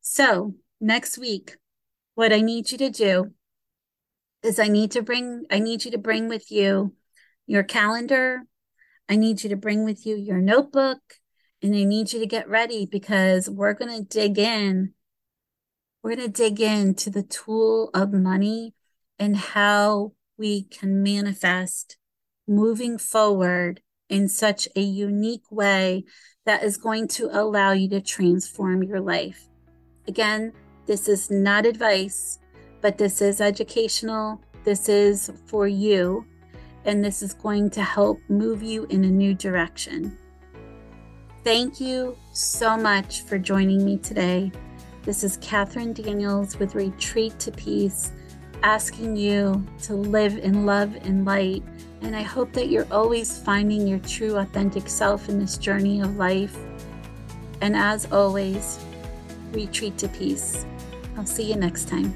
So, 0.00 0.54
next 0.80 1.18
week, 1.18 1.56
what 2.14 2.32
I 2.32 2.40
need 2.40 2.72
you 2.72 2.78
to 2.78 2.90
do 2.90 3.32
is 4.42 4.58
I 4.58 4.68
need 4.68 4.92
to 4.92 5.02
bring 5.02 5.44
I 5.50 5.58
need 5.58 5.84
you 5.84 5.90
to 5.92 5.98
bring 5.98 6.28
with 6.28 6.50
you 6.50 6.94
your 7.46 7.62
calendar. 7.62 8.42
I 9.08 9.16
need 9.16 9.42
you 9.42 9.50
to 9.50 9.56
bring 9.56 9.84
with 9.84 10.04
you 10.06 10.16
your 10.16 10.38
notebook 10.38 11.00
and 11.62 11.74
I 11.74 11.84
need 11.84 12.12
you 12.12 12.20
to 12.20 12.26
get 12.26 12.48
ready 12.48 12.86
because 12.86 13.48
we're 13.48 13.74
going 13.74 13.96
to 13.96 14.04
dig 14.04 14.38
in 14.38 14.94
we're 16.02 16.14
going 16.14 16.32
to 16.32 16.42
dig 16.42 16.60
into 16.60 17.10
the 17.10 17.22
tool 17.22 17.90
of 17.92 18.12
money 18.12 18.74
and 19.18 19.36
how 19.36 20.12
we 20.36 20.62
can 20.62 21.02
manifest 21.02 21.96
moving 22.46 22.98
forward 22.98 23.82
in 24.08 24.28
such 24.28 24.68
a 24.76 24.80
unique 24.80 25.50
way 25.50 26.04
that 26.46 26.62
is 26.62 26.76
going 26.76 27.08
to 27.08 27.28
allow 27.32 27.72
you 27.72 27.88
to 27.90 28.00
transform 28.00 28.82
your 28.82 29.00
life. 29.00 29.48
Again, 30.06 30.52
this 30.86 31.08
is 31.08 31.30
not 31.30 31.66
advice, 31.66 32.38
but 32.80 32.96
this 32.96 33.20
is 33.20 33.40
educational. 33.40 34.40
This 34.64 34.88
is 34.88 35.30
for 35.46 35.66
you, 35.66 36.24
and 36.88 37.04
this 37.04 37.22
is 37.22 37.34
going 37.34 37.68
to 37.68 37.82
help 37.82 38.18
move 38.30 38.62
you 38.62 38.86
in 38.86 39.04
a 39.04 39.10
new 39.10 39.34
direction. 39.34 40.16
Thank 41.44 41.82
you 41.82 42.16
so 42.32 42.78
much 42.78 43.24
for 43.24 43.38
joining 43.38 43.84
me 43.84 43.98
today. 43.98 44.50
This 45.02 45.22
is 45.22 45.36
Catherine 45.42 45.92
Daniels 45.92 46.58
with 46.58 46.74
Retreat 46.74 47.38
to 47.40 47.52
Peace, 47.52 48.12
asking 48.62 49.16
you 49.16 49.66
to 49.82 49.94
live 49.94 50.38
in 50.38 50.64
love 50.64 50.96
and 51.02 51.26
light. 51.26 51.62
And 52.00 52.16
I 52.16 52.22
hope 52.22 52.54
that 52.54 52.70
you're 52.70 52.90
always 52.90 53.38
finding 53.38 53.86
your 53.86 53.98
true, 53.98 54.36
authentic 54.36 54.88
self 54.88 55.28
in 55.28 55.38
this 55.38 55.58
journey 55.58 56.00
of 56.00 56.16
life. 56.16 56.56
And 57.60 57.76
as 57.76 58.10
always, 58.10 58.78
retreat 59.52 59.98
to 59.98 60.08
peace. 60.08 60.64
I'll 61.18 61.26
see 61.26 61.50
you 61.50 61.56
next 61.56 61.86
time. 61.86 62.14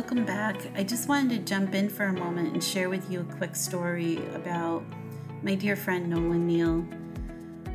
Welcome 0.00 0.24
back. 0.24 0.56
I 0.74 0.82
just 0.82 1.10
wanted 1.10 1.28
to 1.28 1.38
jump 1.44 1.74
in 1.74 1.90
for 1.90 2.04
a 2.04 2.12
moment 2.14 2.54
and 2.54 2.64
share 2.64 2.88
with 2.88 3.10
you 3.10 3.20
a 3.20 3.24
quick 3.36 3.54
story 3.54 4.16
about 4.34 4.82
my 5.42 5.54
dear 5.54 5.76
friend 5.76 6.08
Nolan 6.08 6.46
Neal. 6.46 6.86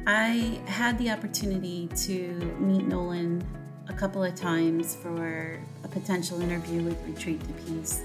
I 0.08 0.60
had 0.66 0.98
the 0.98 1.12
opportunity 1.12 1.88
to 1.98 2.34
meet 2.60 2.88
Nolan 2.88 3.48
a 3.90 3.94
couple 3.94 4.24
of 4.24 4.34
times 4.34 4.96
for 4.96 5.60
a 5.84 5.88
potential 5.88 6.42
interview 6.42 6.82
with 6.82 7.00
Retreat 7.06 7.42
to 7.42 7.54
Peace. 7.64 8.02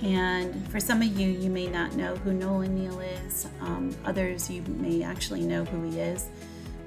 And 0.00 0.70
for 0.70 0.78
some 0.78 1.02
of 1.02 1.18
you, 1.18 1.28
you 1.28 1.50
may 1.50 1.66
not 1.66 1.94
know 1.96 2.14
who 2.14 2.32
Nolan 2.32 2.76
Neal 2.76 3.00
is. 3.00 3.48
Um, 3.62 3.92
others, 4.04 4.48
you 4.48 4.62
may 4.62 5.02
actually 5.02 5.42
know 5.42 5.64
who 5.64 5.90
he 5.90 5.98
is. 5.98 6.28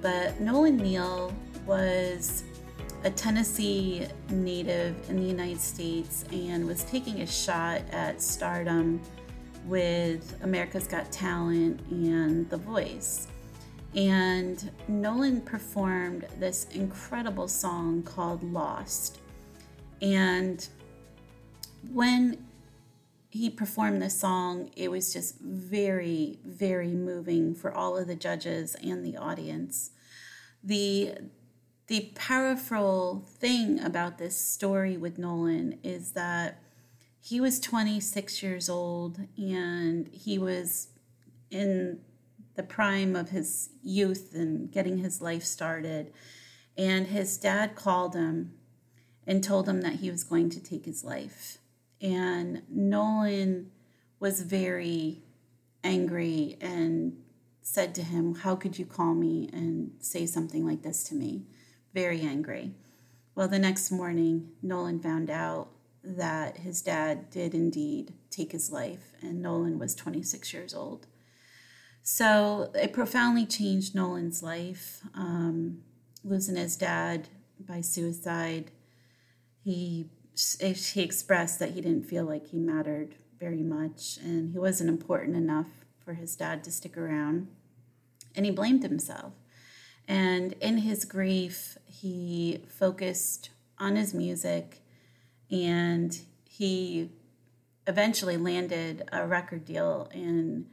But 0.01 0.39
Nolan 0.39 0.77
Neal 0.77 1.33
was 1.65 2.45
a 3.03 3.11
Tennessee 3.11 4.07
native 4.29 4.95
in 5.09 5.17
the 5.17 5.27
United 5.27 5.59
States 5.59 6.23
and 6.31 6.65
was 6.65 6.83
taking 6.85 7.21
a 7.21 7.27
shot 7.27 7.81
at 7.91 8.21
stardom 8.21 9.01
with 9.65 10.37
America's 10.43 10.87
Got 10.87 11.11
Talent 11.11 11.81
and 11.89 12.49
The 12.49 12.57
Voice. 12.57 13.27
And 13.95 14.71
Nolan 14.87 15.41
performed 15.41 16.27
this 16.39 16.65
incredible 16.71 17.47
song 17.47 18.03
called 18.03 18.41
Lost. 18.41 19.19
And 20.01 20.67
when 21.91 22.45
he 23.29 23.49
performed 23.49 24.01
this 24.01 24.17
song, 24.17 24.71
it 24.77 24.89
was 24.89 25.11
just 25.11 25.39
very, 25.41 26.39
very 26.45 26.93
moving 26.93 27.53
for 27.53 27.73
all 27.73 27.97
of 27.97 28.07
the 28.07 28.15
judges 28.15 28.75
and 28.75 29.05
the 29.05 29.17
audience. 29.17 29.91
The 30.63 31.15
the 31.87 32.11
powerful 32.15 33.23
thing 33.27 33.79
about 33.79 34.17
this 34.17 34.37
story 34.37 34.97
with 34.97 35.17
Nolan 35.17 35.79
is 35.83 36.11
that 36.11 36.61
he 37.19 37.41
was 37.41 37.59
26 37.59 38.41
years 38.41 38.69
old 38.69 39.19
and 39.37 40.07
he 40.11 40.37
was 40.37 40.89
in 41.51 41.99
the 42.55 42.63
prime 42.63 43.15
of 43.15 43.29
his 43.29 43.69
youth 43.81 44.33
and 44.33 44.71
getting 44.71 44.97
his 44.97 45.21
life 45.21 45.43
started. 45.43 46.13
And 46.77 47.07
his 47.07 47.37
dad 47.37 47.75
called 47.75 48.15
him 48.15 48.53
and 49.25 49.43
told 49.43 49.67
him 49.67 49.81
that 49.81 49.95
he 49.95 50.11
was 50.11 50.23
going 50.23 50.49
to 50.51 50.61
take 50.61 50.85
his 50.85 51.03
life. 51.03 51.57
And 52.01 52.63
Nolan 52.69 53.71
was 54.19 54.41
very 54.41 55.21
angry 55.83 56.57
and 56.59 57.17
said 57.61 57.95
to 57.95 58.03
him, 58.03 58.35
How 58.35 58.55
could 58.55 58.77
you 58.77 58.85
call 58.85 59.13
me 59.13 59.49
and 59.53 59.91
say 59.99 60.25
something 60.25 60.65
like 60.65 60.81
this 60.81 61.03
to 61.05 61.15
me? 61.15 61.45
Very 61.93 62.21
angry. 62.21 62.73
Well, 63.35 63.47
the 63.47 63.59
next 63.59 63.91
morning, 63.91 64.51
Nolan 64.61 64.99
found 64.99 65.29
out 65.29 65.69
that 66.03 66.57
his 66.57 66.81
dad 66.81 67.29
did 67.29 67.53
indeed 67.53 68.13
take 68.29 68.51
his 68.51 68.71
life, 68.71 69.13
and 69.21 69.41
Nolan 69.41 69.79
was 69.79 69.95
26 69.95 70.53
years 70.53 70.73
old. 70.73 71.07
So 72.01 72.71
it 72.75 72.93
profoundly 72.93 73.45
changed 73.45 73.95
Nolan's 73.95 74.43
life. 74.43 75.01
Um, 75.15 75.83
losing 76.23 76.57
his 76.57 76.75
dad 76.75 77.29
by 77.59 77.81
suicide, 77.81 78.71
he 79.63 80.09
he 80.59 81.01
expressed 81.01 81.59
that 81.59 81.71
he 81.71 81.81
didn't 81.81 82.09
feel 82.09 82.25
like 82.25 82.47
he 82.47 82.57
mattered 82.57 83.15
very 83.39 83.61
much 83.61 84.17
and 84.23 84.51
he 84.51 84.57
wasn't 84.57 84.89
important 84.89 85.35
enough 85.35 85.67
for 86.03 86.13
his 86.15 86.35
dad 86.35 86.63
to 86.63 86.71
stick 86.71 86.97
around. 86.97 87.47
And 88.35 88.45
he 88.45 88.51
blamed 88.51 88.81
himself. 88.81 89.33
And 90.07 90.53
in 90.53 90.79
his 90.79 91.05
grief, 91.05 91.77
he 91.85 92.63
focused 92.67 93.49
on 93.79 93.95
his 93.95 94.13
music 94.13 94.81
and 95.49 96.19
he 96.49 97.11
eventually 97.87 98.37
landed 98.37 99.07
a 99.11 99.25
record 99.25 99.65
deal 99.65 100.09
and 100.13 100.65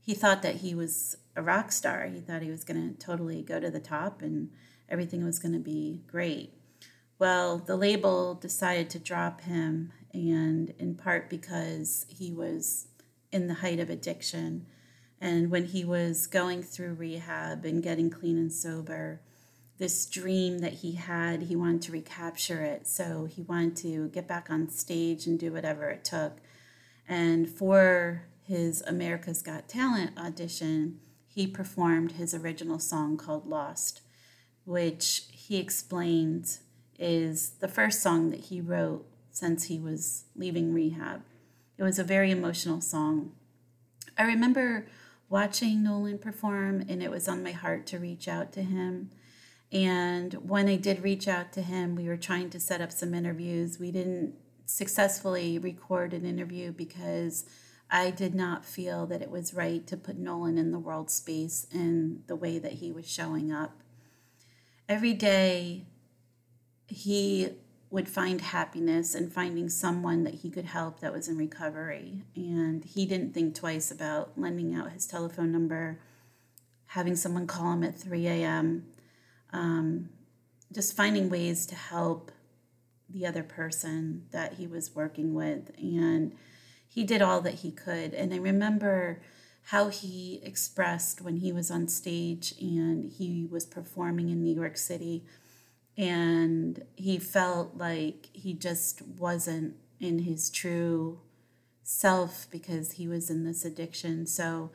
he 0.00 0.14
thought 0.14 0.42
that 0.42 0.56
he 0.56 0.74
was 0.74 1.16
a 1.34 1.42
rock 1.42 1.72
star. 1.72 2.06
He 2.06 2.20
thought 2.20 2.42
he 2.42 2.50
was 2.50 2.64
going 2.64 2.94
to 2.94 2.98
totally 2.98 3.42
go 3.42 3.60
to 3.60 3.70
the 3.70 3.80
top 3.80 4.22
and 4.22 4.50
everything 4.88 5.24
was 5.24 5.38
going 5.38 5.54
to 5.54 5.60
be 5.60 6.02
great. 6.06 6.52
Well, 7.18 7.58
the 7.58 7.76
label 7.76 8.34
decided 8.34 8.90
to 8.90 8.98
drop 8.98 9.40
him, 9.40 9.92
and 10.12 10.74
in 10.78 10.96
part 10.96 11.30
because 11.30 12.04
he 12.08 12.30
was 12.30 12.88
in 13.32 13.46
the 13.46 13.54
height 13.54 13.80
of 13.80 13.88
addiction. 13.88 14.66
And 15.20 15.50
when 15.50 15.66
he 15.66 15.84
was 15.84 16.26
going 16.26 16.62
through 16.62 16.94
rehab 16.94 17.64
and 17.64 17.82
getting 17.82 18.10
clean 18.10 18.36
and 18.36 18.52
sober, 18.52 19.20
this 19.78 20.06
dream 20.06 20.58
that 20.60 20.74
he 20.74 20.92
had, 20.92 21.42
he 21.42 21.56
wanted 21.56 21.82
to 21.82 21.92
recapture 21.92 22.62
it. 22.62 22.86
So 22.86 23.24
he 23.24 23.42
wanted 23.42 23.76
to 23.78 24.08
get 24.08 24.26
back 24.26 24.50
on 24.50 24.68
stage 24.68 25.26
and 25.26 25.38
do 25.38 25.52
whatever 25.52 25.88
it 25.90 26.04
took. 26.04 26.38
And 27.08 27.48
for 27.48 28.24
his 28.42 28.82
America's 28.82 29.42
Got 29.42 29.68
Talent 29.68 30.18
audition, 30.18 31.00
he 31.26 31.46
performed 31.46 32.12
his 32.12 32.34
original 32.34 32.78
song 32.78 33.16
called 33.16 33.46
Lost, 33.46 34.00
which 34.64 35.24
he 35.30 35.58
explained 35.58 36.58
is 36.98 37.50
the 37.60 37.68
first 37.68 38.02
song 38.02 38.30
that 38.30 38.46
he 38.46 38.60
wrote 38.60 39.06
since 39.30 39.64
he 39.64 39.78
was 39.78 40.24
leaving 40.34 40.72
rehab. 40.72 41.22
It 41.76 41.82
was 41.82 41.98
a 41.98 42.04
very 42.04 42.30
emotional 42.30 42.80
song. 42.80 43.32
I 44.16 44.22
remember 44.22 44.86
watching 45.28 45.82
Nolan 45.82 46.18
perform, 46.18 46.84
and 46.88 47.02
it 47.02 47.10
was 47.10 47.28
on 47.28 47.42
my 47.42 47.52
heart 47.52 47.86
to 47.86 47.98
reach 47.98 48.28
out 48.28 48.52
to 48.52 48.62
him. 48.62 49.10
And 49.72 50.34
when 50.48 50.68
I 50.68 50.76
did 50.76 51.02
reach 51.02 51.26
out 51.26 51.52
to 51.54 51.62
him, 51.62 51.96
we 51.96 52.06
were 52.06 52.16
trying 52.16 52.50
to 52.50 52.60
set 52.60 52.80
up 52.80 52.92
some 52.92 53.14
interviews. 53.14 53.78
We 53.80 53.90
didn't 53.90 54.34
successfully 54.64 55.58
record 55.58 56.12
an 56.12 56.24
interview 56.24 56.72
because 56.72 57.44
I 57.90 58.10
did 58.10 58.34
not 58.34 58.64
feel 58.64 59.06
that 59.06 59.22
it 59.22 59.30
was 59.30 59.54
right 59.54 59.86
to 59.86 59.96
put 59.96 60.18
Nolan 60.18 60.58
in 60.58 60.72
the 60.72 60.78
world 60.78 61.10
space 61.10 61.66
in 61.72 62.22
the 62.26 62.36
way 62.36 62.58
that 62.58 62.74
he 62.74 62.92
was 62.92 63.08
showing 63.08 63.52
up. 63.52 63.82
Every 64.88 65.14
day, 65.14 65.86
he 66.86 67.50
would 67.90 68.08
find 68.08 68.40
happiness 68.40 69.14
in 69.14 69.30
finding 69.30 69.68
someone 69.68 70.24
that 70.24 70.34
he 70.34 70.50
could 70.50 70.64
help 70.64 71.00
that 71.00 71.12
was 71.12 71.28
in 71.28 71.36
recovery. 71.36 72.22
And 72.34 72.84
he 72.84 73.06
didn't 73.06 73.32
think 73.32 73.54
twice 73.54 73.90
about 73.90 74.32
lending 74.36 74.74
out 74.74 74.92
his 74.92 75.06
telephone 75.06 75.52
number, 75.52 76.00
having 76.86 77.14
someone 77.14 77.46
call 77.46 77.72
him 77.72 77.84
at 77.84 77.98
3 77.98 78.26
a.m., 78.26 78.86
um, 79.52 80.08
just 80.72 80.96
finding 80.96 81.30
ways 81.30 81.64
to 81.66 81.76
help 81.76 82.32
the 83.08 83.24
other 83.24 83.44
person 83.44 84.26
that 84.32 84.54
he 84.54 84.66
was 84.66 84.94
working 84.94 85.32
with. 85.32 85.70
And 85.78 86.34
he 86.88 87.04
did 87.04 87.22
all 87.22 87.40
that 87.42 87.54
he 87.54 87.70
could. 87.70 88.14
And 88.14 88.34
I 88.34 88.38
remember 88.38 89.20
how 89.66 89.88
he 89.88 90.40
expressed 90.42 91.20
when 91.20 91.36
he 91.36 91.52
was 91.52 91.70
on 91.70 91.88
stage 91.88 92.54
and 92.60 93.12
he 93.12 93.46
was 93.50 93.64
performing 93.64 94.28
in 94.28 94.42
New 94.42 94.54
York 94.54 94.76
City 94.76 95.24
and 95.96 96.82
he 96.94 97.18
felt 97.18 97.76
like 97.76 98.28
he 98.32 98.52
just 98.52 99.02
wasn't 99.02 99.76
in 99.98 100.20
his 100.20 100.50
true 100.50 101.20
self 101.82 102.46
because 102.50 102.92
he 102.92 103.08
was 103.08 103.30
in 103.30 103.44
this 103.44 103.64
addiction. 103.64 104.26
So 104.26 104.70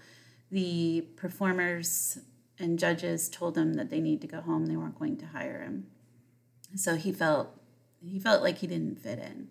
the 0.50 1.06
performers 1.16 2.20
and 2.58 2.80
judges 2.80 3.30
told 3.30 3.58
him 3.58 3.74
that 3.76 3.90
they 3.90 4.00
need 4.00 4.22
to 4.22 4.28
go 4.28 4.42
home. 4.42 4.66
They 4.66 4.76
weren't 4.76 4.98
going 4.98 5.18
to 5.18 5.28
hire 5.28 5.62
him. 5.62 5.88
So 6.76 6.96
he 6.96 7.12
felt 7.12 7.50
he 8.04 8.18
felt 8.18 8.42
like 8.42 8.60
he 8.60 8.68
didn't 8.68 9.00
fit 9.00 9.20
in. 9.20 9.50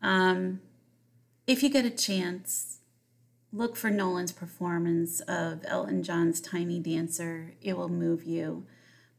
Um, 0.00 0.60
if 1.46 1.62
you 1.62 1.68
get 1.68 1.84
a 1.84 1.90
chance, 1.90 2.78
look 3.52 3.76
for 3.76 3.90
Nolan's 3.90 4.32
performance 4.32 5.20
of 5.20 5.64
Elton 5.66 6.02
John's 6.02 6.40
Tiny 6.40 6.78
Dancer. 6.78 7.54
It 7.60 7.76
will 7.76 7.88
move 7.88 8.24
you. 8.24 8.66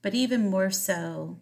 But 0.02 0.14
even 0.14 0.50
more 0.50 0.70
so, 0.70 1.40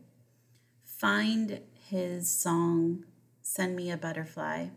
find 0.97 1.59
his 1.89 2.29
song, 2.29 3.03
Send 3.41 3.75
Me 3.75 3.91
a 3.91 3.97
Butterfly. 3.97 4.67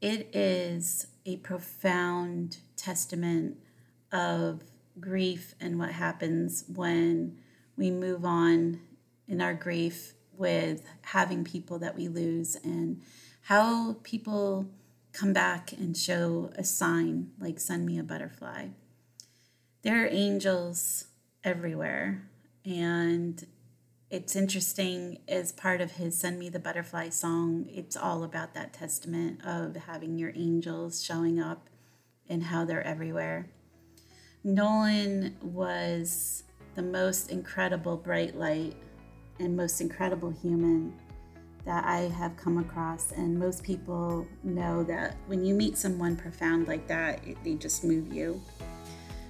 It 0.00 0.34
is 0.34 1.08
a 1.26 1.36
profound 1.38 2.58
testament 2.76 3.58
of 4.12 4.62
grief 4.98 5.54
and 5.60 5.78
what 5.78 5.90
happens 5.90 6.64
when 6.72 7.38
we 7.76 7.90
move 7.90 8.24
on 8.24 8.80
in 9.28 9.40
our 9.40 9.52
grief 9.52 10.14
with 10.32 10.86
having 11.02 11.44
people 11.44 11.78
that 11.78 11.96
we 11.96 12.08
lose 12.08 12.56
and 12.64 13.02
how 13.42 13.96
people 14.02 14.66
come 15.12 15.32
back 15.32 15.72
and 15.72 15.96
show 15.96 16.50
a 16.56 16.64
sign 16.64 17.30
like 17.38 17.60
send 17.60 17.84
me 17.84 17.98
a 17.98 18.02
butterfly. 18.02 18.68
There 19.82 20.02
are 20.02 20.08
angels 20.10 21.06
everywhere 21.44 22.22
and 22.64 23.46
it's 24.16 24.34
interesting 24.34 25.18
as 25.28 25.52
part 25.52 25.82
of 25.82 25.92
his 25.92 26.16
Send 26.18 26.38
Me 26.38 26.48
the 26.48 26.58
Butterfly 26.58 27.10
song, 27.10 27.66
it's 27.68 27.98
all 27.98 28.24
about 28.24 28.54
that 28.54 28.72
testament 28.72 29.44
of 29.44 29.76
having 29.76 30.18
your 30.18 30.32
angels 30.34 31.04
showing 31.04 31.38
up 31.38 31.68
and 32.26 32.42
how 32.42 32.64
they're 32.64 32.82
everywhere. 32.82 33.50
Nolan 34.42 35.36
was 35.42 36.44
the 36.76 36.82
most 36.82 37.30
incredible 37.30 37.98
bright 37.98 38.34
light 38.34 38.74
and 39.38 39.54
most 39.54 39.82
incredible 39.82 40.30
human 40.30 40.94
that 41.66 41.84
I 41.84 42.08
have 42.08 42.38
come 42.38 42.56
across. 42.56 43.12
And 43.12 43.38
most 43.38 43.62
people 43.62 44.26
know 44.42 44.82
that 44.84 45.16
when 45.26 45.44
you 45.44 45.54
meet 45.54 45.76
someone 45.76 46.16
profound 46.16 46.68
like 46.68 46.86
that, 46.86 47.20
they 47.44 47.52
just 47.56 47.84
move 47.84 48.10
you. 48.10 48.40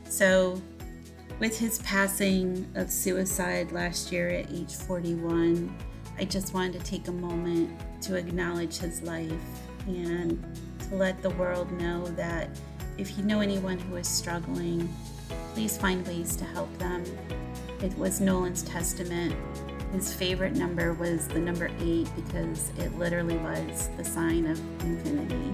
So 0.08 0.62
with 1.38 1.58
his 1.58 1.78
passing 1.80 2.66
of 2.74 2.90
suicide 2.90 3.72
last 3.72 4.10
year 4.10 4.28
at 4.28 4.50
age 4.50 4.74
41, 4.74 5.74
I 6.18 6.24
just 6.24 6.54
wanted 6.54 6.72
to 6.72 6.90
take 6.90 7.08
a 7.08 7.12
moment 7.12 7.78
to 8.02 8.16
acknowledge 8.16 8.78
his 8.78 9.02
life 9.02 9.32
and 9.86 10.42
to 10.88 10.94
let 10.94 11.20
the 11.22 11.30
world 11.30 11.70
know 11.72 12.06
that 12.08 12.48
if 12.96 13.18
you 13.18 13.24
know 13.24 13.40
anyone 13.40 13.78
who 13.78 13.96
is 13.96 14.08
struggling, 14.08 14.88
please 15.52 15.76
find 15.76 16.06
ways 16.06 16.36
to 16.36 16.44
help 16.44 16.72
them. 16.78 17.04
It 17.82 17.96
was 17.98 18.20
Nolan's 18.20 18.62
testament. 18.62 19.34
His 19.92 20.12
favorite 20.14 20.56
number 20.56 20.94
was 20.94 21.28
the 21.28 21.38
number 21.38 21.70
eight 21.80 22.08
because 22.16 22.70
it 22.78 22.96
literally 22.98 23.36
was 23.36 23.90
the 23.98 24.04
sign 24.04 24.46
of 24.46 24.58
infinity. 24.80 25.52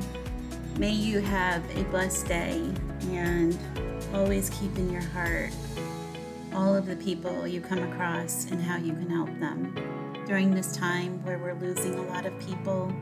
May 0.79 0.93
you 0.93 1.19
have 1.19 1.65
a 1.77 1.83
blessed 1.85 2.27
day 2.27 2.73
and 3.11 3.59
always 4.15 4.51
keep 4.51 4.77
in 4.77 4.91
your 4.91 5.03
heart 5.03 5.53
all 6.55 6.75
of 6.75 6.87
the 6.87 6.97
people 6.97 7.47
you 7.47 7.61
come 7.61 7.83
across 7.83 8.51
and 8.51 8.61
how 8.61 8.77
you 8.77 8.93
can 8.93 9.09
help 9.09 9.29
them. 9.41 9.75
During 10.27 10.55
this 10.55 10.77
time 10.77 11.25
where 11.25 11.39
we're 11.39 11.55
losing 11.55 11.95
a 11.95 12.03
lot 12.03 12.27
of 12.27 12.39
people, 12.41 12.93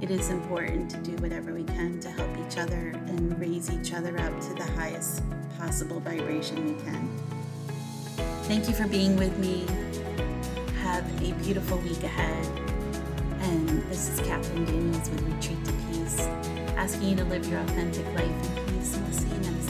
it 0.00 0.10
is 0.10 0.30
important 0.30 0.90
to 0.90 0.98
do 0.98 1.12
whatever 1.22 1.52
we 1.52 1.64
can 1.64 1.98
to 2.00 2.10
help 2.10 2.30
each 2.46 2.58
other 2.58 2.92
and 3.06 3.38
raise 3.38 3.70
each 3.70 3.92
other 3.92 4.18
up 4.20 4.40
to 4.42 4.54
the 4.54 4.64
highest 4.72 5.22
possible 5.58 6.00
vibration 6.00 6.64
we 6.64 6.82
can. 6.82 7.08
Thank 8.44 8.68
you 8.68 8.74
for 8.74 8.86
being 8.86 9.16
with 9.16 9.36
me. 9.38 9.66
Have 10.82 11.04
a 11.22 11.32
beautiful 11.42 11.78
week 11.78 12.02
ahead. 12.02 12.46
And 13.40 13.68
this 13.90 14.08
is 14.08 14.20
Catherine 14.20 14.64
Daniels 14.64 15.08
with 15.10 15.22
Retreat 15.22 15.64
to 15.64 15.72
Peace, 15.90 16.20
asking 16.76 17.10
you 17.10 17.16
to 17.16 17.24
live 17.24 17.46
your 17.48 17.60
authentic 17.60 18.06
life 18.14 18.20
in 18.24 18.66
peace. 18.66 18.94
And 18.94 19.04
we'll 19.04 19.18
see 19.18 19.28
you 19.28 19.50
next 19.50 19.63